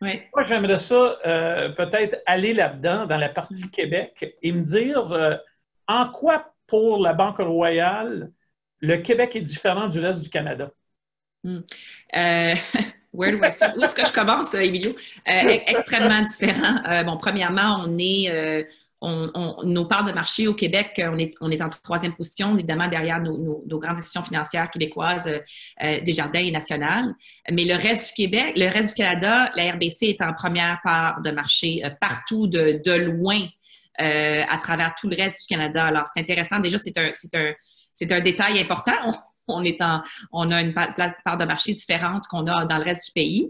Moi, 0.00 0.44
j'aimerais 0.44 0.78
ça 0.78 1.18
euh, 1.26 1.70
peut-être 1.70 2.22
aller 2.24 2.54
là-dedans, 2.54 3.06
dans 3.06 3.18
la 3.18 3.28
partie 3.28 3.70
Québec, 3.70 4.34
et 4.42 4.52
me 4.52 4.62
dire 4.62 5.12
euh, 5.12 5.36
en 5.86 6.08
quoi, 6.08 6.54
pour 6.66 7.02
la 7.02 7.12
Banque 7.12 7.38
Royale, 7.38 8.30
le 8.78 8.96
Québec 8.98 9.36
est 9.36 9.42
différent 9.42 9.88
du 9.88 10.00
reste 10.00 10.22
du 10.22 10.30
Canada? 10.30 10.70
Hmm. 11.44 11.60
Euh, 12.16 12.54
où 13.12 13.24
est-ce 13.24 13.94
que 13.94 14.06
je 14.06 14.12
commence, 14.12 14.54
Emilio? 14.54 14.92
extrêmement 15.26 16.22
différent. 16.22 17.04
bon, 17.04 17.18
premièrement, 17.18 17.84
on 17.84 17.96
est 17.98 18.66
nos 19.02 19.86
parts 19.86 20.04
de 20.04 20.12
marché 20.12 20.46
au 20.46 20.54
Québec, 20.54 20.92
euh, 20.98 21.10
on 21.12 21.18
est, 21.18 21.34
on 21.40 21.50
est 21.50 21.62
en 21.62 21.70
troisième 21.70 22.14
position, 22.14 22.54
évidemment, 22.54 22.88
derrière 22.88 23.20
nos, 23.20 23.64
grandes 23.66 23.96
institutions 23.96 24.22
financières 24.22 24.70
québécoises, 24.70 25.26
euh, 25.26 25.38
euh, 25.82 26.00
Desjardins 26.00 26.40
et 26.40 26.50
National. 26.50 27.14
Mais 27.50 27.64
le 27.64 27.74
reste 27.74 28.08
du 28.08 28.12
Québec, 28.14 28.52
le 28.56 28.68
reste 28.68 28.90
du 28.90 29.02
Canada, 29.02 29.50
la 29.54 29.72
RBC 29.72 30.06
est 30.06 30.22
en 30.22 30.34
première 30.34 30.80
part 30.84 31.22
de 31.22 31.30
marché 31.30 31.82
partout, 32.00 32.46
de, 32.46 32.80
de 32.84 32.92
loin, 32.92 33.40
à 33.98 34.56
travers 34.58 34.94
tout 34.94 35.08
le 35.08 35.16
reste 35.16 35.40
du 35.42 35.46
Canada. 35.46 35.84
Alors, 35.84 36.04
c'est 36.12 36.20
intéressant. 36.20 36.58
Déjà, 36.58 36.78
c'est 36.78 36.96
un, 36.96 37.10
un, 37.34 37.52
c'est 37.92 38.12
un 38.12 38.20
détail 38.20 38.58
important. 38.58 39.12
On, 39.52 40.50
a 40.50 40.62
une 40.62 40.74
part 40.74 41.36
de 41.38 41.44
marché 41.44 41.72
différente 41.72 42.26
qu'on 42.28 42.46
a 42.46 42.64
dans 42.64 42.78
le 42.78 42.84
reste 42.84 43.06
du 43.06 43.12
pays. 43.12 43.48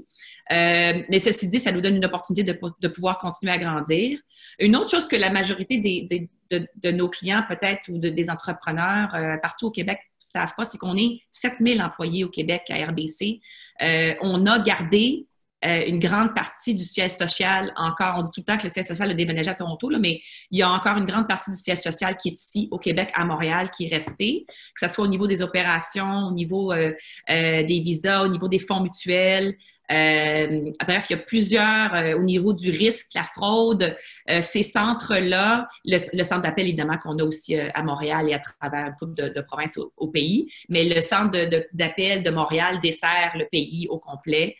Euh, 0.52 1.02
mais 1.08 1.20
ceci 1.20 1.48
dit, 1.48 1.60
ça 1.60 1.70
nous 1.70 1.80
donne 1.80 1.96
une 1.96 2.04
opportunité 2.04 2.42
de, 2.42 2.88
pouvoir 2.88 3.18
continuer 3.18 3.52
à 3.52 3.58
grandir. 3.58 4.18
Une 4.58 4.74
autre 4.76 4.90
chose 4.90 5.06
que 5.06 5.16
la 5.16 5.30
majorité 5.30 5.78
de, 5.78 6.90
nos 6.90 7.08
clients, 7.08 7.44
peut-être, 7.48 7.88
ou 7.88 7.98
des 7.98 8.30
entrepreneurs 8.30 9.14
euh, 9.14 9.36
partout 9.36 9.66
au 9.66 9.70
Québec 9.70 9.98
ne 9.98 10.40
savent 10.40 10.54
pas, 10.56 10.64
c'est 10.64 10.78
qu'on 10.78 10.96
est 10.96 11.20
7000 11.30 11.80
employés 11.80 12.24
au 12.24 12.28
Québec 12.28 12.62
à 12.70 12.84
RBC. 12.86 13.40
Euh, 13.82 14.14
on 14.22 14.46
a 14.46 14.58
gardé 14.58 15.26
euh, 15.64 15.84
une 15.86 15.98
grande 15.98 16.34
partie 16.34 16.74
du 16.74 16.84
siège 16.84 17.12
social 17.12 17.72
encore. 17.76 18.14
On 18.16 18.22
dit 18.22 18.30
tout 18.32 18.40
le 18.40 18.44
temps 18.44 18.56
que 18.56 18.64
le 18.64 18.70
siège 18.70 18.86
social 18.86 19.10
a 19.10 19.14
déménagé 19.14 19.50
à 19.50 19.54
Toronto, 19.54 19.90
mais 20.00 20.22
il 20.50 20.58
y 20.58 20.62
a 20.62 20.70
encore 20.70 20.96
une 20.96 21.04
grande 21.04 21.28
partie 21.28 21.50
du 21.50 21.56
siège 21.56 21.80
social 21.80 22.16
qui 22.16 22.30
est 22.30 22.32
ici 22.32 22.68
au 22.70 22.78
Québec, 22.78 23.10
à 23.14 23.24
Montréal, 23.24 23.70
qui 23.70 23.84
est 23.86 23.88
restée, 23.88 24.46
que 24.48 24.86
ce 24.86 24.92
soit 24.92 25.04
au 25.04 25.08
niveau 25.08 25.26
des 25.26 25.42
opérations, 25.42 26.28
au 26.28 26.32
niveau 26.32 26.72
euh, 26.72 26.92
euh, 27.28 27.62
des 27.62 27.80
visas, 27.80 28.24
au 28.24 28.28
niveau 28.28 28.48
des 28.48 28.58
fonds 28.58 28.80
mutuels. 28.80 29.56
Bref, 29.90 31.06
il 31.10 31.12
y 31.12 31.14
a 31.14 31.18
plusieurs 31.18 32.16
au 32.16 32.22
niveau 32.22 32.52
du 32.52 32.70
risque, 32.70 33.08
la 33.14 33.24
fraude. 33.24 33.96
ces 34.42 34.62
centres-là, 34.62 35.66
le, 35.84 36.22
centre 36.22 36.42
d'appel, 36.42 36.66
évidemment, 36.66 36.98
qu'on 36.98 37.18
a 37.18 37.24
aussi 37.24 37.58
à 37.58 37.82
Montréal 37.82 38.28
et 38.28 38.34
à 38.34 38.38
travers 38.38 38.86
un 38.86 38.92
couple 38.92 39.14
de, 39.14 39.40
provinces 39.40 39.78
au, 39.96 40.08
pays, 40.08 40.50
mais 40.68 40.84
le 40.84 41.00
centre 41.00 41.30
d'appel 41.72 42.22
de, 42.22 42.30
de 42.30 42.34
Montréal 42.34 42.80
dessert 42.80 43.32
le 43.36 43.46
pays 43.50 43.88
au 43.88 43.98
complet 43.98 44.56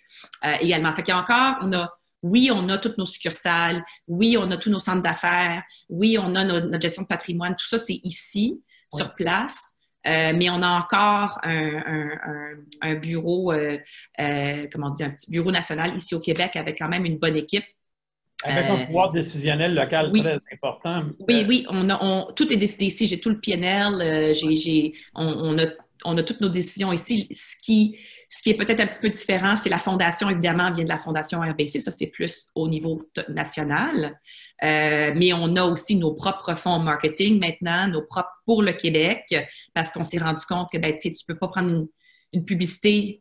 également 0.61 0.93
fait 0.93 1.03
qu'il 1.03 1.15
y 1.15 1.17
a 1.17 1.21
encore, 1.21 1.57
on 1.63 1.73
a, 1.73 1.93
oui, 2.23 2.51
on 2.53 2.69
a 2.69 2.79
toutes 2.79 2.99
nos 2.99 3.07
succursales, 3.07 3.85
oui, 4.07 4.37
on 4.39 4.51
a 4.51 4.57
tous 4.57 4.71
nos 4.71 4.79
centres 4.79 5.03
d'affaires, 5.03 5.63
oui, 5.89 6.19
on 6.19 6.35
a 6.35 6.45
notre 6.45 6.81
gestion 6.81 7.03
de 7.03 7.07
patrimoine, 7.07 7.57
tout 7.57 7.67
ça, 7.67 7.79
c'est 7.79 8.01
ici, 8.03 8.63
sur 8.95 9.15
place. 9.15 9.77
Euh, 10.07 10.33
mais 10.35 10.49
on 10.49 10.63
a 10.63 10.69
encore 10.69 11.39
un, 11.43 12.95
bureau, 12.95 13.53
euh, 13.53 13.77
euh, 14.19 14.67
comment 14.73 14.91
dire, 14.91 15.07
un 15.07 15.11
petit 15.11 15.31
bureau 15.31 15.51
national 15.51 15.95
ici 15.97 16.15
au 16.15 16.21
Québec 16.21 16.57
avec 16.57 16.79
quand 16.79 16.89
même 16.89 17.05
une 17.05 17.19
bonne 17.19 17.37
équipe. 17.37 17.65
Avec 18.43 18.71
un 18.71 18.87
pouvoir 18.87 19.13
décisionnel 19.13 19.75
local 19.75 20.11
très 20.13 20.41
important. 20.55 21.03
Oui, 21.29 21.45
oui, 21.47 21.67
on 21.69 21.91
a, 21.91 22.33
tout 22.35 22.51
est 22.51 22.57
décidé 22.57 22.87
ici. 22.87 23.07
J'ai 23.07 23.21
tout 23.21 23.29
le 23.29 23.39
PNL, 23.39 24.35
j'ai, 24.35 24.93
on, 25.15 25.59
a, 25.59 25.67
on 26.07 26.17
a 26.17 26.23
toutes 26.23 26.41
nos 26.41 26.49
décisions 26.49 26.91
ici, 26.91 27.29
ce 27.33 27.55
qui, 27.63 27.99
ce 28.33 28.43
qui 28.43 28.51
est 28.51 28.55
peut-être 28.55 28.79
un 28.79 28.87
petit 28.87 29.01
peu 29.01 29.11
différent, 29.11 29.57
c'est 29.57 29.69
la 29.69 29.79
fondation, 29.79 30.31
évidemment, 30.31 30.73
vient 30.73 30.85
de 30.85 30.89
la 30.89 30.99
fondation 30.99 31.41
RBC. 31.41 31.81
Ça, 31.81 31.91
c'est 31.91 32.07
plus 32.07 32.47
au 32.55 32.69
niveau 32.69 33.03
national. 33.29 34.21
Euh, 34.63 35.13
mais 35.17 35.33
on 35.33 35.57
a 35.57 35.65
aussi 35.65 35.97
nos 35.97 36.15
propres 36.15 36.55
fonds 36.55 36.79
marketing 36.79 37.41
maintenant, 37.41 37.89
nos 37.89 38.03
propres 38.03 38.31
pour 38.47 38.63
le 38.63 38.73
Québec, 38.73 39.35
parce 39.75 39.91
qu'on 39.91 40.05
s'est 40.05 40.19
rendu 40.19 40.45
compte 40.49 40.69
que 40.73 40.79
ben, 40.79 40.95
tu 40.95 41.09
ne 41.09 41.15
peux 41.27 41.37
pas 41.37 41.49
prendre 41.49 41.89
une, 42.33 42.45
publicité 42.45 43.21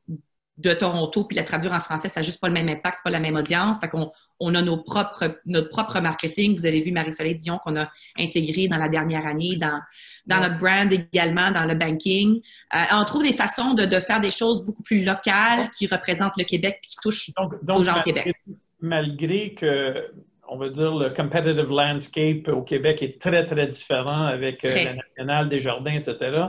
de 0.59 0.73
Toronto 0.73 1.23
puis 1.23 1.37
la 1.37 1.43
traduire 1.43 1.71
en 1.71 1.79
français, 1.79 2.09
ça 2.09 2.19
n'a 2.19 2.25
juste 2.25 2.41
pas 2.41 2.47
le 2.47 2.53
même 2.53 2.67
impact, 2.67 2.99
pas 3.03 3.09
la 3.09 3.19
même 3.19 3.35
audience. 3.35 3.79
Fait 3.79 3.87
qu'on 3.87 4.11
on 4.41 4.55
a 4.55 4.61
nos 4.61 4.77
propres, 4.77 5.39
notre 5.45 5.69
propre 5.69 5.99
marketing. 6.01 6.57
Vous 6.57 6.65
avez 6.65 6.81
vu 6.81 6.91
Marie-Soleil 6.91 7.35
Dion 7.35 7.59
qu'on 7.63 7.77
a 7.77 7.89
intégré 8.17 8.67
dans 8.67 8.77
la 8.77 8.89
dernière 8.89 9.25
année 9.25 9.55
dans, 9.55 9.79
dans 10.25 10.41
notre 10.41 10.57
brand 10.57 10.91
également, 10.91 11.51
dans 11.51 11.65
le 11.65 11.75
banking. 11.75 12.41
Euh, 12.75 12.77
on 12.91 13.05
trouve 13.05 13.23
des 13.23 13.33
façons 13.33 13.73
de, 13.73 13.85
de, 13.85 13.99
faire 13.99 14.19
des 14.19 14.29
choses 14.29 14.65
beaucoup 14.65 14.83
plus 14.83 15.03
locales 15.03 15.69
qui 15.77 15.87
représentent 15.87 16.37
le 16.37 16.43
Québec 16.43 16.81
qui 16.85 16.97
touchent 17.01 17.31
aux 17.37 17.83
gens 17.83 17.99
au 17.99 18.03
Québec. 18.03 18.35
Malgré 18.81 19.53
que, 19.53 20.11
on 20.49 20.57
va 20.57 20.69
dire, 20.69 20.93
le 20.93 21.09
competitive 21.11 21.69
landscape 21.69 22.49
au 22.49 22.63
Québec 22.63 23.01
est 23.01 23.21
très, 23.21 23.45
très 23.45 23.67
différent 23.67 24.25
avec 24.25 24.65
euh, 24.65 24.75
la 24.75 24.93
nationale, 24.95 25.47
des 25.47 25.59
jardins, 25.59 25.93
etc., 25.93 26.47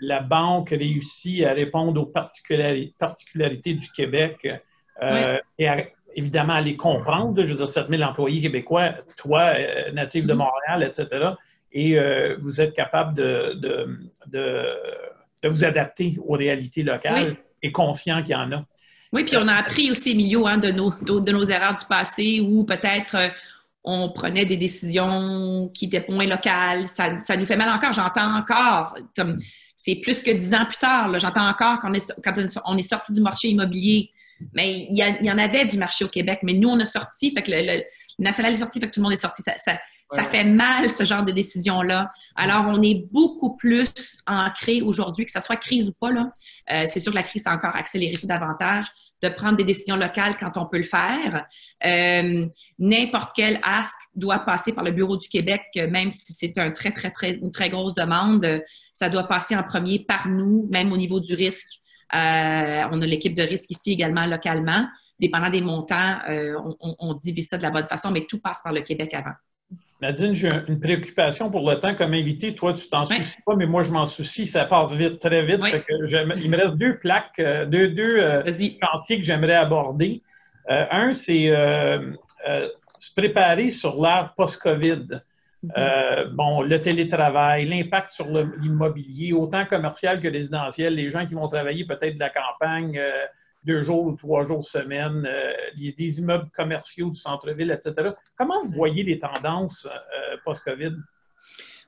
la 0.00 0.20
banque 0.20 0.70
réussit 0.70 1.44
à 1.44 1.52
répondre 1.52 2.00
aux 2.00 2.06
particularités, 2.06 3.74
du 3.74 3.90
Québec 3.90 4.48
et 5.58 5.68
évidemment 6.14 6.54
à 6.54 6.60
les 6.60 6.76
comprendre. 6.76 7.42
Je 7.42 7.48
veux 7.48 7.54
dire, 7.54 7.68
7000 7.68 8.04
employés 8.04 8.42
québécois, 8.42 8.94
toi, 9.16 9.52
natif 9.92 10.26
de 10.26 10.32
mm-hmm. 10.32 10.36
Montréal, 10.36 10.82
etc. 10.82 11.30
Et 11.72 11.98
vous 12.40 12.60
êtes 12.60 12.74
capable 12.74 13.14
de, 13.14 13.58
de, 14.26 15.48
vous 15.48 15.64
adapter 15.64 16.16
aux 16.24 16.34
réalités 16.34 16.82
locales 16.82 17.36
et 17.62 17.72
conscient 17.72 18.22
qu'il 18.22 18.32
y 18.32 18.36
en 18.36 18.52
a. 18.52 18.64
Oui, 19.12 19.24
puis 19.24 19.36
on 19.36 19.46
a 19.46 19.54
appris 19.54 19.90
aussi, 19.90 20.12
Emilio, 20.12 20.46
hein, 20.46 20.56
de, 20.56 20.70
nos, 20.70 20.90
de, 20.90 21.32
nos 21.32 21.44
erreurs 21.44 21.74
du 21.74 21.84
passé 21.84 22.40
où 22.40 22.64
peut-être 22.64 23.14
euh, 23.14 23.28
on 23.84 24.10
prenait 24.10 24.46
des 24.46 24.56
décisions 24.56 25.70
qui 25.74 25.86
étaient 25.86 26.04
moins 26.08 26.26
locales. 26.26 26.88
Ça, 26.88 27.22
ça 27.22 27.36
nous 27.36 27.46
fait 27.46 27.56
mal 27.56 27.68
encore. 27.68 27.92
J'entends 27.92 28.36
encore, 28.36 28.96
c'est 29.76 29.96
plus 29.96 30.22
que 30.22 30.30
dix 30.30 30.54
ans 30.54 30.64
plus 30.64 30.76
tard, 30.76 31.18
j'entends 31.18 31.48
encore 31.48 31.78
quand 31.80 31.90
on, 31.90 31.94
est, 31.94 32.20
quand 32.22 32.34
on 32.64 32.78
est 32.78 32.82
sorti 32.82 33.12
du 33.12 33.20
marché 33.20 33.48
immobilier. 33.48 34.10
Mais 34.54 34.86
il 34.90 34.96
y, 34.96 35.30
en 35.30 35.38
avait 35.38 35.66
du 35.66 35.76
marché 35.76 36.04
au 36.04 36.08
Québec, 36.08 36.40
mais 36.42 36.52
nous, 36.52 36.68
on 36.68 36.80
a 36.80 36.86
sorti, 36.86 37.32
fait 37.32 37.42
que 37.42 37.50
le, 37.52 37.82
national 38.18 38.54
est 38.54 38.58
sorti, 38.58 38.80
fait 38.80 38.88
que 38.88 38.94
tout 38.94 39.00
le 39.00 39.04
monde 39.04 39.12
est 39.12 39.16
sorti. 39.16 39.42
Ça, 39.42 39.52
ça 40.10 40.24
fait 40.24 40.44
mal, 40.44 40.90
ce 40.90 41.04
genre 41.04 41.24
de 41.24 41.32
décision-là. 41.32 42.10
Alors, 42.36 42.66
on 42.68 42.82
est 42.82 43.06
beaucoup 43.10 43.56
plus 43.56 43.88
ancré 44.26 44.82
aujourd'hui, 44.82 45.24
que 45.24 45.32
ce 45.32 45.40
soit 45.40 45.56
crise 45.56 45.88
ou 45.88 45.92
pas. 45.92 46.10
Euh, 46.10 46.86
c'est 46.88 47.00
sûr 47.00 47.12
que 47.12 47.16
la 47.16 47.22
crise 47.22 47.46
a 47.46 47.52
encore 47.52 47.74
accéléré 47.74 48.14
ça 48.14 48.26
davantage, 48.26 48.86
de 49.22 49.28
prendre 49.28 49.56
des 49.56 49.64
décisions 49.64 49.96
locales 49.96 50.36
quand 50.38 50.56
on 50.56 50.66
peut 50.66 50.78
le 50.78 50.84
faire. 50.84 51.46
Euh, 51.84 52.46
n'importe 52.78 53.32
quel 53.34 53.60
asque 53.62 53.98
doit 54.14 54.40
passer 54.40 54.72
par 54.72 54.84
le 54.84 54.90
Bureau 54.90 55.16
du 55.16 55.28
Québec, 55.28 55.62
même 55.90 56.12
si 56.12 56.32
c'est 56.32 56.52
très, 56.52 56.92
très, 56.92 57.10
très, 57.10 57.34
une 57.34 57.52
très 57.52 57.70
grosse 57.70 57.94
demande. 57.94 58.62
Ça 58.94 59.08
doit 59.08 59.28
passer 59.28 59.56
en 59.56 59.62
premier 59.62 60.04
par 60.04 60.28
nous, 60.28 60.68
même 60.70 60.92
au 60.92 60.96
niveau 60.96 61.20
du 61.20 61.34
risque. 61.34 61.80
Euh, 62.14 62.82
on 62.90 63.00
a 63.00 63.06
l'équipe 63.06 63.34
de 63.34 63.42
risque 63.42 63.70
ici 63.70 63.92
également 63.92 64.26
localement. 64.26 64.86
Dépendant 65.18 65.50
des 65.50 65.60
montants, 65.60 66.18
on, 66.28 66.96
on 66.98 67.14
divise 67.14 67.48
ça 67.48 67.56
de 67.56 67.62
la 67.62 67.70
bonne 67.70 67.86
façon, 67.86 68.10
mais 68.10 68.26
tout 68.28 68.40
passe 68.40 68.60
par 68.62 68.72
le 68.72 68.80
Québec 68.80 69.14
avant. 69.14 69.34
Nadine, 70.02 70.34
j'ai 70.34 70.50
une 70.66 70.80
préoccupation 70.80 71.48
pour 71.48 71.70
le 71.70 71.78
temps 71.78 71.94
comme 71.94 72.12
invité. 72.12 72.56
Toi, 72.56 72.74
tu 72.74 72.88
t'en 72.88 73.04
soucies 73.04 73.40
pas, 73.46 73.54
mais 73.54 73.66
moi, 73.66 73.84
je 73.84 73.92
m'en 73.92 74.08
soucie. 74.08 74.48
Ça 74.48 74.64
passe 74.64 74.92
vite, 74.92 75.20
très 75.20 75.46
vite. 75.46 75.60
il 75.62 76.50
me 76.50 76.56
reste 76.56 76.74
deux 76.74 76.96
plaques, 76.98 77.38
euh, 77.38 77.66
deux, 77.66 77.88
deux 77.90 78.18
euh, 78.18 78.42
chantiers 78.82 79.18
que 79.18 79.24
j'aimerais 79.24 79.54
aborder. 79.54 80.20
Euh, 80.70 80.86
un, 80.90 81.14
c'est 81.14 81.46
se 82.98 83.14
préparer 83.14 83.70
sur 83.70 84.02
l'ère 84.02 84.34
post-COVID. 84.36 85.22
Mm-hmm. 85.64 86.30
bon, 86.30 86.62
le 86.62 86.82
télétravail, 86.82 87.66
l'impact 87.66 88.10
sur 88.10 88.26
l'immobilier, 88.26 89.32
autant 89.32 89.64
commercial 89.64 90.20
que 90.20 90.26
résidentiel, 90.26 90.96
les 90.96 91.10
gens 91.10 91.24
qui 91.24 91.34
vont 91.34 91.46
travailler 91.46 91.84
peut-être 91.84 92.14
de 92.14 92.20
la 92.20 92.30
campagne, 92.30 93.00
deux 93.64 93.82
jours 93.82 94.06
ou 94.06 94.12
trois 94.16 94.46
jours 94.46 94.64
semaine, 94.64 95.26
euh, 95.26 95.52
des 95.76 96.18
immeubles 96.18 96.48
commerciaux 96.54 97.10
du 97.10 97.20
centre-ville, 97.20 97.70
etc. 97.70 98.10
Comment 98.36 98.62
vous 98.62 98.70
voyez 98.70 99.02
les 99.02 99.18
tendances 99.18 99.86
euh, 99.86 100.36
post-COVID? 100.44 100.92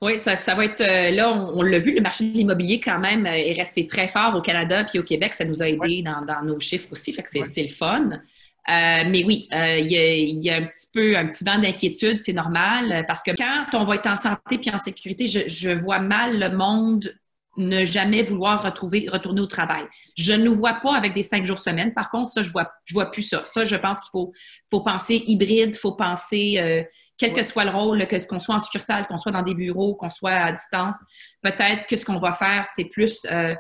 Oui, 0.03 0.19
ça, 0.19 0.35
va 0.55 0.65
être 0.65 0.81
euh, 0.83 1.11
là, 1.11 1.33
on, 1.33 1.63
l'a 1.63 1.79
vu, 1.79 1.95
le 1.95 2.01
marché 2.01 2.31
de 2.31 2.37
l'immobilier 2.37 2.81
quand 2.81 2.99
même 2.99 3.27
est 3.27 3.55
resté 3.55 3.87
très 3.87 4.09
fort 4.09 4.35
au 4.35 4.43
Canada 4.43 4.85
puis 4.85 4.99
au 4.99 5.03
Québec. 5.03 5.35
Ça 5.35 5.45
nous 5.45 5.63
a 5.63 5.69
aidé 5.69 6.03
dans, 6.03 6.43
nos 6.45 6.61
chiffres 6.61 6.93
aussi, 6.93 7.13
fait 7.13 7.23
que 7.23 7.31
c'est 7.31 7.63
le 7.63 7.71
fun. 7.71 8.21
mais 8.69 9.25
oui, 9.25 9.49
il 9.51 10.43
y, 10.43 10.51
a, 10.51 10.57
un 10.57 10.65
petit 10.65 10.89
peu 10.93 11.17
un 11.17 11.27
petit 11.27 11.45
vent 11.45 11.59
d'inquiétude, 11.59 12.21
c'est 12.21 12.35
normal, 12.35 13.05
parce 13.07 13.23
que 13.23 13.31
quand 13.31 13.79
on 13.79 13.85
va 13.85 13.95
être 13.95 14.09
en 14.09 14.17
santé 14.17 14.59
puis 14.59 14.71
en 14.71 14.79
sécurité, 14.79 15.27
je 15.27 15.71
vois 15.71 16.01
mal 16.01 16.39
le 16.39 16.55
monde 16.55 17.15
ne 17.57 17.85
jamais 17.85 18.23
vouloir 18.23 18.63
retrouver, 18.63 19.09
retourner 19.11 19.41
au 19.41 19.47
travail. 19.47 19.85
Je 20.17 20.33
ne 20.33 20.45
nous 20.45 20.55
vois 20.55 20.75
pas 20.75 20.95
avec 20.95 21.15
des 21.15 21.23
cinq 21.23 21.47
jours 21.47 21.59
semaine. 21.59 21.93
Par 21.95 22.11
contre, 22.11 22.31
ça, 22.31 22.43
je 22.43 22.51
vois, 22.51 22.71
je 22.85 22.95
vois 22.95 23.11
plus 23.11 23.23
ça. 23.23 23.45
Ça, 23.53 23.65
je 23.65 23.77
pense 23.77 24.01
qu'il 24.01 24.11
faut, 24.11 24.33
faut 24.71 24.81
penser 24.81 25.23
hybride, 25.27 25.71
il 25.75 25.79
faut 25.79 25.93
penser, 25.93 26.57
euh, 26.59 26.83
quel 27.17 27.33
que 27.33 27.43
soit 27.43 27.65
le 27.65 27.71
rôle, 27.71 28.07
que 28.07 28.19
ce 28.19 28.27
qu'on 28.27 28.41
soit 28.41 28.57
en 28.57 28.61
succursale, 28.61 29.07
qu'on 29.07 29.19
soit 29.19 29.33
dans 29.33 29.43
des 29.43 29.55
bureaux, 29.55 29.95
qu'on 29.95 30.11
soit 30.11 30.33
à 30.33 30.53
distance. 30.53 30.97
Peut-être 31.43 31.87
que 31.87 31.97
ce 31.97 32.05
qu'on 32.05 32.19
va 32.19 32.33
faire, 32.33 32.67
c'est 32.75 32.87
plus 32.87 33.25
euh, 33.31 33.55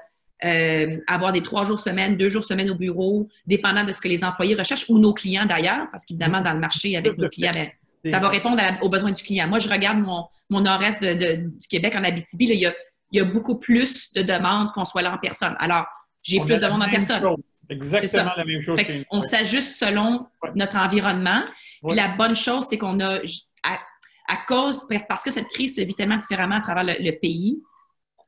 euh, 0.44 0.96
avoir 1.07 1.33
des 1.33 1.42
trois 1.42 1.64
jours 1.64 1.78
semaine, 1.78 2.16
deux 2.16 2.28
jours 2.28 2.44
semaine 2.44 2.70
au 2.70 2.74
bureau, 2.74 3.28
dépendant 3.46 3.85
de 3.85 3.92
ce 3.92 4.00
que 4.00 4.09
les 4.09 4.24
employés 4.24 4.54
recherchent 4.54 4.88
ou 4.88 4.98
nos 4.98 5.14
clients 5.14 5.46
d'ailleurs, 5.46 5.87
parce 5.92 6.04
qu'évidemment, 6.04 6.40
dans 6.40 6.52
le 6.52 6.61
marché 6.61 6.96
avec 6.96 7.16
nos 7.16 7.28
clients, 7.28 7.52
ben, 7.54 7.68
ça 8.07 8.18
va 8.18 8.28
répondre 8.28 8.61
aux 8.83 8.90
besoins 8.90 9.12
du 9.12 9.22
client. 9.22 9.48
Moi, 9.48 9.59
je 9.59 9.68
regarde 9.68 9.98
mon, 9.98 10.26
mon 10.50 10.61
nord-est 10.61 11.02
du 11.02 11.68
Québec 11.68 11.94
en 11.96 12.04
Abitibi, 12.04 12.48
là, 12.48 12.54
il 12.54 12.61
y 12.61 12.66
a 12.66 12.74
il 13.11 13.19
y 13.19 13.21
a 13.21 13.25
beaucoup 13.25 13.59
plus 13.59 14.12
de 14.12 14.23
demandes 14.23 14.73
qu'on 14.73 14.85
soit 14.85 15.03
là 15.03 15.14
en 15.14 15.19
personne. 15.19 15.55
Alors, 15.59 15.87
j'ai 16.23 16.40
plus 16.40 16.59
de 16.59 16.67
monde 16.67 16.83
en 16.83 16.90
personne. 16.90 17.23
Exactement 17.69 18.33
la 18.37 18.45
même 18.45 18.61
chose. 18.61 18.79
on 19.11 19.23
s'ajuste 19.23 19.79
selon 19.79 20.27
notre 20.55 20.77
environnement. 20.77 21.45
la 21.83 22.09
bonne 22.09 22.37
chose, 22.37 22.67
c'est 22.69 22.79
qu'on 22.79 23.01
a, 23.01 23.21
à, 23.62 24.37
cause, 24.49 24.87
parce 25.09 25.23
que 25.23 25.31
cette 25.31 25.49
crise 25.49 25.77
se 25.77 25.81
vit 25.83 25.95
tellement 25.95 26.17
différemment 26.17 26.57
à 26.57 26.61
travers 26.61 26.85
le, 26.85 27.11
pays, 27.19 27.62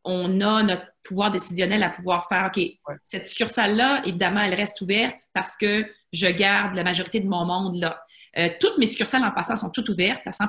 on 0.05 0.41
a 0.41 0.63
notre 0.63 0.87
pouvoir 1.03 1.33
décisionnel 1.33 1.83
à 1.83 1.91
pouvoir 1.91 2.29
faire, 2.29 2.51
OK, 2.55 2.63
cette 3.05 3.27
succursale-là, 3.27 4.03
évidemment, 4.05 4.41
elle 4.41 4.55
reste 4.55 4.81
ouverte 4.81 5.21
parce 5.35 5.57
que 5.57 5.87
je 6.13 6.27
garde 6.29 6.75
la 6.75 6.85
majorité 6.85 7.21
de 7.21 7.29
mon 7.29 7.45
monde 7.45 7.77
là. 7.77 8.01
Euh, 8.39 8.51
toutes 8.61 8.79
mes 8.79 8.87
succursales 8.87 9.25
en 9.25 9.33
passant 9.33 9.57
sont 9.57 9.71
toutes 9.71 9.89
ouvertes 9.89 10.23
à 10.27 10.33
100 10.33 10.45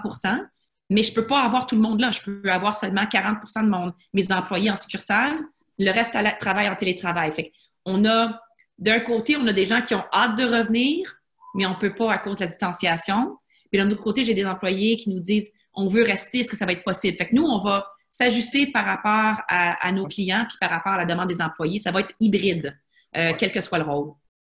mais 0.89 1.03
je 1.03 1.11
ne 1.11 1.15
peux 1.15 1.27
pas 1.27 1.41
avoir 1.41 1.65
tout 1.65 1.75
le 1.75 1.81
monde 1.81 1.99
là. 1.99 2.11
Je 2.11 2.21
peux 2.21 2.51
avoir 2.51 2.77
seulement 2.77 3.03
40% 3.03 3.63
de 3.63 3.69
mon, 3.69 3.93
mes 4.13 4.31
employés 4.31 4.71
en 4.71 4.75
succursale. 4.75 5.37
Le 5.77 5.91
reste 5.91 6.15
travaille 6.39 6.69
en 6.69 6.75
télétravail. 6.75 7.31
Fait 7.31 7.51
on 7.85 8.05
a, 8.05 8.39
d'un 8.77 8.99
côté, 8.99 9.35
on 9.37 9.45
a 9.47 9.53
des 9.53 9.65
gens 9.65 9.81
qui 9.81 9.95
ont 9.95 10.03
hâte 10.13 10.37
de 10.37 10.43
revenir, 10.43 11.19
mais 11.55 11.65
on 11.65 11.71
ne 11.71 11.75
peut 11.75 11.93
pas 11.93 12.11
à 12.11 12.17
cause 12.17 12.37
de 12.37 12.43
la 12.43 12.47
distanciation. 12.47 13.37
Puis 13.71 13.79
d'un 13.79 13.89
autre 13.91 14.03
côté, 14.03 14.23
j'ai 14.23 14.33
des 14.33 14.45
employés 14.45 14.97
qui 14.97 15.09
nous 15.09 15.19
disent 15.19 15.51
on 15.73 15.87
veut 15.87 16.03
rester, 16.03 16.39
est-ce 16.39 16.49
que 16.49 16.57
ça 16.57 16.65
va 16.65 16.71
être 16.71 16.83
possible? 16.83 17.17
Fait 17.17 17.27
que 17.27 17.35
nous, 17.35 17.43
on 17.43 17.59
va 17.59 17.87
s'ajuster 18.09 18.71
par 18.71 18.85
rapport 18.85 19.43
à, 19.47 19.91
nos 19.91 20.07
clients 20.07 20.45
puis 20.47 20.57
par 20.59 20.69
rapport 20.69 20.93
à 20.93 20.97
la 20.97 21.05
demande 21.05 21.27
des 21.27 21.41
employés. 21.41 21.77
Ça 21.77 21.91
va 21.91 21.99
être 21.99 22.13
hybride, 22.19 22.77
euh, 23.15 23.33
quel 23.37 23.51
que 23.51 23.61
soit 23.61 23.77
le 23.77 23.83
rôle. 23.83 24.13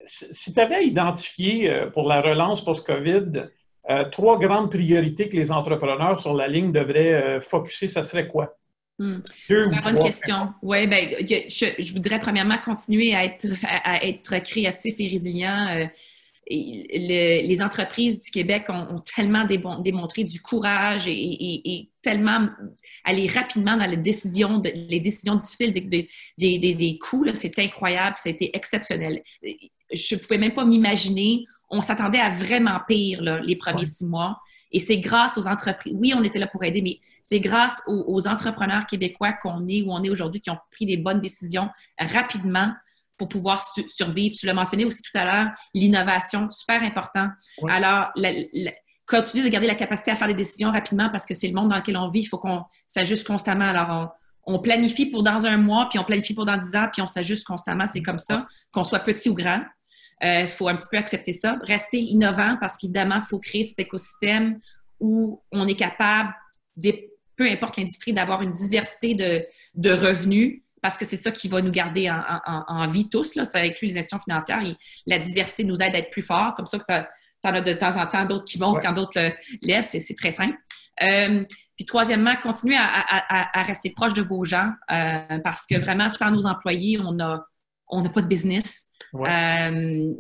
Si 0.06 0.54
tu 0.54 0.60
avais 0.60 0.86
identifié 0.86 1.70
euh, 1.70 1.90
pour 1.90 2.08
la 2.08 2.22
relance 2.22 2.64
post-COVID 2.64 3.50
euh, 3.90 4.04
trois 4.10 4.38
grandes 4.38 4.70
priorités 4.70 5.28
que 5.28 5.36
les 5.36 5.50
entrepreneurs 5.50 6.20
sur 6.20 6.34
la 6.34 6.46
ligne 6.46 6.70
devraient 6.70 7.12
euh, 7.12 7.40
focuser, 7.40 7.88
ça 7.88 8.04
serait 8.04 8.28
quoi? 8.28 8.56
Hmm. 9.00 9.18
C'est 9.48 9.54
une 9.54 9.80
bonne 9.82 9.98
question. 9.98 10.50
Oui, 10.62 10.86
ben, 10.86 11.08
je, 11.20 11.92
voudrais 11.92 12.20
premièrement 12.20 12.58
continuer 12.58 13.14
à 13.14 13.24
être, 13.24 13.46
à, 13.64 14.06
être 14.06 14.38
créatif 14.44 14.94
et 14.98 15.08
résilient. 15.08 15.68
Euh, 15.70 15.86
les 16.50 17.60
entreprises 17.62 18.20
du 18.20 18.30
Québec 18.30 18.66
ont, 18.68 19.00
tellement 19.14 19.44
démontré 19.44 20.24
du 20.24 20.40
courage 20.40 21.04
et, 21.06 21.88
tellement 22.02 22.48
aller 23.04 23.26
rapidement 23.26 23.76
dans 23.76 23.86
les 23.86 23.96
décisions, 23.96 24.60
les 24.64 25.00
décisions 25.00 25.36
difficiles 25.36 25.72
des, 25.72 25.80
des, 25.80 26.58
des, 26.58 26.74
des 26.74 26.98
coûts. 26.98 27.24
C'est 27.34 27.58
incroyable, 27.58 28.16
ça 28.16 28.30
a 28.30 28.32
été 28.32 28.54
exceptionnel. 28.56 29.22
Je 29.42 30.14
ne 30.14 30.20
pouvais 30.20 30.38
même 30.38 30.54
pas 30.54 30.64
m'imaginer 30.64 31.44
on 31.70 31.80
s'attendait 31.80 32.20
à 32.20 32.30
vraiment 32.30 32.80
pire 32.86 33.22
les 33.22 33.56
premiers 33.56 33.86
six 33.86 34.06
mois. 34.06 34.40
Et 34.72 34.78
c'est 34.78 34.98
grâce 34.98 35.36
aux 35.36 35.46
entreprises. 35.48 35.94
Oui, 35.96 36.12
on 36.16 36.22
était 36.22 36.38
là 36.38 36.46
pour 36.46 36.62
aider, 36.62 36.82
mais 36.82 37.00
c'est 37.22 37.40
grâce 37.40 37.82
aux, 37.86 38.28
entrepreneurs 38.28 38.86
québécois 38.86 39.32
qu'on 39.32 39.66
est 39.68 39.82
où 39.82 39.90
on 39.90 40.02
est 40.04 40.10
aujourd'hui 40.10 40.40
qui 40.40 40.50
ont 40.50 40.58
pris 40.70 40.86
des 40.86 40.96
bonnes 40.96 41.20
décisions 41.20 41.68
rapidement 41.98 42.72
pour 43.16 43.28
pouvoir 43.28 43.64
survivre. 43.88 44.34
Tu 44.38 44.46
l'as 44.46 44.54
mentionné 44.54 44.84
aussi 44.84 45.02
tout 45.02 45.16
à 45.18 45.24
l'heure, 45.24 45.48
l'innovation, 45.74 46.48
super 46.50 46.82
important. 46.82 47.28
Alors, 47.68 48.12
continuer 49.06 49.44
de 49.44 49.48
garder 49.48 49.66
la 49.66 49.74
capacité 49.74 50.12
à 50.12 50.16
faire 50.16 50.28
des 50.28 50.34
décisions 50.34 50.70
rapidement 50.70 51.10
parce 51.10 51.26
que 51.26 51.34
c'est 51.34 51.48
le 51.48 51.54
monde 51.54 51.68
dans 51.68 51.76
lequel 51.76 51.96
on 51.96 52.08
vit. 52.08 52.20
Il 52.20 52.26
faut 52.26 52.38
qu'on 52.38 52.62
s'ajuste 52.86 53.26
constamment. 53.26 53.66
Alors, 53.66 54.14
on, 54.46 54.54
on, 54.54 54.58
planifie 54.60 55.06
pour 55.06 55.24
dans 55.24 55.46
un 55.46 55.56
mois, 55.56 55.88
puis 55.90 55.98
on 55.98 56.04
planifie 56.04 56.32
pour 56.32 56.46
dans 56.46 56.56
dix 56.56 56.76
ans, 56.76 56.88
puis 56.92 57.02
on 57.02 57.06
s'ajuste 57.06 57.44
constamment. 57.44 57.86
C'est 57.92 58.02
comme 58.02 58.20
ça, 58.20 58.46
qu'on 58.72 58.84
soit 58.84 59.00
petit 59.00 59.28
ou 59.28 59.34
grand. 59.34 59.62
Il 60.22 60.28
euh, 60.28 60.46
faut 60.46 60.68
un 60.68 60.76
petit 60.76 60.88
peu 60.90 60.98
accepter 60.98 61.32
ça. 61.32 61.58
Rester 61.62 61.98
innovant 61.98 62.56
parce 62.60 62.76
qu'évidemment, 62.76 63.16
il 63.16 63.22
faut 63.22 63.38
créer 63.38 63.62
cet 63.62 63.78
écosystème 63.78 64.60
où 64.98 65.42
on 65.50 65.66
est 65.66 65.76
capable, 65.76 66.34
peu 67.36 67.50
importe 67.50 67.78
l'industrie, 67.78 68.12
d'avoir 68.12 68.42
une 68.42 68.52
diversité 68.52 69.14
de, 69.14 69.90
revenus 69.90 70.62
parce 70.82 70.96
que 70.96 71.04
c'est 71.04 71.16
ça 71.16 71.30
qui 71.30 71.48
va 71.48 71.60
nous 71.60 71.70
garder 71.70 72.10
en, 72.10 72.88
vie 72.88 73.08
tous. 73.08 73.34
Là. 73.34 73.44
Ça 73.44 73.60
inclut 73.60 73.88
les 73.88 73.98
institutions 73.98 74.22
financières. 74.22 74.62
Et 74.64 74.76
la 75.06 75.18
diversité 75.18 75.64
nous 75.64 75.82
aide 75.82 75.94
à 75.94 75.98
être 75.98 76.10
plus 76.10 76.22
forts. 76.22 76.54
Comme 76.54 76.66
ça 76.66 76.78
que 76.78 76.84
tu 76.84 76.92
en 77.48 77.54
as 77.54 77.60
de 77.60 77.72
temps 77.74 77.96
en 78.00 78.06
temps 78.06 78.24
d'autres 78.24 78.46
qui 78.46 78.58
montent 78.58 78.82
quand 78.82 78.92
d'autres 78.92 79.32
lèvent. 79.62 79.84
C'est 79.84 80.16
très 80.16 80.30
simple. 80.30 80.56
Euh, 81.02 81.44
puis 81.76 81.86
troisièmement, 81.86 82.36
continuer 82.42 82.76
à, 82.78 83.62
rester 83.62 83.90
proche 83.90 84.12
de 84.12 84.20
vos 84.20 84.44
gens 84.44 84.70
euh, 84.90 85.38
parce 85.42 85.64
que 85.66 85.78
vraiment, 85.78 86.10
sans 86.10 86.30
nos 86.30 86.46
employés, 86.46 86.98
on 86.98 87.12
n'a 87.12 87.42
on 87.88 88.06
pas 88.10 88.20
de 88.20 88.26
business. 88.26 88.89
Euh, 89.14 90.14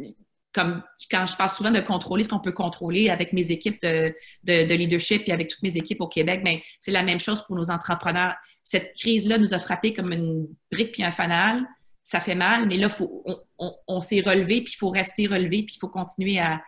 comme 0.52 0.82
quand 1.10 1.26
je 1.26 1.36
parle 1.36 1.50
souvent 1.50 1.70
de 1.70 1.80
contrôler 1.80 2.24
ce 2.24 2.28
qu'on 2.28 2.40
peut 2.40 2.52
contrôler 2.52 3.08
avec 3.08 3.32
mes 3.32 3.50
équipes 3.52 3.80
de, 3.82 4.14
de, 4.44 4.74
leadership 4.74 5.22
et 5.28 5.32
avec 5.32 5.48
toutes 5.48 5.62
mes 5.62 5.76
équipes 5.76 6.00
au 6.00 6.08
Québec, 6.08 6.40
mais 6.44 6.56
ben, 6.56 6.62
c'est 6.78 6.90
la 6.90 7.02
même 7.02 7.20
chose 7.20 7.44
pour 7.46 7.56
nos 7.56 7.70
entrepreneurs. 7.70 8.34
Cette 8.64 8.94
crise-là 8.96 9.38
nous 9.38 9.54
a 9.54 9.58
frappé 9.58 9.92
comme 9.92 10.12
une 10.12 10.48
brique 10.72 10.92
puis 10.92 11.04
un 11.04 11.12
fanal. 11.12 11.64
Ça 12.02 12.18
fait 12.18 12.34
mal, 12.34 12.66
mais 12.66 12.76
là, 12.76 12.88
faut, 12.88 13.24
on, 13.86 14.00
s'est 14.00 14.22
relevé, 14.22 14.62
puis 14.62 14.72
il 14.74 14.78
faut 14.78 14.90
rester 14.90 15.28
relevé, 15.28 15.62
puis 15.62 15.76
il 15.76 15.78
faut 15.78 15.88
continuer 15.88 16.40
à, 16.40 16.60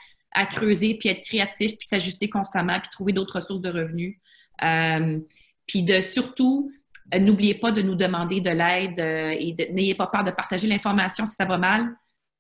creuser, 0.47 0.95
puis 0.95 1.09
être 1.09 1.25
créatif, 1.25 1.77
puis 1.77 1.89
s'ajuster 1.89 2.29
constamment, 2.31 2.79
puis 2.79 2.91
trouver 2.91 3.13
d'autres 3.13 3.41
sources 3.41 3.61
de 3.61 3.71
revenus. 3.71 4.19
Euh, 4.63 5.19
puis 5.67 5.83
de 5.83 6.01
surtout, 6.01 6.71
n'oubliez 7.13 7.55
pas 7.57 7.73
de 7.73 7.83
nous 7.83 7.97
demander 7.97 8.41
de 8.41 8.51
l'aide 8.51 9.01
euh, 9.01 9.35
et 9.37 9.55
n'ayez 9.73 9.97
pas 9.97 10.07
peur 10.07 10.23
de 10.23 10.31
partager 10.31 10.69
l'information 10.69 11.27
si 11.27 11.35
ça 11.35 11.45
va 11.45 11.59
mal 11.59 11.93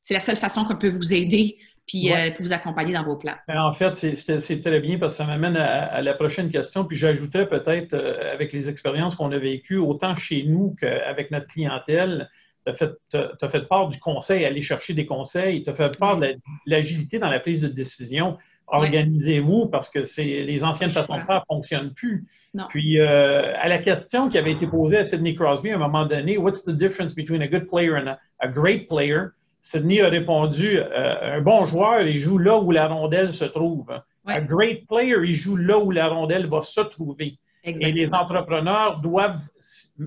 c'est 0.02 0.14
la 0.14 0.20
seule 0.20 0.36
façon 0.36 0.64
qu'on 0.64 0.76
peut 0.76 0.90
vous 0.90 1.14
aider 1.14 1.56
puis 1.86 2.12
euh, 2.12 2.30
vous 2.38 2.52
accompagner 2.52 2.94
dans 2.94 3.02
vos 3.02 3.16
plans. 3.16 3.34
Ben, 3.48 3.60
en 3.60 3.74
fait, 3.74 3.94
c'est 3.96 4.62
très 4.62 4.80
bien 4.80 4.98
parce 4.98 5.14
que 5.14 5.18
ça 5.18 5.26
m'amène 5.26 5.56
à, 5.56 6.00
la 6.00 6.14
prochaine 6.14 6.50
question. 6.50 6.84
Puis 6.84 6.96
j'ajouterais 6.96 7.48
peut-être, 7.48 7.94
euh, 7.94 8.32
avec 8.32 8.52
les 8.52 8.68
expériences 8.68 9.16
qu'on 9.16 9.32
a 9.32 9.38
vécues, 9.38 9.78
autant 9.78 10.14
chez 10.14 10.44
nous 10.44 10.76
qu'avec 10.80 11.30
notre 11.30 11.48
clientèle, 11.48 12.30
tu 12.64 12.72
as, 12.72 13.48
fait, 13.48 13.68
part 13.68 13.88
du 13.88 13.98
conseil, 13.98 14.44
aller 14.44 14.62
chercher 14.62 14.94
des 14.94 15.06
conseils, 15.06 15.64
tu 15.64 15.70
as 15.70 15.74
fait 15.74 15.98
part 15.98 16.18
de 16.18 16.36
l'agilité 16.66 17.18
dans 17.18 17.28
la 17.28 17.40
prise 17.40 17.60
de 17.60 17.68
décision. 17.68 18.38
Organisez-vous 18.68 19.66
parce 19.66 19.90
que 19.90 19.98
les 20.22 20.62
anciennes 20.62 20.92
façons 20.92 21.14
de 21.14 21.22
faire 21.22 21.44
ne 21.50 21.54
fonctionnent 21.54 21.92
plus. 21.92 22.26
Puis, 22.68 23.00
euh, 23.00 23.54
à 23.58 23.68
la 23.68 23.78
question 23.78 24.28
qui 24.28 24.38
avait 24.38 24.52
été 24.52 24.66
posée 24.66 24.98
à 24.98 25.04
Sidney 25.04 25.34
Crosby 25.34 25.70
à 25.70 25.74
un 25.74 25.78
moment 25.78 26.06
donné, 26.06 26.38
What's 26.38 26.64
the 26.64 26.70
difference 26.70 27.14
between 27.14 27.42
a 27.42 27.48
good 27.48 27.66
player 27.66 27.96
and 27.96 28.16
a 28.40 28.48
great 28.48 28.88
player? 28.88 29.32
Sidney 29.62 30.00
a 30.00 30.08
répondu 30.08 30.78
euh, 30.78 31.36
un 31.36 31.40
bon 31.40 31.64
joueur, 31.64 32.02
il 32.02 32.18
joue 32.18 32.38
là 32.38 32.58
où 32.58 32.70
la 32.72 32.88
rondelle 32.88 33.32
se 33.32 33.44
trouve. 33.44 33.92
Un 34.26 34.40
great 34.42 34.86
player, 34.88 35.16
il 35.24 35.36
joue 35.36 35.56
là 35.56 35.78
où 35.78 35.90
la 35.90 36.08
rondelle 36.08 36.46
va 36.46 36.62
se 36.62 36.80
trouver. 36.80 37.38
Et 37.64 37.92
les 37.92 38.08
entrepreneurs 38.12 39.00
doivent 39.00 39.40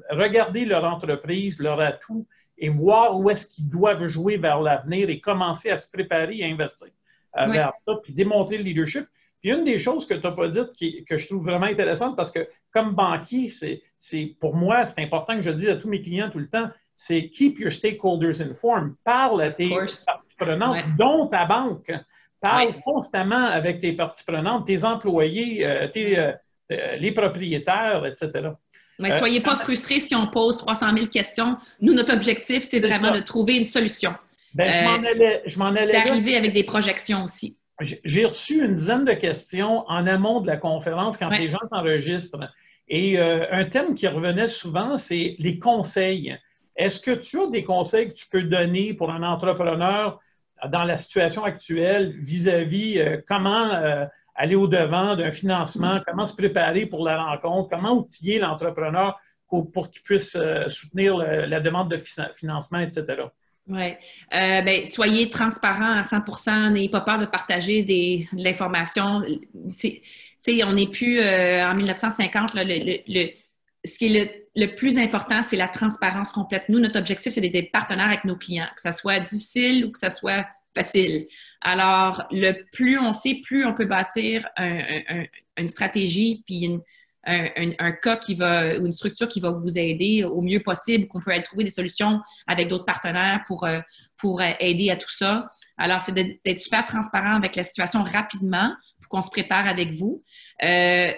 regarder 0.09 0.65
leur 0.65 0.83
entreprise, 0.83 1.59
leur 1.59 1.79
atout 1.79 2.27
et 2.57 2.69
voir 2.69 3.17
où 3.17 3.29
est-ce 3.29 3.47
qu'ils 3.47 3.69
doivent 3.69 4.07
jouer 4.07 4.37
vers 4.37 4.61
l'avenir 4.61 5.09
et 5.09 5.19
commencer 5.19 5.69
à 5.69 5.77
se 5.77 5.89
préparer 5.89 6.43
à 6.43 6.47
investir 6.47 6.87
euh, 7.37 7.47
vers 7.47 7.73
ça, 7.85 7.93
puis 8.03 8.13
démontrer 8.13 8.57
le 8.57 8.63
leadership. 8.63 9.05
Puis 9.41 9.51
une 9.51 9.63
des 9.63 9.79
choses 9.79 10.07
que 10.07 10.13
tu 10.13 10.21
n'as 10.23 10.31
pas 10.31 10.47
dites 10.49 11.05
que 11.05 11.17
je 11.17 11.27
trouve 11.27 11.43
vraiment 11.43 11.65
intéressante, 11.65 12.15
parce 12.15 12.31
que 12.31 12.47
comme 12.71 12.93
banquier, 12.93 13.49
c'est 13.49 14.37
pour 14.39 14.55
moi, 14.55 14.85
c'est 14.85 15.01
important 15.01 15.35
que 15.35 15.41
je 15.41 15.51
dise 15.51 15.69
à 15.69 15.75
tous 15.77 15.87
mes 15.87 16.01
clients 16.01 16.29
tout 16.29 16.39
le 16.39 16.49
temps, 16.49 16.69
c'est 16.97 17.29
keep 17.29 17.59
your 17.59 17.71
stakeholders 17.71 18.41
informed. 18.41 18.95
Parle 19.03 19.41
à 19.41 19.51
tes 19.51 19.69
parties 19.69 20.35
prenantes, 20.37 20.85
dont 20.97 21.27
ta 21.27 21.45
banque. 21.45 21.91
Parle 22.41 22.75
constamment 22.83 23.47
avec 23.47 23.81
tes 23.81 23.93
parties 23.93 24.23
prenantes, 24.25 24.67
tes 24.67 24.83
employés, 24.83 25.65
euh, 25.65 25.87
euh, 25.95 26.31
euh, 26.71 26.95
les 26.97 27.11
propriétaires, 27.11 28.05
etc. 28.05 28.49
Mais 28.99 29.11
soyez 29.13 29.41
pas 29.41 29.55
frustrés 29.55 29.99
si 29.99 30.15
on 30.15 30.27
pose 30.27 30.57
300 30.57 30.93
000 30.95 31.07
questions. 31.07 31.57
Nous, 31.81 31.93
notre 31.93 32.13
objectif, 32.13 32.63
c'est 32.63 32.79
vraiment 32.79 33.11
de 33.11 33.19
trouver 33.19 33.57
une 33.57 33.65
solution. 33.65 34.13
Ben, 34.53 34.69
je 35.45 35.59
m'en 35.59 35.75
allais. 35.75 35.91
D'arriver 35.91 36.37
avec 36.37 36.53
des 36.53 36.63
projections 36.63 37.23
aussi. 37.25 37.57
J'ai 37.81 38.23
reçu 38.23 38.63
une 38.63 38.73
dizaine 38.73 39.03
de 39.03 39.13
questions 39.13 39.83
en 39.89 40.07
amont 40.07 40.39
de 40.39 40.47
la 40.47 40.55
conférence 40.55 41.17
quand 41.17 41.29
les 41.29 41.49
gens 41.49 41.59
s'enregistrent. 41.69 42.49
Et 42.87 43.19
un 43.19 43.65
thème 43.65 43.95
qui 43.95 44.07
revenait 44.07 44.47
souvent, 44.47 44.97
c'est 44.97 45.35
les 45.39 45.59
conseils. 45.59 46.37
Est-ce 46.75 46.99
que 46.99 47.11
tu 47.11 47.39
as 47.39 47.47
des 47.47 47.63
conseils 47.63 48.09
que 48.09 48.15
tu 48.15 48.27
peux 48.27 48.43
donner 48.43 48.93
pour 48.93 49.11
un 49.11 49.23
entrepreneur 49.23 50.19
dans 50.69 50.83
la 50.83 50.97
situation 50.97 51.43
actuelle 51.43 52.15
vis-à-vis 52.19 52.99
euh, 52.99 53.17
comment 53.27 53.73
euh, 53.73 54.05
aller 54.35 54.55
au-devant 54.55 55.15
d'un 55.15 55.31
financement, 55.31 56.01
comment 56.05 56.27
se 56.27 56.35
préparer 56.35 56.85
pour 56.85 57.05
la 57.05 57.23
rencontre, 57.23 57.69
comment 57.69 57.93
outiller 57.93 58.39
l'entrepreneur 58.39 59.19
pour, 59.47 59.89
qu'il 59.89 60.01
puisse 60.01 60.35
euh, 60.35 60.67
soutenir 60.67 61.17
la 61.17 61.61
demande 61.61 61.89
de 61.89 62.01
financement, 62.35 62.79
etc.? 62.79 63.23
Oui. 63.67 63.93
Ben, 64.31 64.85
soyez 64.85 65.29
transparent 65.29 65.93
à 65.93 66.01
100% 66.01 66.73
n'ayez 66.73 66.89
pas 66.89 67.01
peur 67.01 67.19
de 67.19 67.25
partager 67.25 67.83
des, 67.83 68.27
de 68.33 68.43
l'information. 68.43 69.23
On 69.23 70.73
n'est 70.73 70.87
plus 70.87 71.19
en 71.21 71.73
1950, 71.73 72.53
le, 72.55 73.44
ce 73.85 73.97
qui 73.97 74.15
est 74.15 74.47
le, 74.55 74.75
plus 74.75 74.97
important, 74.97 75.43
c'est 75.43 75.55
la 75.55 75.67
transparence 75.67 76.31
complète. 76.31 76.69
Nous, 76.69 76.79
notre 76.79 76.99
objectif, 76.99 77.33
c'est 77.33 77.41
d'être 77.41 77.71
partenaires 77.71 78.07
avec 78.07 78.25
nos 78.25 78.35
clients, 78.35 78.67
que 78.75 78.81
ça 78.81 78.91
soit 78.91 79.19
difficile 79.19 79.85
ou 79.85 79.91
que 79.91 79.99
ça 79.99 80.11
soit 80.11 80.45
facile. 80.75 81.27
Alors, 81.61 82.27
le 82.31 82.53
plus 82.71 82.99
on 82.99 83.13
sait, 83.13 83.41
plus 83.43 83.65
on 83.65 83.73
peut 83.73 83.85
bâtir 83.85 84.47
une 84.57 85.67
stratégie 85.67 86.43
puis 86.45 86.79
un, 87.25 87.91
cas 87.91 88.17
qui 88.17 88.35
va, 88.35 88.77
ou 88.77 88.85
une 88.85 88.93
structure 88.93 89.27
qui 89.27 89.39
va 89.39 89.49
vous 89.49 89.77
aider 89.77 90.23
au 90.23 90.41
mieux 90.41 90.59
possible, 90.59 91.07
qu'on 91.07 91.19
peut 91.19 91.31
aller 91.31 91.43
trouver 91.43 91.63
des 91.63 91.69
solutions 91.69 92.21
avec 92.47 92.67
d'autres 92.67 92.85
partenaires 92.85 93.43
pour, 93.47 93.65
euh, 93.65 93.79
pour 94.17 94.41
euh, 94.41 94.51
aider 94.59 94.89
à 94.89 94.95
tout 94.95 95.09
ça. 95.09 95.49
Alors, 95.77 96.01
c'est 96.01 96.13
d'être 96.13 96.59
super 96.59 96.85
transparent 96.85 97.35
avec 97.35 97.55
la 97.55 97.63
situation 97.63 98.03
rapidement 98.03 98.73
pour 99.01 99.09
qu'on 99.09 99.21
se 99.21 99.31
prépare 99.31 99.67
avec 99.67 99.91
vous. 99.93 100.23
Euh, 100.63 101.11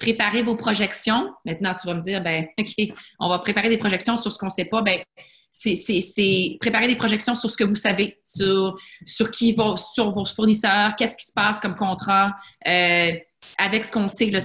préparer 0.00 0.42
vos 0.42 0.56
projections. 0.56 1.32
Maintenant, 1.44 1.76
tu 1.80 1.86
vas 1.86 1.94
me 1.94 2.00
dire, 2.00 2.20
ben, 2.22 2.46
OK, 2.58 2.88
on 3.20 3.28
va 3.28 3.38
préparer 3.38 3.68
des 3.68 3.78
projections 3.78 4.16
sur 4.16 4.32
ce 4.32 4.38
qu'on 4.38 4.46
ne 4.46 4.50
sait 4.50 4.64
pas. 4.64 4.82
Ben, 4.82 4.98
c'est 5.52 6.56
préparer 6.60 6.88
des 6.88 6.96
projections 6.96 7.34
sur 7.34 7.50
ce 7.50 7.56
que 7.56 7.64
vous 7.64 7.76
savez, 7.76 8.18
sur, 8.24 8.76
sur 9.04 9.30
qui 9.30 9.52
va, 9.52 9.76
sur 9.76 10.10
vos 10.10 10.24
fournisseurs, 10.24 10.94
qu'est-ce 10.96 11.16
qui 11.16 11.26
se 11.26 11.32
passe 11.32 11.60
comme 11.60 11.76
contrat. 11.76 12.34
Euh, 12.66 13.12
avec 13.58 13.84
ce 13.84 13.92
qu'on 13.92 14.08
sait, 14.08 14.30
là, 14.30 14.40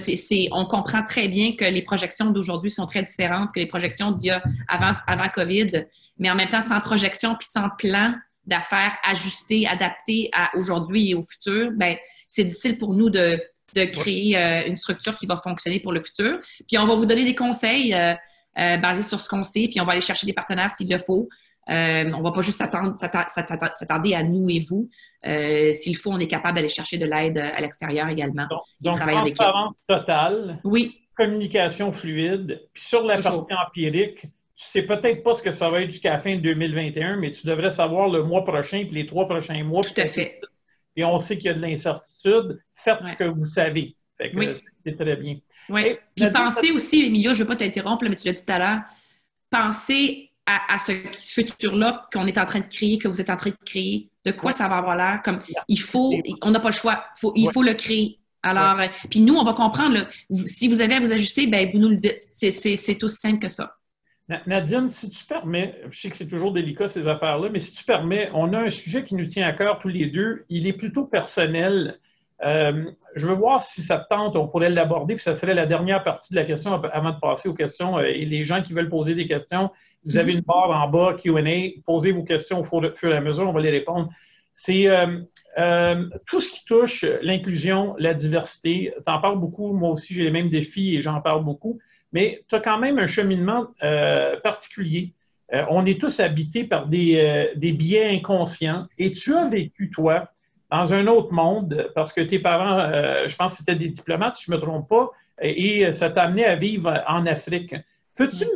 on 0.52 0.66
comprend 0.66 1.04
très 1.04 1.28
bien 1.28 1.54
que 1.54 1.64
les 1.64 1.82
projections 1.82 2.30
d'aujourd'hui 2.30 2.70
sont 2.70 2.86
très 2.86 3.02
différentes 3.02 3.50
que 3.54 3.60
les 3.60 3.66
projections 3.66 4.10
d'il 4.10 4.28
y 4.28 4.30
a 4.30 4.42
avant, 4.68 4.92
avant 5.06 5.28
COVID, 5.28 5.86
mais 6.18 6.30
en 6.30 6.34
même 6.34 6.48
temps, 6.48 6.62
sans 6.62 6.80
projection 6.80 7.34
puis 7.38 7.48
sans 7.50 7.68
plan 7.78 8.14
d'affaires 8.46 8.96
ajusté, 9.04 9.66
adapté 9.66 10.30
à 10.32 10.56
aujourd'hui 10.56 11.10
et 11.10 11.14
au 11.14 11.22
futur, 11.22 11.70
ben, 11.76 11.96
c'est 12.28 12.44
difficile 12.44 12.78
pour 12.78 12.94
nous 12.94 13.10
de, 13.10 13.40
de 13.76 13.84
créer 13.84 14.36
euh, 14.36 14.66
une 14.66 14.76
structure 14.76 15.16
qui 15.16 15.26
va 15.26 15.36
fonctionner 15.36 15.80
pour 15.80 15.92
le 15.92 16.02
futur. 16.02 16.40
Puis 16.66 16.78
on 16.78 16.86
va 16.86 16.94
vous 16.94 17.06
donner 17.06 17.24
des 17.24 17.34
conseils 17.34 17.94
euh, 17.94 18.14
euh, 18.58 18.76
basés 18.78 19.02
sur 19.02 19.20
ce 19.20 19.28
qu'on 19.28 19.44
sait, 19.44 19.64
puis 19.70 19.80
on 19.80 19.84
va 19.84 19.92
aller 19.92 20.00
chercher 20.00 20.26
des 20.26 20.32
partenaires 20.32 20.70
s'il 20.72 20.90
le 20.90 20.98
faut. 20.98 21.28
on 21.68 21.72
ne 21.72 22.22
va 22.22 22.32
pas 22.32 22.40
juste 22.40 22.58
s'attarder 22.58 24.14
à 24.14 24.22
nous 24.22 24.48
et 24.48 24.60
vous. 24.60 24.88
S'il 25.74 25.96
faut, 25.96 26.10
on 26.10 26.18
est 26.18 26.28
capable 26.28 26.56
d'aller 26.56 26.68
chercher 26.68 26.98
de 26.98 27.06
l'aide 27.06 27.38
à 27.38 27.60
l'extérieur 27.60 28.08
également. 28.08 28.46
Donc, 28.80 28.96
transparence 28.96 29.74
totale. 29.86 30.58
Oui. 30.64 31.02
Communication 31.16 31.92
fluide. 31.92 32.62
Puis 32.74 32.84
sur 32.84 33.02
la 33.02 33.18
partie 33.18 33.54
empirique, 33.54 34.20
tu 34.56 34.64
sais 34.64 34.82
peut-être 34.82 35.22
pas 35.22 35.34
ce 35.34 35.42
que 35.42 35.50
ça 35.50 35.68
va 35.68 35.82
être 35.82 35.90
jusqu'à 35.90 36.12
la 36.12 36.20
fin 36.20 36.34
de 36.34 36.40
2021, 36.40 37.16
mais 37.16 37.32
tu 37.32 37.46
devrais 37.46 37.70
savoir 37.70 38.08
le 38.08 38.22
mois 38.22 38.44
prochain 38.44 38.84
puis 38.86 38.94
les 38.94 39.06
trois 39.06 39.26
prochains 39.26 39.62
mois. 39.64 39.82
Tout 39.82 40.00
à 40.00 40.06
fait. 40.06 40.40
Et 40.96 41.04
on 41.04 41.18
sait 41.18 41.36
qu'il 41.36 41.46
y 41.46 41.48
a 41.50 41.54
de 41.54 41.60
l'incertitude 41.60 42.60
faites 42.74 43.04
ce 43.04 43.14
que 43.14 43.24
vous 43.24 43.46
savez. 43.46 43.96
C'est 44.18 44.96
très 44.96 45.16
bien. 45.16 45.36
Oui. 45.68 45.96
Puis 46.14 46.26
pensez 46.32 46.70
aussi, 46.70 47.04
Emilio, 47.06 47.32
je 47.32 47.38
ne 47.38 47.44
veux 47.44 47.48
pas 47.48 47.56
t'interrompre, 47.56 48.04
mais 48.08 48.16
tu 48.16 48.26
l'as 48.26 48.32
dit 48.32 48.44
tout 48.44 48.52
à 48.52 48.58
l'heure, 48.58 48.80
pensez 49.50 50.30
à, 50.46 50.78
ce 50.78 50.92
futur-là 51.34 52.06
qu'on 52.12 52.26
est 52.26 52.38
en 52.38 52.46
train 52.46 52.60
de 52.60 52.66
créer, 52.66 52.98
que 52.98 53.08
vous 53.08 53.20
êtes 53.20 53.30
en 53.30 53.36
train 53.36 53.50
de 53.50 53.56
créer. 53.64 54.08
De 54.24 54.30
quoi 54.32 54.52
ça 54.52 54.68
va 54.68 54.76
avoir 54.76 54.96
l'air? 54.96 55.20
Comme 55.24 55.42
il 55.68 55.80
faut, 55.80 56.14
on 56.42 56.50
n'a 56.50 56.60
pas 56.60 56.68
le 56.68 56.74
choix. 56.74 57.04
il 57.34 57.50
faut 57.50 57.62
le 57.62 57.74
créer. 57.74 58.20
Alors, 58.42 58.78
euh, 58.78 58.86
puis 59.10 59.20
nous, 59.20 59.34
on 59.34 59.42
va 59.42 59.54
comprendre. 59.54 60.06
si 60.44 60.68
vous 60.68 60.80
avez 60.80 60.94
à 60.94 61.00
vous 61.00 61.10
ajuster, 61.10 61.48
ben, 61.48 61.68
vous 61.68 61.78
nous 61.78 61.88
le 61.88 61.96
dites. 61.96 62.20
C'est 62.30 63.02
aussi 63.02 63.16
simple 63.16 63.40
que 63.40 63.48
ça. 63.48 63.75
Nadine, 64.46 64.90
si 64.90 65.08
tu 65.10 65.24
permets, 65.24 65.80
je 65.90 66.00
sais 66.00 66.10
que 66.10 66.16
c'est 66.16 66.26
toujours 66.26 66.52
délicat 66.52 66.88
ces 66.88 67.06
affaires-là, 67.06 67.48
mais 67.50 67.60
si 67.60 67.74
tu 67.74 67.84
permets, 67.84 68.28
on 68.34 68.52
a 68.52 68.58
un 68.58 68.70
sujet 68.70 69.04
qui 69.04 69.14
nous 69.14 69.26
tient 69.26 69.46
à 69.46 69.52
cœur 69.52 69.78
tous 69.78 69.88
les 69.88 70.06
deux. 70.06 70.44
Il 70.48 70.66
est 70.66 70.72
plutôt 70.72 71.04
personnel. 71.04 72.00
Euh, 72.44 72.90
je 73.14 73.26
veux 73.26 73.34
voir 73.34 73.62
si 73.62 73.82
ça 73.82 73.98
te 73.98 74.08
tente, 74.08 74.34
on 74.34 74.48
pourrait 74.48 74.68
l'aborder, 74.68 75.14
puis 75.14 75.22
ça 75.22 75.36
serait 75.36 75.54
la 75.54 75.66
dernière 75.66 76.02
partie 76.02 76.34
de 76.34 76.38
la 76.38 76.44
question 76.44 76.74
avant 76.74 77.12
de 77.12 77.20
passer 77.20 77.48
aux 77.48 77.54
questions. 77.54 77.98
Euh, 77.98 78.02
et 78.02 78.24
les 78.24 78.42
gens 78.42 78.62
qui 78.62 78.72
veulent 78.72 78.88
poser 78.88 79.14
des 79.14 79.28
questions, 79.28 79.70
vous 80.04 80.18
avez 80.18 80.32
une 80.32 80.40
barre 80.40 80.70
en 80.70 80.88
bas, 80.88 81.14
QA, 81.14 81.40
posez 81.84 82.10
vos 82.10 82.24
questions 82.24 82.60
au 82.60 82.64
fur 82.64 83.12
et 83.12 83.16
à 83.16 83.20
mesure, 83.20 83.48
on 83.48 83.52
va 83.52 83.60
les 83.60 83.70
répondre. 83.70 84.10
C'est 84.54 84.88
euh, 84.88 86.04
tout 86.26 86.40
ce 86.40 86.48
qui 86.48 86.64
touche 86.64 87.04
l'inclusion, 87.22 87.94
la 87.98 88.12
diversité. 88.12 88.92
Tu 88.96 89.12
en 89.12 89.20
parles 89.20 89.38
beaucoup, 89.38 89.72
moi 89.72 89.90
aussi 89.90 90.14
j'ai 90.14 90.24
les 90.24 90.30
mêmes 90.30 90.50
défis 90.50 90.96
et 90.96 91.00
j'en 91.00 91.20
parle 91.20 91.44
beaucoup, 91.44 91.78
mais 92.12 92.44
tu 92.48 92.54
as 92.54 92.60
quand 92.60 92.78
même 92.78 92.98
un 92.98 93.06
cheminement 93.06 93.68
particulier. 94.42 95.12
on 95.70 95.84
est 95.86 96.00
tous 96.00 96.20
habités 96.20 96.64
par 96.64 96.86
des, 96.86 97.50
des 97.56 97.72
biais 97.72 98.08
inconscients 98.08 98.86
et 98.98 99.12
tu 99.12 99.34
as 99.34 99.48
vécu, 99.48 99.90
toi, 99.90 100.30
dans 100.70 100.92
un 100.92 101.06
autre 101.06 101.32
monde, 101.32 101.90
parce 101.94 102.12
que 102.12 102.20
tes 102.20 102.38
parents, 102.38 102.78
euh, 102.78 103.28
je 103.28 103.36
pense 103.36 103.52
que 103.52 103.58
c'était 103.58 103.76
des 103.76 103.88
diplomates, 103.88 104.36
si 104.36 104.44
je 104.46 104.50
ne 104.50 104.56
me 104.56 104.62
trompe 104.62 104.88
pas, 104.88 105.10
et, 105.40 105.92
ça 105.92 106.10
t'a 106.10 106.24
amené 106.24 106.44
à 106.44 106.56
vivre 106.56 107.04
en 107.06 107.26
Afrique. 107.26 107.74
Peux-tu 108.16 108.46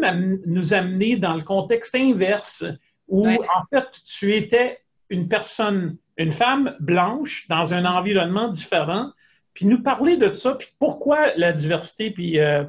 nous 0.46 0.74
amener 0.74 1.16
dans 1.16 1.34
le 1.34 1.42
contexte 1.42 1.94
inverse 1.94 2.64
où, 3.08 3.28
en 3.28 3.64
fait, 3.70 3.86
tu 4.06 4.34
étais 4.34 4.78
une 5.10 5.28
personne, 5.28 5.96
une 6.16 6.32
femme 6.32 6.76
blanche 6.80 7.46
dans 7.48 7.74
un 7.74 7.84
environnement 7.84 8.48
différent, 8.48 9.10
puis 9.52 9.66
nous 9.66 9.82
parler 9.82 10.16
de 10.16 10.30
ça, 10.30 10.54
puis 10.54 10.68
pourquoi 10.78 11.34
la 11.36 11.52
diversité, 11.52 12.10
puis 12.10 12.38
euh, 12.38 12.64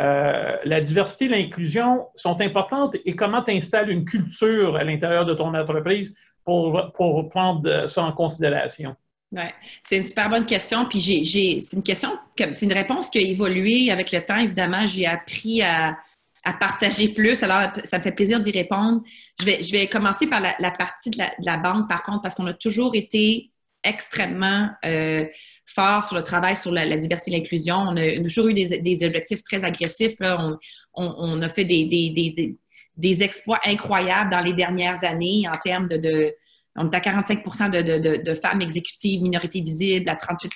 euh, 0.00 0.56
la 0.64 0.80
diversité 0.80 1.26
et 1.26 1.28
l'inclusion 1.28 2.06
sont 2.14 2.40
importantes 2.40 2.96
et 3.04 3.14
comment 3.14 3.42
tu 3.42 3.52
installes 3.52 3.90
une 3.90 4.04
culture 4.04 4.76
à 4.76 4.84
l'intérieur 4.84 5.26
de 5.26 5.34
ton 5.34 5.54
entreprise 5.54 6.14
pour, 6.44 6.92
pour 6.94 7.28
prendre 7.28 7.86
ça 7.88 8.02
en 8.02 8.12
considération? 8.12 8.96
Oui, 9.32 9.44
c'est 9.82 9.96
une 9.96 10.04
super 10.04 10.28
bonne 10.28 10.46
question. 10.46 10.86
Puis 10.86 11.00
j'ai, 11.00 11.60
c'est 11.60 11.76
une 11.76 11.82
question, 11.82 12.10
c'est 12.36 12.66
une 12.66 12.72
réponse 12.72 13.08
qui 13.08 13.18
a 13.18 13.22
évolué 13.22 13.90
avec 13.90 14.12
le 14.12 14.24
temps. 14.24 14.38
Évidemment, 14.38 14.86
j'ai 14.86 15.06
appris 15.06 15.62
à, 15.62 15.96
à 16.44 16.52
partager 16.52 17.08
plus. 17.08 17.42
Alors, 17.42 17.70
ça 17.84 17.98
me 17.98 18.02
fait 18.02 18.12
plaisir 18.12 18.40
d'y 18.40 18.50
répondre. 18.50 19.02
Je 19.40 19.44
vais, 19.44 19.62
je 19.62 19.72
vais 19.72 19.88
commencer 19.88 20.26
par 20.26 20.40
la, 20.40 20.70
partie 20.70 21.10
de 21.10 21.18
la, 21.18 21.28
de 21.38 21.46
la, 21.46 21.56
banque, 21.56 21.88
par 21.88 22.02
contre, 22.02 22.22
parce 22.22 22.34
qu'on 22.34 22.46
a 22.46 22.54
toujours 22.54 22.94
été 22.94 23.51
extrêmement 23.84 24.70
euh, 24.84 25.24
fort 25.66 26.04
sur 26.04 26.16
le 26.16 26.22
travail 26.22 26.56
sur 26.56 26.70
la, 26.72 26.96
diversité 26.96 27.34
et 27.34 27.40
l'inclusion. 27.40 27.76
On 27.76 27.96
a 27.96 28.16
toujours 28.22 28.48
eu 28.48 28.54
des, 28.54 29.04
objectifs 29.04 29.42
très 29.42 29.64
agressifs. 29.64 30.14
On, 30.20 30.58
on, 30.94 31.14
on, 31.18 31.42
a 31.42 31.48
fait 31.48 31.64
des, 31.64 31.86
des, 31.86 32.56
des, 32.96 33.22
exploits 33.22 33.60
incroyables 33.64 34.30
dans 34.30 34.40
les 34.40 34.52
dernières 34.52 35.04
années 35.04 35.44
en 35.48 35.56
termes 35.58 35.88
de, 35.88 35.96
de 35.96 36.34
on 36.76 36.90
est 36.90 36.96
à 36.96 37.00
45 37.00 37.70
de, 37.70 38.22
de, 38.22 38.32
femmes 38.32 38.62
exécutives, 38.62 39.22
minorités 39.22 39.60
visibles, 39.60 40.08
à 40.08 40.16
38 40.16 40.52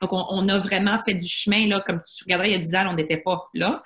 Donc, 0.00 0.10
on, 0.12 0.48
a 0.48 0.58
vraiment 0.58 0.96
fait 0.96 1.14
du 1.14 1.26
chemin, 1.26 1.66
là, 1.66 1.82
comme 1.84 2.00
tu 2.02 2.24
regarderais 2.24 2.50
il 2.50 2.52
y 2.52 2.54
a 2.54 2.58
10 2.58 2.74
ans, 2.74 2.86
on 2.90 2.94
n'était 2.94 3.18
pas 3.18 3.50
là. 3.52 3.82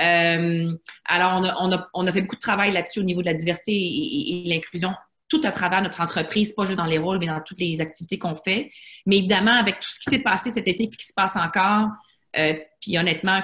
Euh, 0.00 0.76
alors, 1.06 1.40
on 1.40 1.72
a, 1.72 1.88
on, 1.94 2.06
a, 2.06 2.12
fait 2.12 2.20
beaucoup 2.20 2.36
de 2.36 2.40
travail 2.40 2.72
là-dessus 2.72 3.00
au 3.00 3.04
niveau 3.04 3.22
de 3.22 3.26
la 3.26 3.34
diversité 3.34 3.72
et, 3.72 4.44
l'inclusion 4.46 4.92
tout 5.28 5.40
à 5.44 5.50
travers 5.50 5.82
notre 5.82 6.00
entreprise, 6.00 6.52
pas 6.52 6.66
juste 6.66 6.78
dans 6.78 6.86
les 6.86 6.98
rôles, 6.98 7.18
mais 7.18 7.26
dans 7.26 7.40
toutes 7.40 7.58
les 7.58 7.80
activités 7.80 8.18
qu'on 8.18 8.36
fait. 8.36 8.70
Mais 9.06 9.18
évidemment, 9.18 9.52
avec 9.52 9.80
tout 9.80 9.90
ce 9.90 9.98
qui 9.98 10.10
s'est 10.10 10.22
passé 10.22 10.50
cet 10.50 10.68
été 10.68 10.84
et 10.84 10.88
qui 10.90 11.06
se 11.06 11.14
passe 11.14 11.36
encore, 11.36 11.88
euh, 12.36 12.54
puis 12.80 12.96
honnêtement, 12.98 13.42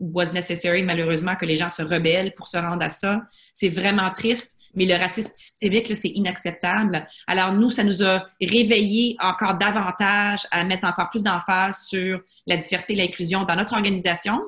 was 0.00 0.32
necessary, 0.32 0.82
malheureusement, 0.82 1.36
que 1.36 1.46
les 1.46 1.56
gens 1.56 1.70
se 1.70 1.82
rebellent 1.82 2.34
pour 2.34 2.48
se 2.48 2.56
rendre 2.56 2.84
à 2.84 2.90
ça. 2.90 3.22
C'est 3.54 3.68
vraiment 3.68 4.10
triste 4.10 4.58
mais 4.74 4.86
le 4.86 4.94
racisme 4.94 5.32
systémique, 5.34 5.94
c'est 5.96 6.08
inacceptable. 6.08 7.06
Alors, 7.26 7.52
nous, 7.52 7.70
ça 7.70 7.84
nous 7.84 8.02
a 8.02 8.26
réveillés 8.40 9.16
encore 9.20 9.58
davantage 9.58 10.46
à 10.50 10.64
mettre 10.64 10.86
encore 10.86 11.10
plus 11.10 11.22
d'emphase 11.22 11.84
sur 11.86 12.20
la 12.46 12.56
diversité 12.56 12.94
et 12.94 12.96
l'inclusion 12.96 13.44
dans 13.44 13.56
notre 13.56 13.74
organisation, 13.74 14.40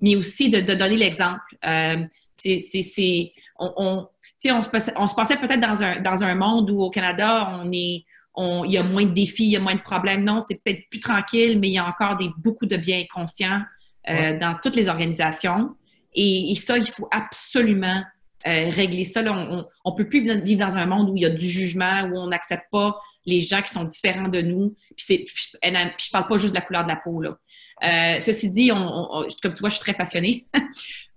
mais 0.00 0.16
aussi 0.16 0.50
de, 0.50 0.60
donner 0.60 0.96
l'exemple. 0.96 1.40
Euh, 1.64 2.04
c'est, 2.34 3.32
on, 3.58 3.72
on, 3.76 4.08
on, 4.50 4.62
se, 4.62 4.70
on 4.96 5.06
se 5.06 5.14
pensait 5.14 5.36
peut-être 5.36 5.60
dans 5.60 5.82
un, 5.82 6.00
dans 6.00 6.24
un 6.24 6.34
monde 6.34 6.70
où 6.70 6.82
au 6.82 6.90
Canada, 6.90 7.48
on 7.50 7.70
est, 7.72 8.04
on, 8.34 8.64
il 8.64 8.72
y 8.72 8.78
a 8.78 8.82
moins 8.82 9.04
de 9.04 9.12
défis, 9.12 9.44
il 9.44 9.50
y 9.50 9.56
a 9.56 9.60
moins 9.60 9.74
de 9.74 9.80
problèmes. 9.80 10.24
Non, 10.24 10.40
c'est 10.40 10.62
peut-être 10.62 10.88
plus 10.90 11.00
tranquille, 11.00 11.58
mais 11.60 11.68
il 11.68 11.74
y 11.74 11.78
a 11.78 11.86
encore 11.86 12.16
des, 12.16 12.30
beaucoup 12.38 12.66
de 12.66 12.76
biens 12.76 13.04
conscients 13.12 13.60
euh, 14.08 14.38
dans 14.38 14.56
toutes 14.62 14.76
les 14.76 14.88
organisations. 14.88 15.76
Et, 16.14 16.52
et, 16.52 16.54
ça, 16.56 16.78
il 16.78 16.88
faut 16.88 17.08
absolument 17.10 18.02
euh, 18.46 18.68
régler 18.70 19.04
ça. 19.04 19.22
on 19.22 19.90
ne 19.90 19.96
peut 19.96 20.08
plus 20.08 20.22
vivre 20.42 20.66
dans 20.66 20.76
un 20.76 20.86
monde 20.86 21.10
où 21.10 21.16
il 21.16 21.22
y 21.22 21.26
a 21.26 21.30
du 21.30 21.48
jugement, 21.48 22.02
où 22.04 22.18
on 22.18 22.26
n'accepte 22.28 22.66
pas 22.70 22.98
les 23.24 23.40
gens 23.40 23.62
qui 23.62 23.72
sont 23.72 23.84
différents 23.84 24.28
de 24.28 24.40
nous. 24.40 24.74
Puis, 24.96 25.24
puis, 25.24 25.46
je 25.62 25.68
ne 25.68 26.12
parle 26.12 26.26
pas 26.26 26.38
juste 26.38 26.50
de 26.50 26.58
la 26.58 26.62
couleur 26.62 26.84
de 26.84 26.88
la 26.88 26.96
peau. 26.96 27.20
Là. 27.20 27.36
Euh, 27.84 28.20
ceci 28.20 28.50
dit, 28.50 28.68
comme 28.68 29.52
tu 29.52 29.60
vois, 29.60 29.68
je 29.68 29.74
suis 29.74 29.84
très 29.84 29.94
passionnée. 29.94 30.46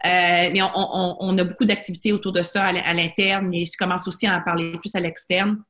Euh, 0.03 0.51
mais 0.53 0.61
on, 0.61 1.37
a 1.39 1.43
beaucoup 1.43 1.65
d'activités 1.65 2.11
autour 2.11 2.31
de 2.31 2.43
ça 2.43 2.65
à 2.65 2.93
l'interne, 2.93 3.47
mais 3.47 3.65
je 3.65 3.71
commence 3.75 4.07
aussi 4.07 4.27
à 4.27 4.37
en 4.37 4.41
parler 4.43 4.73
plus 4.77 4.93
à 4.93 4.99
l'externe. 4.99 5.63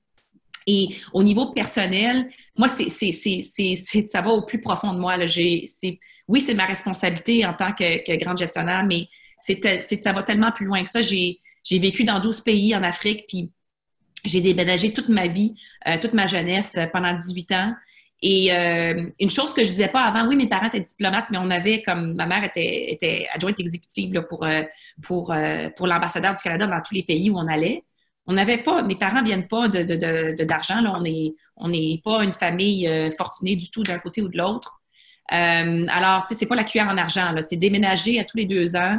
Et 0.68 0.90
au 1.14 1.24
niveau 1.24 1.54
personnel, 1.54 2.30
moi, 2.58 2.68
c'est, 2.68 2.90
ça 2.90 4.22
va 4.22 4.32
au 4.32 4.42
plus 4.42 4.60
profond 4.60 4.92
de 4.92 5.00
moi. 5.00 5.16
Là. 5.16 5.26
oui, 6.28 6.42
c'est 6.42 6.54
ma 6.54 6.66
responsabilité 6.66 7.46
en 7.46 7.54
tant 7.54 7.72
que, 7.72 8.18
grande 8.18 8.38
gestionnaire, 8.38 8.84
mais 8.84 9.08
ça 9.40 10.12
va 10.12 10.24
tellement 10.24 10.52
plus 10.52 10.66
loin 10.66 10.84
que 10.84 10.90
ça. 10.90 11.02
J'ai, 11.02 11.40
j'ai 11.64 11.80
vécu 11.80 12.04
dans 12.04 12.20
12 12.20 12.42
pays 12.42 12.76
en 12.76 12.84
Afrique, 12.84 13.24
puis 13.30 13.52
j'ai 14.30 14.42
déménagé 14.42 14.94
toute 14.94 15.10
ma 15.10 15.28
vie, 15.28 15.56
euh, 15.88 15.98
toute 16.00 16.14
ma 16.14 16.28
jeunesse 16.28 16.76
euh, 16.78 16.88
pendant 16.88 17.14
18 17.14 17.52
ans. 17.54 17.74
Et 18.22 18.52
euh, 18.54 19.10
une 19.20 19.30
chose 19.30 19.54
que 19.54 19.64
je 19.64 19.70
disais 19.70 19.88
pas 19.88 20.02
avant, 20.02 20.28
oui, 20.28 20.36
mes 20.36 20.48
parents 20.48 20.68
étaient 20.68 20.80
diplomates, 20.80 21.26
mais 21.32 21.38
on 21.38 21.50
avait 21.50 21.82
comme 21.82 22.14
ma 22.16 22.26
mère 22.26 22.44
était, 22.44 23.28
adjointe 23.34 23.60
exécutive 23.60 24.26
pour, 24.30 24.48
pour, 25.04 25.36
pour 25.76 25.88
l'ambassadeur 25.88 26.34
du 26.34 26.42
Canada 26.42 26.66
dans 26.66 26.82
tous 26.82 26.96
les 26.96 27.04
pays 27.04 27.30
où 27.30 27.38
on 27.38 27.48
allait. 27.48 27.84
On 28.26 28.34
n'avait 28.34 28.58
pas, 28.58 28.82
mes 28.82 28.96
parents 28.96 29.22
viennent 29.22 29.48
pas 29.48 29.68
d'argent, 29.68 30.82
là. 30.82 30.94
On 30.98 31.02
n'est 31.02 31.34
on 31.58 31.72
est 31.72 32.02
pas 32.04 32.24
une 32.24 32.34
famille 32.34 32.90
fortunée 33.16 33.58
du 33.58 33.70
tout 33.70 33.84
d'un 33.84 34.00
côté 34.00 34.22
ou 34.24 34.30
de 34.30 34.38
l'autre. 34.38 34.82
alors, 35.28 36.24
tu 36.24 36.30
sais, 36.30 36.40
c'est 36.40 36.48
pas 36.48 36.56
la 36.56 36.64
cuillère 36.64 36.90
en 36.90 36.98
argent, 36.98 37.32
là. 37.32 37.44
C'est 37.44 37.58
déménager 37.58 38.20
à 38.20 38.24
tous 38.24 38.38
les 38.38 38.46
deux 38.46 38.76
ans. 38.76 38.98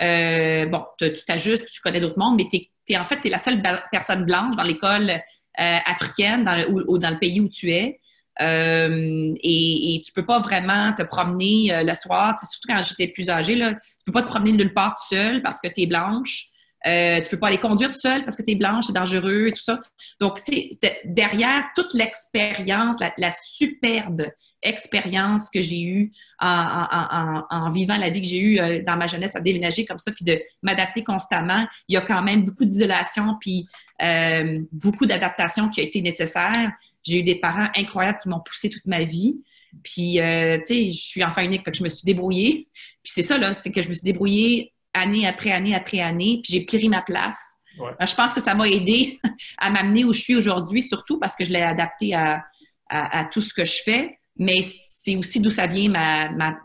Euh, 0.00 0.66
bon, 0.66 0.84
tu 0.98 1.12
t'ajustes, 1.26 1.68
tu 1.70 1.80
connais 1.80 2.00
d'autres 2.00 2.18
mondes, 2.18 2.36
mais 2.36 2.48
tu 2.50 2.68
en 2.96 3.04
fait, 3.04 3.20
tu 3.20 3.28
es 3.28 3.30
la 3.30 3.38
seule 3.38 3.60
personne 3.90 4.24
blanche 4.24 4.56
dans 4.56 4.62
l'école 4.62 5.10
euh, 5.10 5.78
africaine 5.86 6.44
dans 6.44 6.56
le, 6.56 6.70
ou, 6.88 6.98
dans 6.98 7.10
le 7.10 7.18
pays 7.18 7.40
où 7.40 7.48
tu 7.48 7.70
es. 7.70 8.00
Euh, 8.40 9.34
et, 9.42 9.96
et, 9.96 10.00
tu 10.00 10.12
peux 10.12 10.24
pas 10.24 10.38
vraiment 10.38 10.92
te 10.92 11.02
promener 11.02 11.82
le 11.82 11.94
soir, 11.94 12.38
surtout 12.38 12.68
quand 12.68 12.80
j'étais 12.82 13.08
plus 13.08 13.28
âgée, 13.30 13.56
là, 13.56 13.74
tu 13.74 14.04
peux 14.06 14.12
pas 14.12 14.22
te 14.22 14.28
promener 14.28 14.52
nulle 14.52 14.72
part 14.72 14.96
seule 14.96 15.42
parce 15.42 15.60
que 15.60 15.66
tu 15.66 15.82
es 15.82 15.86
blanche. 15.86 16.46
Euh, 16.86 17.20
tu 17.20 17.28
peux 17.28 17.38
pas 17.38 17.48
aller 17.48 17.58
conduire 17.58 17.90
tout 17.90 17.98
seul 17.98 18.24
parce 18.24 18.36
que 18.36 18.42
tu 18.42 18.52
es 18.52 18.54
blanche, 18.54 18.86
c'est 18.86 18.92
dangereux 18.92 19.48
et 19.48 19.52
tout 19.52 19.62
ça. 19.62 19.80
Donc, 20.20 20.38
c'est 20.38 20.70
derrière 21.04 21.64
toute 21.74 21.92
l'expérience, 21.94 22.98
la, 23.00 23.32
superbe 23.32 24.26
expérience 24.62 25.50
que 25.50 25.60
j'ai 25.60 25.82
eue 25.82 26.12
en, 26.38 27.70
vivant 27.70 27.96
la 27.96 28.10
vie 28.10 28.20
que 28.20 28.26
j'ai 28.26 28.40
eue 28.40 28.60
euh, 28.60 28.82
dans 28.84 28.96
ma 28.96 29.06
jeunesse 29.06 29.34
à 29.36 29.40
déménager 29.40 29.84
comme 29.84 29.98
ça, 29.98 30.12
puis 30.12 30.24
de 30.24 30.40
m'adapter 30.62 31.02
constamment, 31.02 31.66
il 31.88 31.94
y 31.94 31.96
a 31.96 32.00
quand 32.00 32.22
même 32.22 32.44
beaucoup 32.44 32.64
d'isolation, 32.64 33.36
puis 33.40 33.66
euh, 34.02 34.60
beaucoup 34.72 35.06
d'adaptation 35.06 35.68
qui 35.68 35.80
a 35.80 35.82
été 35.82 36.00
nécessaire. 36.00 36.72
J'ai 37.02 37.20
eu 37.20 37.22
des 37.22 37.36
parents 37.36 37.68
incroyables 37.76 38.18
qui 38.22 38.28
m'ont 38.28 38.40
poussé 38.40 38.70
toute 38.70 38.86
ma 38.86 39.04
vie. 39.04 39.42
Puis, 39.82 40.20
euh, 40.20 40.58
tu 40.58 40.66
sais, 40.66 40.88
je 40.88 41.00
suis 41.00 41.24
enfant 41.24 41.42
unique, 41.42 41.64
fait 41.64 41.72
que 41.72 41.78
je 41.78 41.82
me 41.82 41.88
suis 41.88 42.04
débrouillée. 42.04 42.68
Puis 43.02 43.12
c'est 43.12 43.22
ça, 43.22 43.38
là, 43.38 43.52
c'est 43.52 43.70
que 43.70 43.82
je 43.82 43.88
me 43.88 43.94
suis 43.94 44.04
débrouillée 44.04 44.72
année 44.98 45.26
après 45.26 45.52
année 45.52 45.74
après 45.74 46.00
année, 46.00 46.40
puis 46.42 46.52
j'ai 46.54 46.64
pris 46.64 46.88
ma 46.88 47.02
place. 47.02 47.62
Je 48.00 48.14
pense 48.14 48.34
que 48.34 48.40
ça 48.40 48.54
m'a 48.54 48.68
aidé 48.68 49.20
à 49.58 49.70
m'amener 49.70 50.04
où 50.04 50.12
je 50.12 50.20
suis 50.20 50.36
aujourd'hui, 50.36 50.82
surtout 50.82 51.18
parce 51.18 51.36
que 51.36 51.44
je 51.44 51.52
l'ai 51.52 51.62
adapté 51.62 52.14
à, 52.14 52.44
à, 52.88 53.24
tout 53.26 53.40
ce 53.40 53.54
que 53.54 53.64
je 53.64 53.82
fais, 53.84 54.18
mais 54.36 54.56
c'est 55.02 55.16
aussi 55.16 55.40
d'où 55.40 55.50
ça 55.50 55.66
vient 55.66 55.88
ma, 55.88 56.30
ma, 56.30 56.58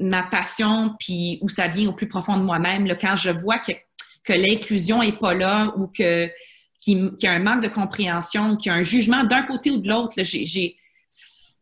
ma 0.00 0.22
passion, 0.24 0.94
puis 0.98 1.38
où 1.42 1.48
ça 1.48 1.68
vient 1.68 1.88
au 1.88 1.92
plus 1.92 2.08
profond 2.08 2.36
de 2.36 2.42
moi-même. 2.42 2.88
Quand 3.00 3.16
je 3.16 3.30
vois 3.30 3.58
que, 3.58 3.72
que 4.24 4.32
l'inclusion 4.32 5.00
n'est 5.00 5.12
pas 5.12 5.34
là 5.34 5.74
ou 5.76 5.86
que 5.88 6.30
qu'il 6.80 7.12
y 7.20 7.26
a 7.26 7.32
un 7.32 7.40
manque 7.40 7.62
de 7.62 7.68
compréhension, 7.68 8.56
qu'il 8.56 8.72
y 8.72 8.74
a 8.74 8.78
un 8.78 8.82
jugement 8.82 9.24
d'un 9.24 9.42
côté 9.42 9.70
ou 9.70 9.76
de 9.76 9.88
l'autre, 9.88 10.14
j'ai 10.22 10.76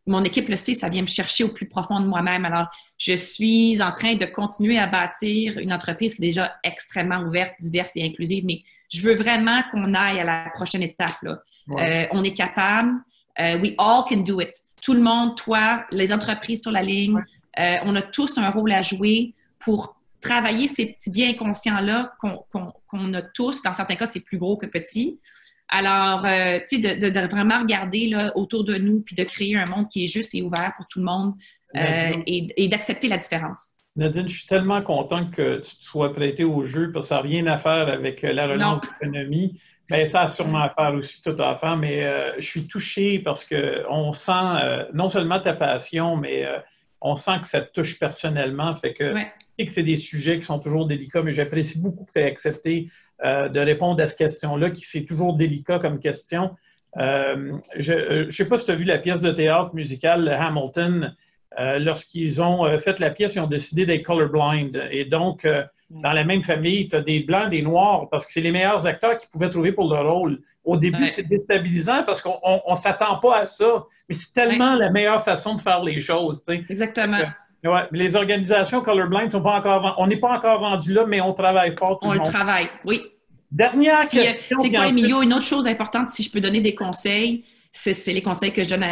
mon 0.07 0.23
équipe 0.23 0.49
le 0.49 0.55
sait, 0.55 0.73
ça 0.73 0.89
vient 0.89 1.01
me 1.01 1.07
chercher 1.07 1.43
au 1.43 1.49
plus 1.49 1.67
profond 1.67 1.99
de 1.99 2.07
moi-même. 2.07 2.45
Alors, 2.45 2.67
je 2.97 3.13
suis 3.13 3.81
en 3.81 3.91
train 3.91 4.15
de 4.15 4.25
continuer 4.25 4.77
à 4.77 4.87
bâtir 4.87 5.57
une 5.59 5.71
entreprise 5.71 6.15
qui 6.15 6.23
est 6.23 6.27
déjà 6.27 6.55
extrêmement 6.63 7.19
ouverte, 7.19 7.53
diverse 7.59 7.91
et 7.95 8.03
inclusive, 8.03 8.43
mais 8.45 8.63
je 8.91 9.01
veux 9.01 9.15
vraiment 9.15 9.61
qu'on 9.71 9.93
aille 9.93 10.19
à 10.19 10.23
la 10.23 10.49
prochaine 10.53 10.81
étape. 10.81 11.23
Euh, 11.23 12.07
on 12.11 12.23
est 12.23 12.33
capable. 12.33 12.91
Euh, 13.39 13.59
we 13.59 13.75
all 13.77 14.03
can 14.09 14.21
do 14.21 14.41
it. 14.41 14.51
Tout 14.81 14.93
le 14.93 15.01
monde, 15.01 15.37
toi, 15.37 15.85
les 15.91 16.11
entreprises 16.11 16.63
sur 16.63 16.71
la 16.71 16.81
ligne, 16.81 17.21
euh, 17.59 17.75
on 17.83 17.95
a 17.95 18.01
tous 18.01 18.37
un 18.37 18.49
rôle 18.49 18.71
à 18.71 18.81
jouer 18.81 19.35
pour 19.59 19.95
travailler 20.21 20.67
ces 20.67 20.87
petits 20.87 21.11
biens 21.11 21.29
inconscients-là 21.29 22.13
qu'on 22.19 23.13
a 23.13 23.21
tous. 23.21 23.61
Dans 23.61 23.73
certains 23.73 23.95
cas, 23.95 24.05
c'est 24.05 24.21
plus 24.21 24.37
gros 24.37 24.57
que 24.57 24.65
petit. 24.65 25.19
Alors, 25.69 26.25
euh, 26.25 26.59
tu 26.67 26.81
sais, 26.81 26.95
de, 26.95 27.27
vraiment 27.29 27.59
regarder 27.59 28.07
là, 28.07 28.31
autour 28.35 28.63
de 28.63 28.75
nous, 28.75 29.01
puis 29.01 29.15
de 29.15 29.23
créer 29.23 29.55
un 29.55 29.65
monde 29.65 29.87
qui 29.87 30.03
est 30.03 30.07
juste 30.07 30.33
et 30.33 30.41
ouvert 30.41 30.73
pour 30.75 30.87
tout 30.87 30.99
le 30.99 31.05
monde 31.05 31.33
euh, 31.75 32.11
et, 32.25 32.67
d'accepter 32.67 33.07
la 33.07 33.17
différence. 33.17 33.73
Nadine, 33.95 34.27
je 34.27 34.39
suis 34.39 34.47
tellement 34.47 34.81
content 34.81 35.29
que 35.29 35.57
tu 35.57 35.75
te 35.75 35.83
sois 35.83 36.13
prêtée 36.13 36.43
au 36.43 36.65
jeu 36.65 36.91
parce 36.91 37.05
que 37.05 37.09
ça 37.09 37.15
n'a 37.15 37.21
rien 37.21 37.45
à 37.47 37.59
faire 37.59 37.87
avec 37.87 38.23
euh, 38.23 38.33
la 38.33 38.47
relance 38.47 38.81
de 38.81 38.87
l'économie. 38.87 39.59
Mais 39.91 40.05
ça 40.05 40.21
a 40.21 40.29
sûrement 40.29 40.61
à 40.61 40.69
faire 40.69 40.93
aussi 40.93 41.21
tout 41.21 41.35
à 41.39 41.55
fait. 41.55 41.75
Mais 41.75 42.05
je 42.37 42.45
suis 42.45 42.67
touché 42.67 43.17
parce 43.17 43.43
qu'on 43.43 44.13
sent 44.13 44.85
non 44.93 45.09
seulement 45.09 45.39
ta 45.39 45.53
passion, 45.53 46.15
mais 46.15 46.45
on 47.01 47.15
sent 47.15 47.39
que 47.41 47.47
ça 47.47 47.61
te 47.61 47.73
touche 47.73 47.97
personnellement. 47.97 48.75
Fait 48.75 48.93
que, 48.93 49.15
que 49.15 49.71
c'est 49.71 49.81
des 49.81 49.95
sujets 49.95 50.37
qui 50.37 50.45
sont 50.45 50.59
toujours 50.59 50.85
délicats, 50.85 51.23
mais 51.23 51.33
j'apprécie 51.33 51.81
beaucoup 51.81 52.05
que 52.05 52.11
tu 52.11 52.19
aies 52.19 52.25
accepté 52.25 52.91
euh, 53.23 53.49
de 53.49 53.59
répondre 53.59 54.01
à 54.01 54.07
cette 54.07 54.17
question-là, 54.17 54.69
qui 54.69 54.85
c'est 54.85 55.03
toujours 55.03 55.35
délicat 55.35 55.79
comme 55.79 55.99
question. 55.99 56.51
Euh, 56.97 57.53
je 57.75 57.93
ne 57.93 57.99
euh, 57.99 58.31
sais 58.31 58.47
pas 58.47 58.57
si 58.57 58.65
tu 58.65 58.71
as 58.71 58.75
vu 58.75 58.85
la 58.85 58.97
pièce 58.97 59.21
de 59.21 59.31
théâtre 59.31 59.75
musicale 59.75 60.27
Hamilton. 60.29 61.15
Lorsqu'ils 61.57 62.41
ont 62.41 62.79
fait 62.79 62.99
la 62.99 63.09
pièce, 63.09 63.35
ils 63.35 63.41
ont 63.41 63.47
décidé 63.47 63.85
d'être 63.85 64.03
colorblind. 64.03 64.81
Et 64.91 65.03
donc, 65.03 65.45
dans 65.89 66.13
la 66.13 66.23
même 66.23 66.43
famille, 66.43 66.87
tu 66.87 66.95
as 66.95 67.01
des 67.01 67.19
blancs, 67.19 67.49
des 67.49 67.61
noirs, 67.61 68.07
parce 68.09 68.25
que 68.27 68.31
c'est 68.31 68.39
les 68.39 68.51
meilleurs 68.51 68.87
acteurs 68.87 69.17
qu'ils 69.17 69.29
pouvaient 69.29 69.49
trouver 69.49 69.73
pour 69.73 69.93
le 69.93 69.99
rôle. 69.99 70.39
Au 70.63 70.77
début, 70.77 71.07
c'est 71.07 71.27
déstabilisant 71.27 72.03
parce 72.05 72.21
qu'on 72.21 72.61
ne 72.69 72.75
s'attend 72.75 73.17
pas 73.17 73.39
à 73.39 73.45
ça, 73.45 73.83
mais 74.07 74.15
c'est 74.15 74.31
tellement 74.31 74.75
la 74.75 74.89
meilleure 74.89 75.25
façon 75.25 75.55
de 75.55 75.61
faire 75.61 75.83
les 75.83 75.99
choses. 75.99 76.41
Exactement. 76.47 77.17
Ouais, 77.63 77.81
les 77.91 78.15
organisations 78.15 78.81
colorblind 78.81 79.29
sont 79.29 79.41
pas 79.41 79.57
encore, 79.57 79.95
on 79.97 80.07
n'est 80.07 80.19
pas 80.19 80.37
encore 80.37 80.61
rendu 80.61 80.93
là, 80.93 81.05
mais 81.05 81.19
on 81.19 81.33
travaille 81.33 81.75
fort. 81.77 81.99
on 82.01 82.13
le, 82.13 82.21
travaille, 82.21 82.69
oui. 82.85 83.01
Dernière 83.51 84.01
euh, 84.01 84.07
question. 84.07 84.59
C'est 84.61 84.69
quoi, 84.69 84.87
Emilio? 84.87 85.21
Une 85.21 85.33
autre 85.33 85.45
chose 85.45 85.67
importante, 85.67 86.09
si 86.09 86.23
je 86.23 86.31
peux 86.31 86.39
donner 86.39 86.61
des 86.61 86.75
conseils, 86.75 87.43
c'est 87.71 88.13
les 88.13 88.21
conseils 88.21 88.51
que 88.51 88.63
je 88.63 88.69
donne 88.69 88.85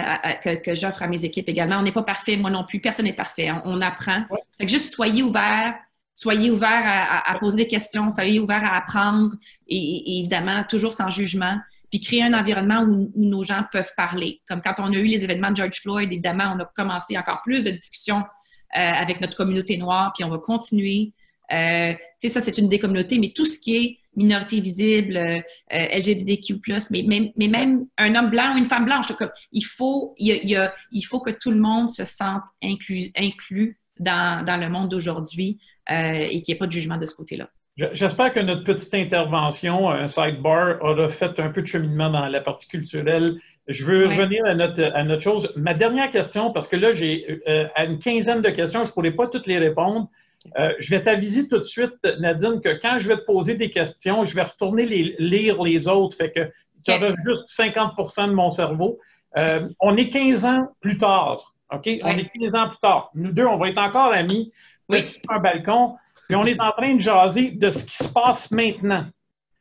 que, 0.63 0.75
j'offre 0.75 1.03
à 1.03 1.07
mes 1.07 1.23
équipes 1.25 1.49
également. 1.49 1.77
On 1.77 1.81
n'est 1.81 1.91
pas 1.91 2.03
parfait, 2.03 2.37
moi 2.37 2.49
non 2.49 2.63
plus. 2.63 2.79
Personne 2.79 3.05
n'est 3.05 3.13
parfait. 3.13 3.51
On, 3.63 3.81
apprend. 3.81 4.23
Fait 4.57 4.65
que 4.65 4.71
juste 4.71 4.93
soyez 4.93 5.23
ouverts, 5.23 5.75
soyez 6.13 6.51
ouverts 6.51 6.83
à, 7.25 7.37
poser 7.39 7.57
des 7.57 7.67
questions, 7.67 8.09
soyez 8.09 8.39
ouverts 8.39 8.65
à 8.65 8.77
apprendre 8.77 9.33
et, 9.67 10.19
évidemment 10.19 10.63
toujours 10.63 10.93
sans 10.93 11.09
jugement. 11.09 11.57
Puis 11.89 12.01
créer 12.01 12.23
un 12.23 12.33
environnement 12.33 12.81
où, 12.81 13.11
nos 13.15 13.43
gens 13.43 13.63
peuvent 13.71 13.93
parler. 13.95 14.41
Comme 14.47 14.61
quand 14.61 14.75
on 14.79 14.91
a 14.91 14.97
eu 14.97 15.05
les 15.05 15.23
événements 15.23 15.51
de 15.51 15.55
George 15.55 15.79
Floyd, 15.81 16.11
évidemment, 16.11 16.53
on 16.55 16.59
a 16.59 16.65
commencé 16.65 17.17
encore 17.17 17.41
plus 17.43 17.63
de 17.63 17.71
discussions 17.71 18.23
avec 18.71 19.21
notre 19.21 19.35
communauté 19.35 19.77
noire, 19.77 20.11
puis 20.13 20.23
on 20.23 20.29
va 20.29 20.37
continuer. 20.37 21.13
Euh, 21.51 21.93
tu 21.93 22.27
sais, 22.27 22.29
ça, 22.29 22.41
c'est 22.41 22.57
une 22.57 22.69
des 22.69 22.79
communautés, 22.79 23.19
mais 23.19 23.31
tout 23.35 23.45
ce 23.45 23.59
qui 23.59 23.75
est 23.75 23.97
minorité 24.15 24.59
visible, 24.59 25.17
euh, 25.17 25.39
LGBTQ+, 25.69 26.59
mais, 26.91 27.31
mais, 27.35 27.47
même 27.47 27.85
un 27.97 28.15
homme 28.15 28.29
blanc 28.29 28.55
ou 28.55 28.57
une 28.57 28.65
femme 28.65 28.85
blanche, 28.85 29.07
il, 29.51 29.63
faut, 29.63 30.15
il, 30.17 30.67
il, 30.91 31.01
faut 31.03 31.19
que 31.19 31.29
tout 31.29 31.51
le 31.51 31.59
monde 31.59 31.91
se 31.91 32.03
sente 32.03 32.43
inclus, 32.63 33.11
inclus 33.15 33.77
dans, 33.99 34.43
dans 34.43 34.57
le 34.57 34.69
monde 34.69 34.89
d'aujourd'hui 34.89 35.59
et 35.89 36.41
qu'il 36.41 36.51
n'y 36.53 36.55
ait 36.55 36.59
pas 36.59 36.67
de 36.67 36.71
jugement 36.71 36.97
de 36.97 37.05
ce 37.05 37.15
côté-là. 37.15 37.49
J'espère 37.93 38.33
que 38.33 38.39
notre 38.39 38.63
petite 38.63 38.93
intervention, 38.95 39.89
un 39.89 40.07
sidebar, 40.07 40.81
aura 40.81 41.09
fait 41.09 41.39
un 41.39 41.49
peu 41.49 41.61
de 41.61 41.67
cheminement 41.67 42.09
dans 42.09 42.25
la 42.25 42.41
partie 42.41 42.67
culturelle 42.67 43.27
je 43.67 43.83
veux 43.83 44.07
revenir 44.07 44.45
à 44.45 44.55
notre, 44.55 44.81
à 44.81 45.03
notre 45.03 45.21
chose. 45.21 45.51
Ma 45.55 45.73
dernière 45.73 46.11
question, 46.11 46.51
parce 46.51 46.67
que 46.67 46.75
là, 46.75 46.93
j'ai 46.93 47.41
euh, 47.47 47.67
une 47.77 47.99
quinzaine 47.99 48.41
de 48.41 48.49
questions, 48.49 48.83
je 48.83 48.89
ne 48.89 48.93
pourrai 48.93 49.11
pas 49.11 49.27
toutes 49.27 49.47
les 49.47 49.57
répondre. 49.57 50.09
Euh, 50.57 50.73
je 50.79 50.89
vais 50.91 51.03
t'aviser 51.03 51.47
tout 51.49 51.57
de 51.57 51.63
suite, 51.63 51.95
Nadine, 52.19 52.61
que 52.61 52.79
quand 52.81 52.99
je 52.99 53.09
vais 53.09 53.17
te 53.17 53.25
poser 53.25 53.55
des 53.55 53.69
questions, 53.69 54.23
je 54.23 54.35
vais 54.35 54.43
retourner 54.43 54.85
les, 54.85 55.15
lire 55.19 55.61
les 55.61 55.87
autres. 55.87 56.15
Fait 56.15 56.31
que 56.31 56.49
tu 56.85 56.91
auras 56.91 57.13
juste 57.25 57.49
50% 57.49 58.27
de 58.27 58.33
mon 58.33 58.51
cerveau. 58.51 58.99
Euh, 59.37 59.67
on 59.81 59.97
est 59.97 60.09
15 60.09 60.45
ans 60.45 60.69
plus 60.79 60.97
tard. 60.97 61.53
OK? 61.73 61.89
On 62.03 62.17
est 62.17 62.29
15 62.39 62.55
ans 62.55 62.69
plus 62.69 62.79
tard. 62.81 63.11
Nous 63.15 63.33
deux, 63.33 63.45
on 63.45 63.57
va 63.57 63.69
être 63.69 63.77
encore 63.77 64.13
amis. 64.13 64.53
Oui. 64.87 65.01
Sur 65.01 65.19
un 65.29 65.39
balcon. 65.39 65.95
Puis 66.27 66.35
on 66.37 66.45
est 66.45 66.59
en 66.61 66.71
train 66.71 66.95
de 66.95 67.01
jaser 67.01 67.51
de 67.51 67.69
ce 67.69 67.83
qui 67.83 67.97
se 67.97 68.13
passe 68.13 68.51
maintenant. 68.51 69.05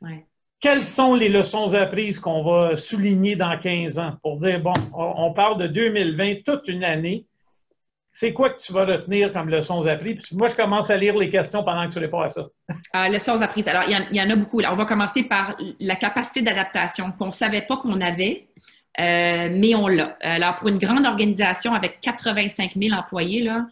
Ouais 0.01 0.25
quelles 0.67 0.85
sont 0.85 1.15
les 1.15 1.29
leçons 1.29 1.75
apprises 1.75 2.19
qu'on 2.19 2.43
va 2.43 2.75
souligner 2.75 3.37
dans 3.37 3.57
15 3.57 4.01
ans 4.01 4.15
pour 4.21 4.39
dire, 4.39 4.61
bon, 4.61 4.75
on 4.93 5.33
parle 5.33 5.59
de 5.59 5.69
2020, 5.69 6.43
toute 6.45 6.67
une 6.67 6.83
année. 6.83 7.25
C'est 8.13 8.33
quoi 8.33 8.51
que 8.51 8.61
tu 8.61 8.73
vas 8.73 8.85
retenir 8.85 9.33
comme 9.33 9.49
leçons 9.49 9.87
apprises? 9.87 10.33
moi, 10.33 10.49
je 10.49 10.57
commence 10.57 10.91
à 10.91 10.97
lire 10.97 11.17
les 11.17 11.31
questions 11.31 11.63
pendant 11.63 11.87
que 11.87 11.93
tu 11.93 12.01
réponds 12.01 12.23
à 12.23 12.31
ça. 12.31 12.49
Euh, 12.97 13.09
leçons 13.09 13.41
apprises. 13.41 13.69
Alors, 13.69 13.85
il 13.87 14.17
y, 14.17 14.21
en, 14.21 14.29
a 14.29 14.35
beaucoup. 14.35 14.61
on 14.61 14.75
va 14.75 14.85
commencer 14.87 15.29
par 15.29 15.57
la 15.79 15.95
capacité 15.95 16.43
d'adaptation 16.43 17.13
qu'on 17.13 17.27
ne 17.27 17.31
savait 17.31 17.63
pas 17.63 17.77
qu'on 17.77 18.01
avait, 18.01 18.49
euh, 18.99 19.49
mais 19.53 19.77
on 19.77 19.87
l'a. 19.87 20.17
Alors, 20.21 20.57
pour 20.57 20.67
une 20.67 20.79
grande 20.79 21.07
organisation 21.07 21.75
avec 21.75 22.01
85 22.01 22.73
000 22.75 22.93
employés, 22.93 23.45
là, 23.45 23.67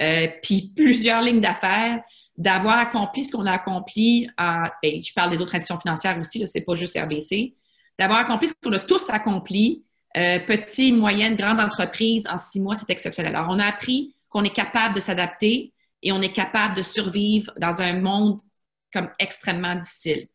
euh, 0.00 0.28
puis 0.44 0.72
plusieurs 0.76 1.22
lignes 1.22 1.40
d'affaires, 1.40 2.02
d'avoir 2.38 2.78
accompli 2.78 3.24
ce 3.24 3.32
qu'on 3.32 3.46
a 3.46 3.52
accompli, 3.52 4.28
en, 4.38 4.64
ben, 4.82 5.02
je 5.02 5.12
parle 5.14 5.30
des 5.30 5.40
autres 5.40 5.54
institutions 5.54 5.80
financières 5.80 6.18
aussi, 6.18 6.46
c'est 6.46 6.60
pas 6.60 6.74
juste 6.74 6.98
RBC, 6.98 7.54
d'avoir 7.98 8.20
accompli 8.20 8.48
ce 8.48 8.54
qu'on 8.62 8.72
a 8.72 8.78
tous 8.78 9.08
accompli, 9.10 9.84
euh, 10.16 10.38
petite, 10.40 10.94
moyenne, 10.94 11.36
grande 11.36 11.60
entreprise, 11.60 12.26
en 12.26 12.38
six 12.38 12.60
mois, 12.60 12.74
c'est 12.74 12.90
exceptionnel. 12.90 13.34
Alors, 13.34 13.48
on 13.50 13.58
a 13.58 13.66
appris 13.66 14.14
qu'on 14.28 14.44
est 14.44 14.54
capable 14.54 14.94
de 14.94 15.00
s'adapter 15.00 15.72
et 16.02 16.12
on 16.12 16.20
est 16.22 16.32
capable 16.32 16.74
de 16.74 16.82
survivre 16.82 17.52
dans 17.58 17.82
un 17.82 17.94
monde 17.94 18.38
comme 18.92 19.10
extrêmement 19.18 19.74
difficile. 19.74 20.28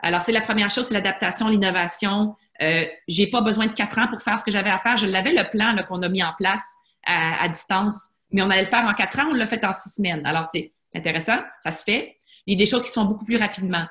Alors, 0.00 0.22
c'est 0.22 0.32
la 0.32 0.40
première 0.40 0.70
chose, 0.70 0.86
c'est 0.86 0.94
l'adaptation, 0.94 1.48
l'innovation. 1.48 2.36
Euh, 2.62 2.84
j'ai 3.08 3.28
pas 3.28 3.40
besoin 3.40 3.66
de 3.66 3.72
quatre 3.72 3.98
ans 3.98 4.06
pour 4.08 4.22
faire 4.22 4.38
ce 4.38 4.44
que 4.44 4.50
j'avais 4.52 4.70
à 4.70 4.78
faire. 4.78 4.96
Je 4.96 5.06
l'avais 5.06 5.32
le 5.32 5.48
plan 5.50 5.74
qu'on 5.88 6.02
a 6.02 6.08
mis 6.08 6.22
en 6.22 6.32
place 6.38 6.64
à, 7.04 7.42
à, 7.42 7.48
distance, 7.48 8.00
mais 8.30 8.42
on 8.42 8.50
allait 8.50 8.64
le 8.64 8.68
faire 8.68 8.84
en 8.84 8.94
quatre 8.94 9.18
ans, 9.18 9.28
on 9.30 9.34
l'a 9.34 9.46
fait 9.46 9.64
en 9.64 9.72
six 9.72 9.90
semaines. 9.90 10.24
Alors, 10.24 10.46
c'est 10.46 10.72
intéressant, 10.94 11.38
ça 11.62 11.72
se 11.72 11.84
fait. 11.84 12.16
Il 12.46 12.52
y 12.52 12.56
a 12.56 12.58
des 12.58 12.70
choses 12.70 12.84
qui 12.84 12.90
sont 12.90 13.04
beaucoup 13.04 13.24
plus 13.24 13.36
rapidement. 13.36 13.84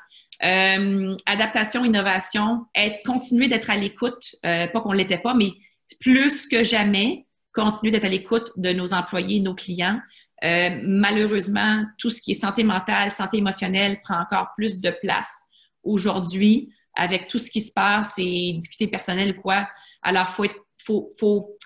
Euh, 0.44 1.16
adaptation, 1.26 1.84
innovation, 1.84 2.66
être, 2.76 3.04
continuer 3.06 3.48
d'être 3.48 3.70
à 3.70 3.78
l'écoute, 3.78 4.36
euh, 4.46 4.68
pas 4.68 4.82
qu'on 4.82 4.92
ne 4.92 4.98
l'était 4.98 5.18
pas, 5.18 5.34
mais 5.34 5.52
plus 6.00 6.48
que 6.48 6.64
jamais, 6.64 7.26
continuer 7.54 7.92
d'être 7.92 8.06
à 8.06 8.10
l'écoute 8.10 8.52
de 8.56 8.72
nos 8.72 8.94
employés, 8.94 9.40
nos 9.40 9.56
clients. 9.56 10.00
Euh, 10.44 10.80
malheureusement, 10.84 11.84
tout 11.98 12.12
ce 12.12 12.22
qui 12.22 12.34
est 12.34 12.42
santé 12.42 12.64
mentale, 12.64 13.12
santé 13.12 13.38
émotionnelle 13.38 14.00
prend 14.02 14.20
encore 14.20 14.50
plus 14.56 14.80
de 14.80 14.92
place 15.02 15.46
aujourd'hui 15.84 16.72
avec 16.96 17.28
tout 17.28 17.40
ce 17.40 17.50
qui 17.50 17.62
se 17.62 17.74
passe 17.74 18.14
et 18.18 18.54
discuter 18.54 18.88
personnel 18.88 19.36
ou 19.38 19.42
quoi. 19.42 19.68
Alors, 20.04 20.28
il 20.40 20.50
faut, 20.84 21.10
faut, 21.18 21.58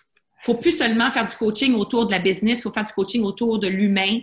faut, 0.44 0.56
plus 0.56 0.78
seulement 0.78 1.10
faire 1.10 1.26
du 1.26 1.36
coaching 1.36 1.74
autour 1.76 2.06
de 2.06 2.12
la 2.12 2.20
business, 2.20 2.60
il 2.60 2.62
faut 2.64 2.72
faire 2.72 2.84
du 2.86 2.94
coaching 2.94 3.24
autour 3.24 3.60
de 3.60 3.68
l'humain, 3.68 4.20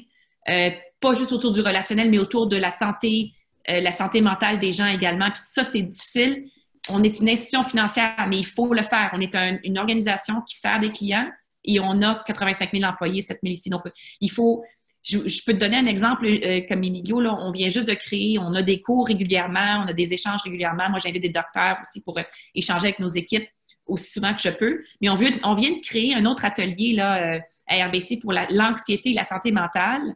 pas 1.00 1.14
juste 1.14 1.32
autour 1.32 1.52
du 1.52 1.60
relationnel, 1.60 2.10
mais 2.10 2.18
autour 2.18 2.46
de 2.46 2.56
la 2.56 2.70
santé, 2.70 3.32
euh, 3.68 3.80
la 3.80 3.92
santé 3.92 4.20
mentale 4.20 4.58
des 4.58 4.72
gens 4.72 4.86
également. 4.86 5.30
Puis 5.30 5.42
ça, 5.44 5.64
c'est 5.64 5.82
difficile. 5.82 6.46
On 6.88 7.02
est 7.02 7.20
une 7.20 7.28
institution 7.28 7.62
financière, 7.62 8.26
mais 8.28 8.38
il 8.38 8.46
faut 8.46 8.72
le 8.72 8.82
faire. 8.82 9.10
On 9.12 9.20
est 9.20 9.34
une 9.64 9.78
organisation 9.78 10.40
qui 10.42 10.56
sert 10.56 10.80
des 10.80 10.90
clients 10.90 11.28
et 11.64 11.80
on 11.80 12.02
a 12.02 12.22
85 12.26 12.70
000 12.72 12.84
employés, 12.84 13.22
7 13.22 13.38
000 13.42 13.52
ici. 13.52 13.70
Donc, 13.70 13.82
il 14.20 14.30
faut. 14.30 14.64
Je, 15.04 15.18
peux 15.46 15.54
te 15.54 15.58
donner 15.58 15.76
un 15.76 15.86
exemple 15.86 16.26
euh, 16.26 16.60
comme 16.68 16.84
Emilio. 16.84 17.20
Là, 17.20 17.34
on 17.38 17.50
vient 17.50 17.68
juste 17.68 17.88
de 17.88 17.94
créer, 17.94 18.38
on 18.38 18.52
a 18.54 18.62
des 18.62 18.82
cours 18.82 19.06
régulièrement, 19.06 19.84
on 19.84 19.88
a 19.88 19.92
des 19.92 20.12
échanges 20.12 20.42
régulièrement. 20.42 20.90
Moi, 20.90 20.98
j'invite 21.02 21.22
des 21.22 21.30
docteurs 21.30 21.78
aussi 21.80 22.02
pour 22.02 22.18
euh, 22.18 22.22
échanger 22.54 22.88
avec 22.88 22.98
nos 22.98 23.08
équipes 23.08 23.48
aussi 23.86 24.10
souvent 24.10 24.34
que 24.34 24.42
je 24.42 24.50
peux. 24.50 24.82
Mais 25.00 25.08
on, 25.08 25.14
vient 25.14 25.30
de 25.40 25.80
créer 25.80 26.14
un 26.14 26.26
autre 26.26 26.44
atelier 26.44 26.92
là, 26.92 27.40
à 27.66 27.86
RBC 27.86 28.18
pour 28.20 28.34
l'anxiété 28.34 29.10
et 29.10 29.14
la 29.14 29.24
santé 29.24 29.50
mentale. 29.50 30.14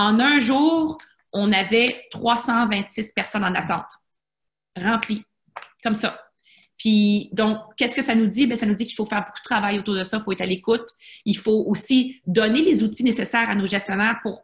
En 0.00 0.18
un 0.18 0.40
jour, 0.40 0.96
on 1.30 1.52
avait 1.52 2.06
326 2.10 3.12
personnes 3.12 3.44
en 3.44 3.54
attente, 3.54 3.90
remplies, 4.74 5.24
comme 5.82 5.94
ça. 5.94 6.18
Puis, 6.78 7.28
donc, 7.34 7.58
qu'est-ce 7.76 7.96
que 7.96 8.02
ça 8.02 8.14
nous 8.14 8.26
dit? 8.26 8.46
Bien, 8.46 8.56
ça 8.56 8.64
nous 8.64 8.72
dit 8.72 8.86
qu'il 8.86 8.96
faut 8.96 9.04
faire 9.04 9.22
beaucoup 9.22 9.40
de 9.40 9.44
travail 9.44 9.78
autour 9.78 9.94
de 9.94 10.02
ça, 10.02 10.16
il 10.16 10.22
faut 10.22 10.32
être 10.32 10.40
à 10.40 10.46
l'écoute. 10.46 10.88
Il 11.26 11.36
faut 11.36 11.66
aussi 11.66 12.18
donner 12.26 12.62
les 12.62 12.82
outils 12.82 13.04
nécessaires 13.04 13.50
à 13.50 13.54
nos 13.54 13.66
gestionnaires 13.66 14.18
pour 14.22 14.40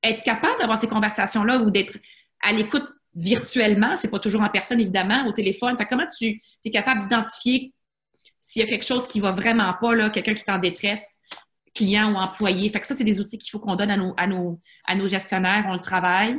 être 0.00 0.22
capable 0.22 0.60
d'avoir 0.60 0.80
ces 0.80 0.86
conversations-là 0.86 1.58
ou 1.58 1.72
d'être 1.72 1.98
à 2.40 2.52
l'écoute 2.52 2.86
virtuellement. 3.16 3.96
C'est 3.96 4.12
pas 4.12 4.20
toujours 4.20 4.42
en 4.42 4.48
personne, 4.48 4.78
évidemment, 4.78 5.26
au 5.26 5.32
téléphone. 5.32 5.74
comment 5.88 6.06
tu 6.16 6.40
es 6.64 6.70
capable 6.70 7.00
d'identifier 7.00 7.74
s'il 8.40 8.62
y 8.62 8.64
a 8.64 8.68
quelque 8.68 8.86
chose 8.86 9.08
qui 9.08 9.18
va 9.18 9.32
vraiment 9.32 9.74
pas, 9.74 10.10
quelqu'un 10.10 10.34
qui 10.34 10.44
est 10.46 10.52
en 10.52 10.58
détresse, 10.58 11.18
clients 11.74 12.12
ou 12.12 12.16
employés. 12.16 12.68
Fait 12.68 12.80
que 12.80 12.86
ça, 12.86 12.94
c'est 12.94 13.04
des 13.04 13.20
outils 13.20 13.38
qu'il 13.38 13.50
faut 13.50 13.58
qu'on 13.58 13.76
donne 13.76 13.90
à 13.90 13.96
nos, 13.96 14.14
à, 14.16 14.26
nos, 14.26 14.60
à 14.86 14.94
nos 14.94 15.06
gestionnaires. 15.06 15.64
On 15.68 15.74
le 15.74 15.80
travaille. 15.80 16.38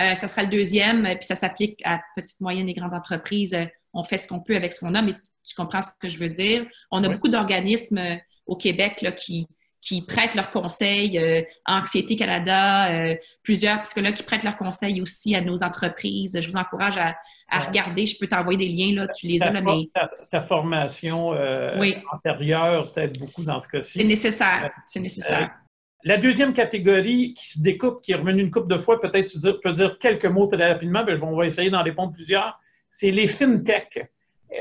Euh, 0.00 0.14
ça 0.14 0.26
sera 0.26 0.42
le 0.42 0.48
deuxième, 0.48 1.04
puis 1.04 1.26
ça 1.26 1.34
s'applique 1.34 1.80
à 1.84 2.00
petites, 2.16 2.40
moyennes 2.40 2.68
et 2.68 2.74
grandes 2.74 2.94
entreprises. 2.94 3.54
Euh, 3.54 3.66
on 3.92 4.04
fait 4.04 4.18
ce 4.18 4.26
qu'on 4.26 4.40
peut 4.40 4.56
avec 4.56 4.72
ce 4.72 4.80
qu'on 4.80 4.94
a, 4.94 5.02
mais 5.02 5.14
tu, 5.14 5.54
comprends 5.54 5.82
ce 5.82 5.90
que 6.00 6.08
je 6.08 6.18
veux 6.18 6.30
dire. 6.30 6.66
On 6.90 7.04
a 7.04 7.08
beaucoup 7.10 7.28
d'organismes 7.28 7.98
euh, 7.98 8.16
au 8.46 8.56
Québec 8.56 9.02
là, 9.02 9.12
qui, 9.12 9.46
qui 9.82 10.00
prêtent 10.00 10.36
leurs 10.36 10.52
conseils, 10.52 11.18
euh, 11.18 11.42
Anxiété 11.66 12.14
Canada, 12.14 12.90
euh, 12.92 13.16
plusieurs 13.42 13.82
psychologues 13.82 14.14
qui 14.14 14.22
prêtent 14.22 14.44
leurs 14.44 14.56
conseils 14.56 15.02
aussi 15.02 15.34
à 15.34 15.40
nos 15.40 15.64
entreprises. 15.64 16.38
Je 16.40 16.48
vous 16.48 16.56
encourage 16.56 16.96
à, 16.96 17.14
regarder. 17.66 18.06
Je 18.06 18.16
peux 18.18 18.28
t'envoyer 18.28 18.56
des 18.56 18.68
liens, 18.68 18.94
là, 18.94 19.08
tu 19.08 19.26
les 19.26 19.42
as. 19.42 19.50
Là, 19.50 19.60
mais... 19.60 19.90
ta, 20.30 20.42
formation 20.42 21.34
euh, 21.34 21.76
antérieure 22.12 22.92
t'aide 22.94 23.18
beaucoup 23.18 23.44
dans 23.44 23.60
ce 23.60 23.68
cas-ci. 23.68 23.98
C'est 23.98 24.04
nécessaire. 24.04 24.70
C'est 24.86 25.00
nécessaire. 25.00 25.50
la 26.04 26.16
deuxième 26.16 26.54
catégorie 26.54 27.34
qui 27.34 27.48
se 27.50 27.60
découpe, 27.60 28.00
qui 28.02 28.12
est 28.12 28.16
revenue 28.16 28.42
une 28.42 28.50
couple 28.50 28.72
de 28.72 28.78
fois, 28.78 29.00
peut-être 29.00 29.30
tu 29.32 29.38
peux 29.62 29.72
dire 29.72 29.98
quelques 29.98 30.26
mots 30.26 30.46
très 30.46 30.72
rapidement, 30.72 31.04
mais 31.04 31.20
on 31.20 31.36
va 31.36 31.44
essayer 31.44 31.68
d'en 31.68 31.82
répondre 31.82 32.12
plusieurs. 32.12 32.58
C'est 32.90 33.10
les 33.10 33.26
fintech. 33.26 34.08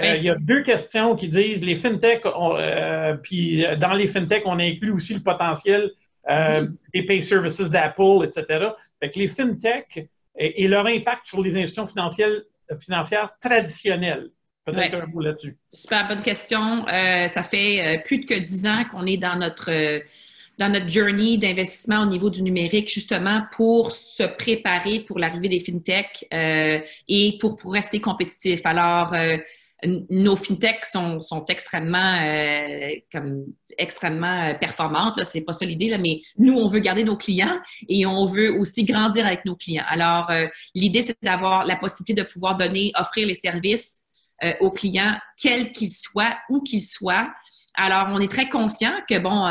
Euh, 0.02 0.16
il 0.16 0.24
y 0.24 0.30
a 0.30 0.36
deux 0.36 0.64
questions 0.64 1.16
qui 1.16 1.28
disent 1.28 1.66
les 1.66 1.76
fintech, 1.76 2.26
euh, 2.26 3.16
puis 3.16 3.66
euh, 3.66 3.76
dans 3.76 3.94
les 3.94 4.08
fintech, 4.08 4.44
on 4.46 4.60
inclut 4.60 4.92
aussi 4.92 5.14
le 5.14 5.20
potentiel 5.20 5.92
mm-hmm. 6.28 6.72
des 6.94 7.04
pay 7.04 7.22
services 7.22 7.70
d'Apple, 7.70 8.24
etc. 8.24 8.70
Fait 9.00 9.12
que 9.12 9.20
les 9.20 9.28
fintech 9.28 10.08
et, 10.38 10.68
leur 10.68 10.86
impact 10.86 11.28
sur 11.28 11.42
les 11.42 11.56
institutions 11.58 11.88
financières, 11.88 12.42
financières 12.80 13.32
traditionnelles. 13.42 14.30
Peut-être 14.64 14.96
un 14.96 15.08
mot 15.08 15.22
là-dessus. 15.22 15.58
Super 15.74 16.08
bonne 16.08 16.22
question. 16.22 16.86
ça 16.88 17.44
fait 17.44 18.02
plus 18.06 18.20
de 18.20 18.26
que 18.26 18.40
dix 18.40 18.68
ans 18.68 18.86
qu'on 18.92 19.06
est 19.08 19.18
dans 19.18 19.36
notre 19.36 19.72
dans 20.62 20.70
notre 20.70 20.90
journey 20.90 21.40
d'investissement 21.40 22.04
au 22.04 22.06
niveau 22.06 22.30
du 22.30 22.44
numérique, 22.44 22.94
justement 22.94 23.42
pour 23.52 23.96
se 23.96 24.24
préparer 24.24 25.00
pour 25.00 25.18
l'arrivée 25.18 25.50
des 25.50 25.60
fintechs 25.60 26.28
euh, 26.32 26.80
et 27.08 27.38
pour, 27.40 27.58
pour 27.58 27.74
rester 27.74 28.00
compétitif. 28.00 28.62
Alors, 28.64 29.14
euh, 29.14 29.38
nos 29.84 30.36
fintechs 30.36 30.86
sont, 30.86 31.22
sont 31.22 31.46
extrêmement, 31.46 32.20
euh, 32.22 32.90
comme, 33.12 33.46
extrêmement 33.78 34.42
euh, 34.44 34.54
performantes. 34.54 35.24
C'est 35.24 35.42
pas 35.42 35.54
ça 35.54 35.66
l'idée, 35.66 35.90
là, 35.90 35.98
mais 35.98 36.22
nous, 36.38 36.54
on 36.54 36.68
veut 36.68 36.80
garder 36.80 37.04
nos 37.04 37.18
clients 37.18 37.60
et 37.90 38.06
on 38.06 38.26
veut 38.26 38.52
aussi 38.60 38.86
grandir 38.86 39.26
avec 39.26 39.44
nos 39.46 39.56
clients. 39.56 39.86
Alors, 39.88 40.30
euh, 40.30 40.48
l'idée, 40.76 41.02
c'est 41.02 41.18
d'avoir 41.24 41.66
la 41.66 41.78
possibilité 41.78 42.22
de 42.22 42.28
pouvoir 42.28 42.58
donner, 42.58 42.92
offrir 42.98 43.28
les 43.28 43.34
services 43.34 44.00
aux 44.60 44.72
clients, 44.72 45.20
quels 45.40 45.70
qu'ils 45.70 45.92
soient, 45.92 46.36
où 46.50 46.64
qu'ils 46.64 46.82
soient. 46.82 47.32
Alors, 47.76 48.08
on 48.10 48.20
est 48.20 48.28
très 48.28 48.50
conscient 48.50 48.94
que, 49.08 49.20
bon, 49.20 49.46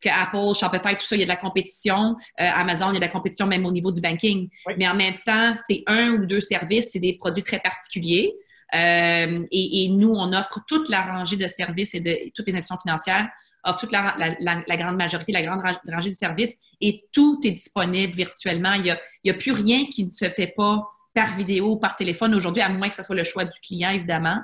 que 0.00 0.08
Apple, 0.08 0.58
Shopify, 0.58 0.96
tout 0.96 1.06
ça, 1.06 1.14
il 1.14 1.20
y 1.20 1.22
a 1.22 1.26
de 1.26 1.28
la 1.28 1.36
compétition. 1.36 2.16
Amazon, 2.36 2.90
il 2.90 2.94
y 2.94 2.96
a 2.96 3.00
de 3.00 3.04
la 3.04 3.12
compétition 3.12 3.46
même 3.46 3.64
au 3.64 3.70
niveau 3.70 3.92
du 3.92 4.00
banking. 4.00 4.48
Mais 4.76 4.88
en 4.88 4.96
même 4.96 5.14
temps, 5.24 5.52
c'est 5.68 5.84
un 5.86 6.14
ou 6.14 6.26
deux 6.26 6.40
services, 6.40 6.88
c'est 6.90 6.98
des 6.98 7.16
produits 7.16 7.44
très 7.44 7.60
particuliers. 7.60 8.34
Euh, 8.74 9.46
et, 9.50 9.88
nous, 9.90 10.12
on 10.12 10.32
offre 10.32 10.60
toute 10.66 10.88
la 10.88 11.02
rangée 11.02 11.36
de 11.36 11.46
services 11.46 11.94
et 11.94 12.00
de 12.00 12.30
toutes 12.34 12.46
les 12.46 12.56
institutions 12.56 12.80
financières 12.80 13.28
offrent 13.64 13.80
toute 13.80 13.92
la, 13.92 14.76
grande 14.76 14.96
majorité, 14.96 15.32
la 15.32 15.42
grande 15.42 15.62
rangée 15.90 16.10
de 16.10 16.14
services 16.14 16.58
et 16.80 17.04
tout 17.12 17.40
est 17.44 17.52
disponible 17.52 18.14
virtuellement. 18.14 18.74
Il 18.74 18.96
n'y 19.24 19.30
a, 19.30 19.34
plus 19.34 19.52
rien 19.52 19.86
qui 19.86 20.04
ne 20.04 20.10
se 20.10 20.28
fait 20.28 20.52
pas 20.54 20.82
par 21.14 21.36
vidéo 21.36 21.72
ou 21.72 21.76
par 21.76 21.96
téléphone 21.96 22.34
aujourd'hui, 22.34 22.60
à 22.60 22.68
moins 22.68 22.88
que 22.88 22.96
ce 22.96 23.02
soit 23.02 23.14
le 23.14 23.24
choix 23.24 23.44
du 23.44 23.58
client, 23.60 23.90
évidemment. 23.90 24.38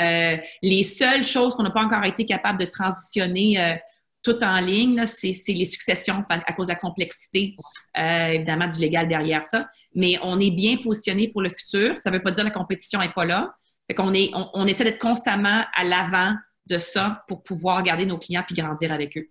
Euh, 0.00 0.36
les 0.62 0.82
seules 0.82 1.24
choses 1.24 1.54
qu'on 1.54 1.62
n'a 1.62 1.70
pas 1.70 1.82
encore 1.82 2.04
été 2.04 2.24
capable 2.24 2.58
de 2.58 2.64
transitionner 2.64 3.60
euh, 3.60 3.74
tout 4.22 4.42
en 4.42 4.58
ligne, 4.58 5.04
c'est 5.06 5.34
les 5.48 5.66
successions 5.66 6.24
à 6.30 6.52
cause 6.54 6.68
de 6.68 6.72
la 6.72 6.78
complexité, 6.78 7.54
évidemment, 7.94 8.66
du 8.66 8.78
légal 8.78 9.06
derrière 9.06 9.44
ça. 9.44 9.68
Mais 9.94 10.18
on 10.22 10.40
est 10.40 10.50
bien 10.50 10.78
positionné 10.78 11.28
pour 11.28 11.42
le 11.42 11.50
futur. 11.50 12.00
Ça 12.00 12.10
ne 12.10 12.16
veut 12.16 12.22
pas 12.22 12.30
dire 12.30 12.42
que 12.42 12.48
la 12.48 12.54
compétition 12.54 13.00
n'est 13.00 13.12
pas 13.12 13.26
là, 13.26 13.54
fait 13.88 13.94
qu'on 13.94 14.14
est, 14.14 14.30
on, 14.54 14.66
essaie 14.66 14.84
d'être 14.84 14.98
constamment 14.98 15.64
à 15.74 15.84
l'avant 15.84 16.34
de 16.66 16.78
ça 16.78 17.24
pour 17.28 17.42
pouvoir 17.42 17.82
garder 17.82 18.06
nos 18.06 18.18
clients 18.18 18.42
puis 18.46 18.54
grandir 18.54 18.92
avec 18.92 19.16
eux. 19.18 19.28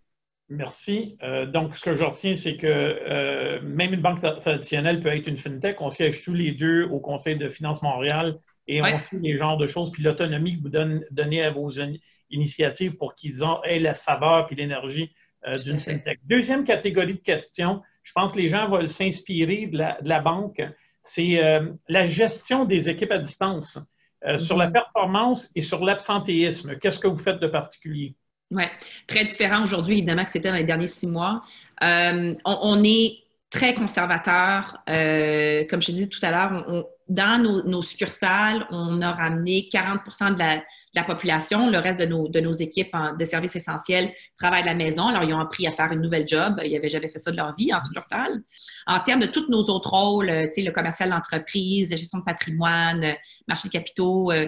Merci. 0.49 1.17
Euh, 1.23 1.45
donc, 1.45 1.75
ce 1.75 1.83
que 1.83 1.95
je 1.95 2.03
retiens, 2.03 2.35
c'est 2.35 2.57
que 2.57 2.67
euh, 2.67 3.61
même 3.61 3.93
une 3.93 4.01
banque 4.01 4.21
traditionnelle 4.41 5.01
peut 5.01 5.09
être 5.09 5.27
une 5.27 5.37
fintech. 5.37 5.81
On 5.81 5.89
siège 5.89 6.23
tous 6.23 6.33
les 6.33 6.51
deux 6.51 6.83
au 6.83 6.99
Conseil 6.99 7.37
de 7.37 7.49
finances 7.49 7.81
Montréal 7.81 8.37
et 8.67 8.81
on 8.81 8.99
sait 8.99 9.17
les 9.17 9.37
genres 9.37 9.57
de 9.57 9.67
choses, 9.67 9.91
puis 9.91 10.03
l'autonomie 10.03 10.57
que 10.57 10.61
vous 10.61 11.01
donnez 11.11 11.43
à 11.43 11.51
vos 11.51 11.71
initiatives 12.29 12.95
pour 12.95 13.15
qu'ils 13.15 13.41
aient 13.65 13.79
la 13.79 13.95
saveur 13.95 14.47
et 14.51 14.55
l'énergie 14.55 15.13
euh, 15.47 15.57
d'une 15.57 15.79
fintech. 15.79 16.19
Deuxième 16.25 16.63
catégorie 16.63 17.15
de 17.15 17.19
questions, 17.19 17.81
je 18.03 18.11
pense 18.13 18.33
que 18.33 18.37
les 18.37 18.49
gens 18.49 18.69
veulent 18.69 18.89
s'inspirer 18.89 19.67
de 19.67 19.77
la, 19.77 20.19
banque, 20.21 20.61
c'est 21.03 21.41
la 21.89 22.05
gestion 22.05 22.65
des 22.65 22.89
équipes 22.89 23.11
à 23.11 23.17
distance. 23.17 23.79
Euh, 24.25 24.37
sur 24.37 24.55
la 24.55 24.71
performance 24.71 25.49
et 25.55 25.61
sur 25.61 25.83
l'absentéisme, 25.83 26.77
qu'est-ce 26.79 26.99
que 26.99 27.07
vous 27.07 27.17
faites 27.17 27.39
de 27.39 27.47
particulier? 27.47 28.15
Oui, 28.51 28.63
très 29.05 29.25
différent 29.25 29.63
aujourd'hui, 29.63 29.97
évidemment, 29.97 30.23
que 30.23 30.31
c'était 30.31 30.49
dans 30.49 30.55
les 30.55 30.63
derniers 30.63 30.87
six 30.87 31.07
mois. 31.07 31.41
Euh, 31.81 32.33
on, 32.45 32.83
est 32.85 33.17
très 33.49 33.73
conservateur. 33.73 34.77
Euh, 34.89 35.65
comme 35.69 35.81
je 35.81 35.91
disais 35.91 36.07
tout 36.07 36.19
à 36.21 36.31
l'heure, 36.31 36.85
dans 37.09 37.41
nos, 37.41 37.81
succursales, 37.81 38.65
on 38.71 39.01
a 39.01 39.11
ramené 39.11 39.69
40% 39.71 40.33
de 40.33 40.39
la, 40.39 40.63
la 40.95 41.03
population. 41.03 41.69
Le 41.69 41.77
reste 41.77 41.99
de 41.99 42.05
nos, 42.05 42.27
de 42.27 42.39
nos 42.39 42.51
équipes 42.51 42.95
de 43.17 43.25
services 43.25 43.55
essentiels 43.55 44.13
travaillent 44.37 44.61
à 44.61 44.67
la 44.67 44.73
maison. 44.73 45.07
Alors, 45.07 45.23
ils 45.23 45.33
ont 45.33 45.39
appris 45.39 45.67
à 45.67 45.71
faire 45.71 45.91
une 45.91 46.01
nouvelle 46.01 46.27
job. 46.27 46.61
Ils 46.63 46.73
n'avaient 46.73 46.89
jamais 46.89 47.09
fait 47.09 47.19
ça 47.19 47.31
de 47.31 47.37
leur 47.37 47.53
vie 47.55 47.73
en 47.73 47.79
succursale. 47.79 48.41
En 48.87 48.99
termes 48.99 49.21
de 49.21 49.27
tous 49.27 49.49
nos 49.49 49.63
autres 49.63 49.89
rôles, 49.89 50.31
tu 50.45 50.53
sais, 50.53 50.61
le 50.61 50.71
commercial 50.71 51.09
d'entreprise, 51.09 51.89
gestion 51.89 52.19
de 52.19 52.23
patrimoine, 52.23 53.15
marché 53.47 53.67
de 53.67 53.73
capitaux, 53.73 54.31
euh, 54.31 54.47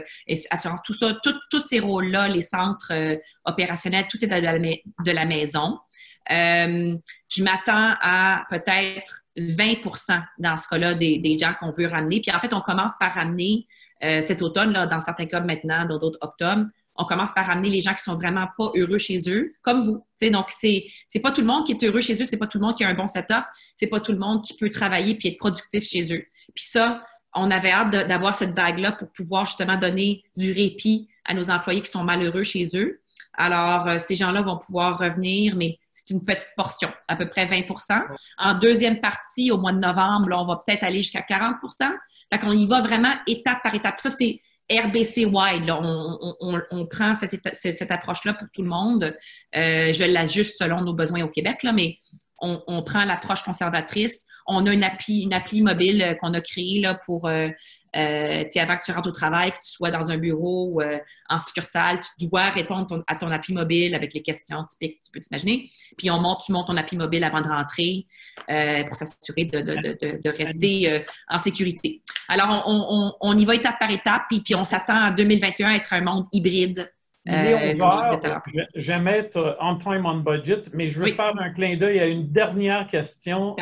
assurance, 0.50 0.80
tout 0.86 0.94
ça, 0.94 1.18
tous 1.24 1.60
ces 1.60 1.80
rôles-là, 1.80 2.30
les 2.30 2.42
centres 2.42 2.92
euh, 2.92 3.18
opérationnels, 3.46 4.06
tout 4.10 4.24
est 4.24 4.28
de 4.28 4.36
la, 4.36 4.58
de 4.60 5.12
la 5.12 5.26
maison. 5.26 5.80
Euh, 6.32 6.96
je 7.30 7.44
m'attends 7.44 7.96
à 8.02 8.46
peut-être 8.50 9.25
20% 9.38 10.24
dans 10.40 10.58
ce 10.58 10.68
cas-là 10.68 10.94
des, 10.94 11.18
des 11.20 11.38
gens 11.38 11.54
qu'on 11.60 11.72
veut 11.72 11.88
ramener. 11.88 12.22
Puis 12.22 12.36
en 12.36 12.40
fait, 12.40 12.54
on 12.54 12.62
commence 12.62 12.94
par 13.00 13.14
ramener 13.14 13.68
euh, 14.04 14.22
cet 14.22 14.42
automne, 14.42 14.72
là, 14.72 14.88
dans 14.88 15.02
certains 15.02 15.26
cas 15.26 15.40
maintenant, 15.40 15.86
dans 15.86 15.98
d'autres 15.98 16.20
octobre, 16.22 16.66
on 16.98 17.06
commence 17.06 17.34
par 17.34 17.46
ramener 17.46 17.70
les 17.70 17.82
gens 17.82 17.94
qui 17.94 18.04
sont 18.04 18.16
vraiment 18.16 18.48
pas 18.58 18.72
heureux 18.76 18.98
chez 18.98 19.18
eux, 19.28 19.54
comme 19.62 19.84
vous. 19.84 20.06
donc, 20.30 20.48
c'est, 20.50 20.86
c'est 21.08 21.20
pas 21.20 21.32
tout 21.32 21.42
le 21.42 21.48
monde 21.48 21.66
qui 21.66 21.74
est 21.74 21.84
heureux 21.84 22.02
chez 22.02 22.22
eux, 22.22 22.26
c'est 22.26 22.38
pas 22.38 22.48
tout 22.48 22.58
le 22.58 22.66
monde 22.66 22.76
qui 22.76 22.86
a 22.86 22.90
un 22.90 22.94
bon 22.94 23.08
setup, 23.08 23.44
c'est 23.76 23.88
pas 23.88 24.00
tout 24.00 24.14
le 24.14 24.18
monde 24.18 24.44
qui 24.44 24.56
peut 24.56 24.70
travailler 24.70 25.16
puis 25.16 25.30
être 25.30 25.38
productif 25.38 25.84
chez 25.84 26.04
eux. 26.14 26.26
Puis 26.54 26.66
ça, 26.66 27.04
on 27.34 27.52
avait 27.52 27.72
hâte 27.72 27.92
d'avoir 27.92 28.36
cette 28.36 28.56
vague-là 28.56 28.94
pour 28.94 29.12
pouvoir 29.12 29.46
justement 29.46 29.78
donner 29.78 30.24
du 30.38 30.54
répit 30.54 31.10
à 31.26 31.34
nos 31.34 31.50
employés 31.50 31.82
qui 31.82 31.92
sont 31.92 32.04
malheureux 32.04 32.44
chez 32.44 32.70
eux. 32.76 33.02
Alors, 33.34 33.88
euh, 33.88 34.00
ces 34.00 34.16
gens-là 34.16 34.42
vont 34.42 34.58
pouvoir 34.58 34.98
revenir, 34.98 35.58
mais 35.58 35.78
c'est 35.96 36.14
une 36.14 36.26
petite 36.26 36.50
portion, 36.58 36.90
à 37.08 37.16
peu 37.16 37.30
près 37.30 37.46
20 37.46 37.62
En 38.38 38.56
deuxième 38.56 39.00
partie, 39.00 39.50
au 39.50 39.58
mois 39.58 39.72
de 39.72 39.80
novembre, 39.80 40.30
on 40.34 40.44
va 40.44 40.62
peut-être 40.66 40.84
aller 40.84 41.02
jusqu'à 41.02 41.22
40 41.22 41.56
Fait 42.30 42.38
qu'on 42.38 42.52
y 42.52 42.68
va 42.68 42.82
vraiment 42.82 43.14
étape 43.28 43.64
par 43.64 43.74
étape. 43.74 44.02
Ça, 44.02 44.10
c'est 44.10 44.42
RBC 44.70 45.26
wide. 45.26 45.72
On, 45.72 46.86
prend 46.88 47.14
cette, 47.16 47.92
approche-là 47.92 48.34
pour 48.34 48.50
tout 48.54 48.62
le 48.62 48.68
monde. 48.68 49.16
Euh, 49.56 49.94
je 49.94 50.04
l'ajuste 50.04 50.58
selon 50.58 50.82
nos 50.82 50.94
besoins 50.94 51.24
au 51.24 51.30
Québec, 51.30 51.64
là, 51.64 51.72
mais 51.72 51.98
on, 52.42 52.84
prend 52.84 53.06
l'approche 53.06 53.44
conservatrice. 53.44 54.26
On 54.48 54.68
a 54.68 54.74
une 54.74 54.84
appli, 54.84 55.22
une 55.22 55.34
appli 55.34 55.62
mobile 55.62 56.02
euh, 56.02 56.14
qu'on 56.16 56.34
a 56.34 56.42
créée 56.42 56.82
là, 56.82 57.00
pour 57.06 57.28
euh, 57.28 57.48
avant 57.96 58.78
que 58.78 58.86
tu 58.86 58.92
rentres 58.92 59.10
au 59.10 59.12
travail, 59.12 59.52
que 59.52 59.58
tu 59.58 59.72
sois 59.72 59.92
dans 59.92 60.12
un 60.12 60.18
bureau 60.18 60.70
ou 60.72 60.82
euh, 60.82 60.98
en 61.30 61.40
succursale, 61.40 62.00
tu 62.02 62.28
dois 62.28 62.50
répondre 62.50 63.04
à 63.08 63.16
ton 63.16 63.32
appli 63.32 63.54
mobile 63.54 63.96
avec 63.96 64.14
les 64.14 64.22
questions 64.22 64.64
typiques, 64.66 65.02
tu 65.06 65.12
peux 65.12 65.20
t'imaginer. 65.20 65.70
Puis 65.98 66.12
on 66.12 66.20
monte, 66.20 66.42
tu 66.46 66.52
montes 66.52 66.68
ton 66.68 66.78
appli 66.78 66.98
mobile 66.98 67.24
avant 67.24 67.42
de 67.42 67.48
rentrer 67.48 68.06
euh, 68.50 68.84
pour 68.86 68.96
s'assurer 68.96 69.46
de, 69.46 70.30
rester 70.30 71.06
en 71.30 71.38
sécurité. 71.38 72.02
Alors, 72.28 72.64
on, 73.22 73.38
y 73.38 73.46
va 73.46 73.56
étape 73.56 73.80
par 73.80 73.92
étape, 73.92 74.24
puis, 74.30 74.42
puis 74.42 74.56
on 74.56 74.66
s'attend 74.66 75.08
en 75.08 75.12
2021 75.12 75.70
à 75.70 75.76
être 75.76 75.94
un 75.94 76.02
monde 76.02 76.26
hybride. 76.32 76.90
J'aime 78.76 79.08
être 79.08 79.58
on 79.60 79.78
time, 79.78 80.06
on 80.06 80.18
budget, 80.18 80.64
mais 80.74 80.90
je 80.90 81.00
veux 81.00 81.12
faire 81.14 81.34
un 81.40 81.50
clin 81.52 81.76
d'œil 81.76 82.00
à 82.00 82.06
une 82.06 82.32
dernière 82.32 82.88
question 82.88 83.56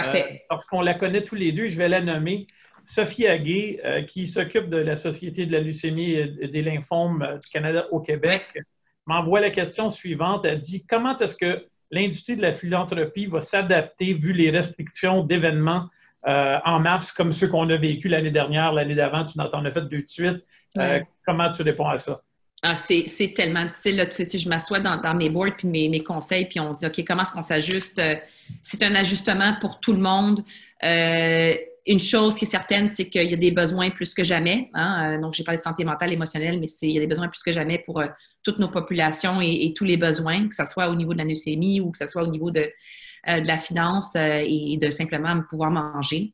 parce 0.50 0.66
qu'on 0.66 0.82
la 0.82 0.94
connaît 0.96 1.24
tous 1.24 1.36
les 1.36 1.52
deux, 1.52 1.70
je 1.70 1.78
vais 1.78 1.88
la 1.88 2.02
nommer. 2.02 2.48
Sophie 2.86 3.28
Aguet, 3.28 3.80
euh, 3.86 4.02
qui 4.04 4.28
s'occupe 4.28 4.70
de 4.70 4.78
la 4.78 4.98
Société 4.98 5.46
de 5.46 5.52
la 5.52 5.62
leucémie 5.62 6.12
et 6.12 6.48
des 6.48 6.62
lymphomes 6.62 7.22
euh, 7.22 7.38
du 7.38 7.50
Canada 7.50 7.88
au 7.92 8.00
Québec, 8.00 8.44
m'envoie 9.06 9.42
la 9.42 9.52
question 9.52 9.90
suivante. 9.90 10.46
Elle 10.46 10.60
dit 10.60 10.86
Comment 10.88 11.18
est-ce 11.20 11.36
que 11.36 11.66
l'industrie 11.92 12.36
de 12.36 12.42
la 12.42 12.52
philanthropie 12.52 13.28
va 13.28 13.42
s'adapter 13.42 14.14
vu 14.14 14.34
les 14.34 14.50
restrictions 14.50 15.24
d'événements 15.24 15.88
euh, 16.28 16.58
en 16.66 16.80
mars 16.80 17.12
comme 17.12 17.34
ceux 17.34 17.48
qu'on 17.48 17.70
a 17.70 17.78
vécu 17.78 18.08
l'année 18.08 18.32
dernière, 18.32 18.72
l'année 18.72 18.96
d'avant, 18.96 19.26
tu 19.26 19.40
en 19.40 19.66
as 19.66 19.72
fait 19.72 19.82
deux 19.82 20.02
de 20.02 20.08
suite. 20.08 20.44
comment 21.26 21.52
tu 21.52 21.62
réponds 21.64 21.90
à 21.90 21.98
ça? 21.98 22.22
Ah, 22.66 22.78
c'est 22.78 23.34
tellement 23.36 23.66
difficile. 23.66 23.98
Là. 23.98 24.06
Tu 24.06 24.24
sais, 24.24 24.38
je 24.38 24.48
m'assois 24.48 24.80
dans, 24.80 25.16
mes 25.16 25.30
boards 25.30 25.58
puis 25.58 25.68
mes, 25.68 25.90
mes, 25.90 26.02
conseils, 26.02 26.46
puis 26.46 26.62
on 26.62 26.72
se 26.72 26.80
dit, 26.80 26.86
OK, 26.86 27.06
comment 27.06 27.24
est-ce 27.24 27.34
qu'on 27.34 27.42
s'ajuste? 27.42 28.02
C'est 28.62 28.84
un 28.84 28.96
ajustement 28.96 29.56
pour 29.60 29.82
tout 29.82 29.92
le 29.92 30.00
monde 30.00 30.46
une 31.86 32.00
chose 32.00 32.36
qui 32.38 32.46
est 32.46 32.48
certaine, 32.48 32.92
c'est 32.92 33.10
qu'il 33.10 33.30
y 33.30 33.34
a 33.34 33.38
des 33.38 33.52
besoins 33.52 33.90
plus 33.90 34.14
que 34.14 34.24
jamais. 34.24 34.70
Hein. 34.74 35.16
Euh, 35.16 35.22
donc, 35.22 35.34
j'ai 35.34 35.44
parlé 35.44 35.58
de 35.58 35.64
santé 35.64 35.84
mentale, 35.84 36.14
émotionnelle, 36.14 36.60
mais 36.60 36.68
il 36.82 36.92
y 36.92 36.98
a 36.98 37.02
des 37.02 37.08
besoins 37.08 37.28
plus 37.28 37.44
que 37.44 37.52
jamais 37.52 37.80
pour 37.80 38.00
euh, 38.00 38.08
toutes 38.42 38.60
nos 38.60 38.70
populations 38.70 39.42
et, 39.42 39.74
tous 39.76 39.84
les 39.84 39.98
besoins, 39.98 40.48
que 40.48 40.56
ce 40.56 40.66
soit 40.66 40.88
au 40.90 40.96
niveau 40.96 41.14
de 41.14 41.18
la 41.18 41.26
leucémie 41.26 41.82
ou 41.82 41.92
que 41.92 41.98
ce 41.98 42.08
soit 42.08 42.24
au 42.24 42.28
niveau 42.28 42.52
de, 42.52 42.62
euh, 42.62 43.42
la 43.44 43.58
finance 43.58 44.16
et 44.16 44.78
de 44.82 44.92
simplement 44.92 45.42
pouvoir 45.50 45.72
manger. 45.72 46.34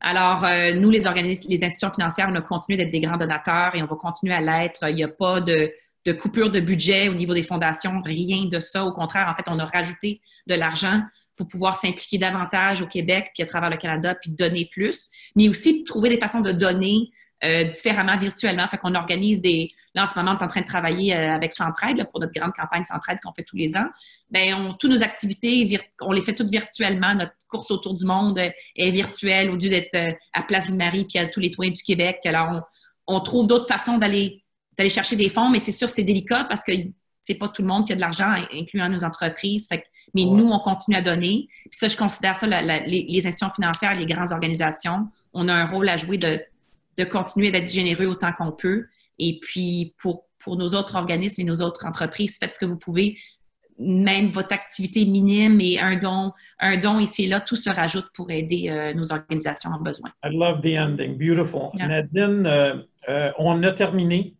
Alors, 0.00 0.44
nous, 0.74 0.90
les 0.90 1.06
organismes, 1.06 1.48
les 1.48 1.64
institutions 1.64 1.92
financières, 1.92 2.28
on 2.30 2.34
a 2.34 2.42
continué 2.42 2.76
d'être 2.76 2.90
des 2.90 3.00
grands 3.00 3.16
donateurs 3.16 3.74
et 3.74 3.82
on 3.82 3.86
va 3.86 3.96
continuer 3.96 4.34
à 4.34 4.40
l'être. 4.40 4.86
Il 4.88 4.96
n'y 4.96 5.04
a 5.04 5.08
pas 5.08 5.40
de 5.40 5.72
coupure 6.20 6.50
de 6.50 6.60
budget 6.60 7.08
au 7.08 7.14
niveau 7.14 7.32
des 7.32 7.42
fondations, 7.42 8.02
rien 8.02 8.44
de 8.44 8.60
ça. 8.60 8.84
Au 8.84 8.92
contraire, 8.92 9.28
en 9.30 9.34
fait, 9.34 9.48
on 9.50 9.58
a 9.58 9.64
rajouté 9.64 10.20
de 10.46 10.54
l'argent 10.54 11.00
pour 11.40 11.48
pouvoir 11.48 11.80
s'impliquer 11.80 12.18
davantage 12.18 12.82
au 12.82 12.86
Québec, 12.86 13.30
puis 13.32 13.42
à 13.42 13.46
travers 13.46 13.70
le 13.70 13.78
Canada, 13.78 14.14
puis 14.14 14.30
donner 14.30 14.68
plus, 14.70 15.08
mais 15.34 15.48
aussi 15.48 15.84
trouver 15.84 16.10
des 16.10 16.18
façons 16.18 16.42
de 16.42 16.52
donner 16.52 17.08
euh, 17.42 17.64
différemment 17.64 18.18
virtuellement. 18.18 18.66
Fait 18.66 18.76
qu'on 18.76 18.94
organise 18.94 19.40
des. 19.40 19.68
Là, 19.94 20.04
en 20.04 20.06
ce 20.06 20.18
moment, 20.18 20.32
on 20.32 20.38
est 20.38 20.44
en 20.44 20.48
train 20.48 20.60
de 20.60 20.66
travailler 20.66 21.16
euh, 21.16 21.34
avec 21.34 21.54
Centraide 21.54 22.06
pour 22.10 22.20
notre 22.20 22.34
grande 22.34 22.52
campagne 22.52 22.84
Centraide 22.84 23.20
qu'on 23.24 23.32
fait 23.32 23.42
tous 23.42 23.56
les 23.56 23.74
ans. 23.74 23.86
Bien, 24.30 24.58
on, 24.58 24.74
toutes 24.74 24.90
nos 24.90 25.02
activités, 25.02 25.80
on 26.02 26.12
les 26.12 26.20
fait 26.20 26.34
toutes 26.34 26.50
virtuellement. 26.50 27.14
Notre 27.14 27.32
course 27.48 27.70
autour 27.70 27.94
du 27.94 28.04
monde 28.04 28.38
est 28.38 28.90
virtuelle 28.90 29.48
au 29.48 29.54
lieu 29.54 29.70
d'être 29.70 29.94
euh, 29.94 30.12
à 30.34 30.42
Place 30.42 30.70
du 30.70 30.76
Marie 30.76 31.06
puis 31.06 31.18
à 31.18 31.26
tous 31.26 31.40
les 31.40 31.50
toits 31.50 31.70
du 31.70 31.82
Québec. 31.82 32.18
Alors, 32.26 32.68
on, 33.06 33.20
trouve 33.20 33.46
d'autres 33.46 33.66
façons 33.66 33.96
d'aller 33.96 34.42
chercher 34.90 35.16
des 35.16 35.30
fonds, 35.30 35.48
mais 35.48 35.60
c'est 35.60 35.72
sûr 35.72 35.88
c'est 35.88 36.04
délicat 36.04 36.44
parce 36.44 36.62
que 36.62 36.72
c'est 37.22 37.36
pas 37.36 37.48
tout 37.48 37.62
le 37.62 37.68
monde 37.68 37.86
qui 37.86 37.92
a 37.92 37.96
de 37.96 38.00
l'argent, 38.00 38.34
incluant 38.52 38.90
nos 38.90 39.04
entreprises. 39.04 39.66
Mais 40.14 40.24
nous, 40.24 40.50
on 40.50 40.58
continue 40.58 40.96
à 40.96 41.02
donner. 41.02 41.48
Puis 41.70 41.78
ça, 41.78 41.88
je 41.88 41.96
considère 41.96 42.36
ça, 42.36 42.46
les, 42.46 43.06
les, 43.08 43.26
institutions 43.26 43.50
financières, 43.54 43.94
les 43.94 44.06
grandes 44.06 44.32
organisations, 44.32 45.08
on 45.32 45.48
a 45.48 45.54
un 45.54 45.66
rôle 45.66 45.88
à 45.88 45.96
jouer 45.96 46.18
de, 46.18 46.40
de 46.98 47.04
continuer 47.04 47.50
d'être 47.50 47.70
généreux 47.70 48.06
autant 48.06 48.32
qu'on 48.32 48.52
peut. 48.52 48.86
Et 49.18 49.38
puis, 49.40 49.94
pour, 49.98 50.24
pour 50.38 50.56
nos 50.56 50.68
autres 50.68 50.96
organismes 50.96 51.42
et 51.42 51.44
nos 51.44 51.60
autres 51.60 51.86
entreprises, 51.86 52.38
faites 52.38 52.54
ce 52.54 52.58
que 52.58 52.66
vous 52.66 52.78
pouvez 52.78 53.16
même 53.80 54.30
votre 54.30 54.52
activité 54.52 55.06
minime 55.06 55.58
et 55.60 55.80
un 55.80 55.96
don, 55.96 56.32
un 56.58 56.76
don 56.76 56.98
ici 56.98 57.24
et 57.24 57.28
là, 57.28 57.40
tout 57.40 57.56
se 57.56 57.70
rajoute 57.70 58.08
pour 58.14 58.30
aider 58.30 58.66
euh, 58.68 58.92
nos 58.92 59.10
organisations 59.10 59.70
en 59.70 59.80
besoin. 59.80 60.10
I 60.22 60.28
love 60.30 60.60
the 60.60 60.78
ending. 60.78 61.16
Beautiful. 61.16 61.70
Nadine, 61.74 62.46
euh, 62.46 62.74
euh, 63.08 63.30
on 63.38 63.62
a 63.62 63.72
terminé. 63.72 64.34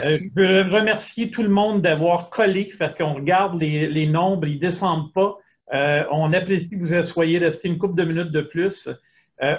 Merci. 0.00 0.32
je 0.36 0.40
veux 0.40 0.62
remercier 0.72 1.30
tout 1.30 1.42
le 1.42 1.48
monde 1.48 1.82
d'avoir 1.82 2.30
collé, 2.30 2.70
fait 2.76 2.96
qu'on 2.96 3.14
regarde 3.14 3.60
les, 3.60 3.86
les, 3.86 4.06
nombres, 4.06 4.46
ils 4.46 4.56
ne 4.56 4.60
descendent 4.60 5.12
pas. 5.12 5.38
on 5.72 6.32
apprécie 6.32 6.70
que 6.70 6.76
vous 6.76 7.04
soyez 7.04 7.38
resté 7.38 7.68
une 7.68 7.78
couple 7.78 7.94
de 7.94 8.04
minutes 8.04 8.32
de 8.32 8.42
plus. 8.42 8.88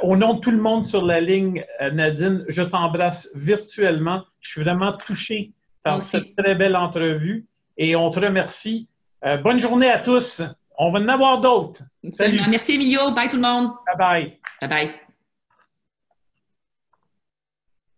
au 0.03 0.15
nom 0.15 0.36
de 0.36 0.39
tout 0.39 0.51
le 0.51 0.61
monde 0.61 0.86
sur 0.86 1.05
la 1.05 1.19
ligne, 1.19 1.63
Nadine, 1.93 2.45
je 2.47 2.63
t'embrasse 2.63 3.29
virtuellement. 3.36 4.23
Je 4.41 4.51
suis 4.51 4.61
vraiment 4.61 4.93
touché 4.93 5.51
par 5.83 6.01
cette 6.01 6.36
très 6.36 6.55
belle 6.55 6.75
entrevue 6.75 7.45
et 7.77 7.95
on 7.95 8.09
te 8.11 8.19
remercie. 8.19 8.88
Euh, 9.25 9.38
bonne 9.38 9.59
journée 9.59 9.89
à 9.89 9.99
tous. 9.99 10.41
On 10.77 10.91
va 10.91 10.99
en 10.99 11.07
avoir 11.07 11.39
d'autres. 11.39 11.81
Merci, 12.03 12.75
Emilio. 12.75 13.11
Bye 13.11 13.29
tout 13.29 13.38
le 13.38 13.41
monde. 13.41 13.71
Bye 13.88 13.97
bye. 13.97 14.39
Bye 14.61 14.69
bye. 14.69 15.05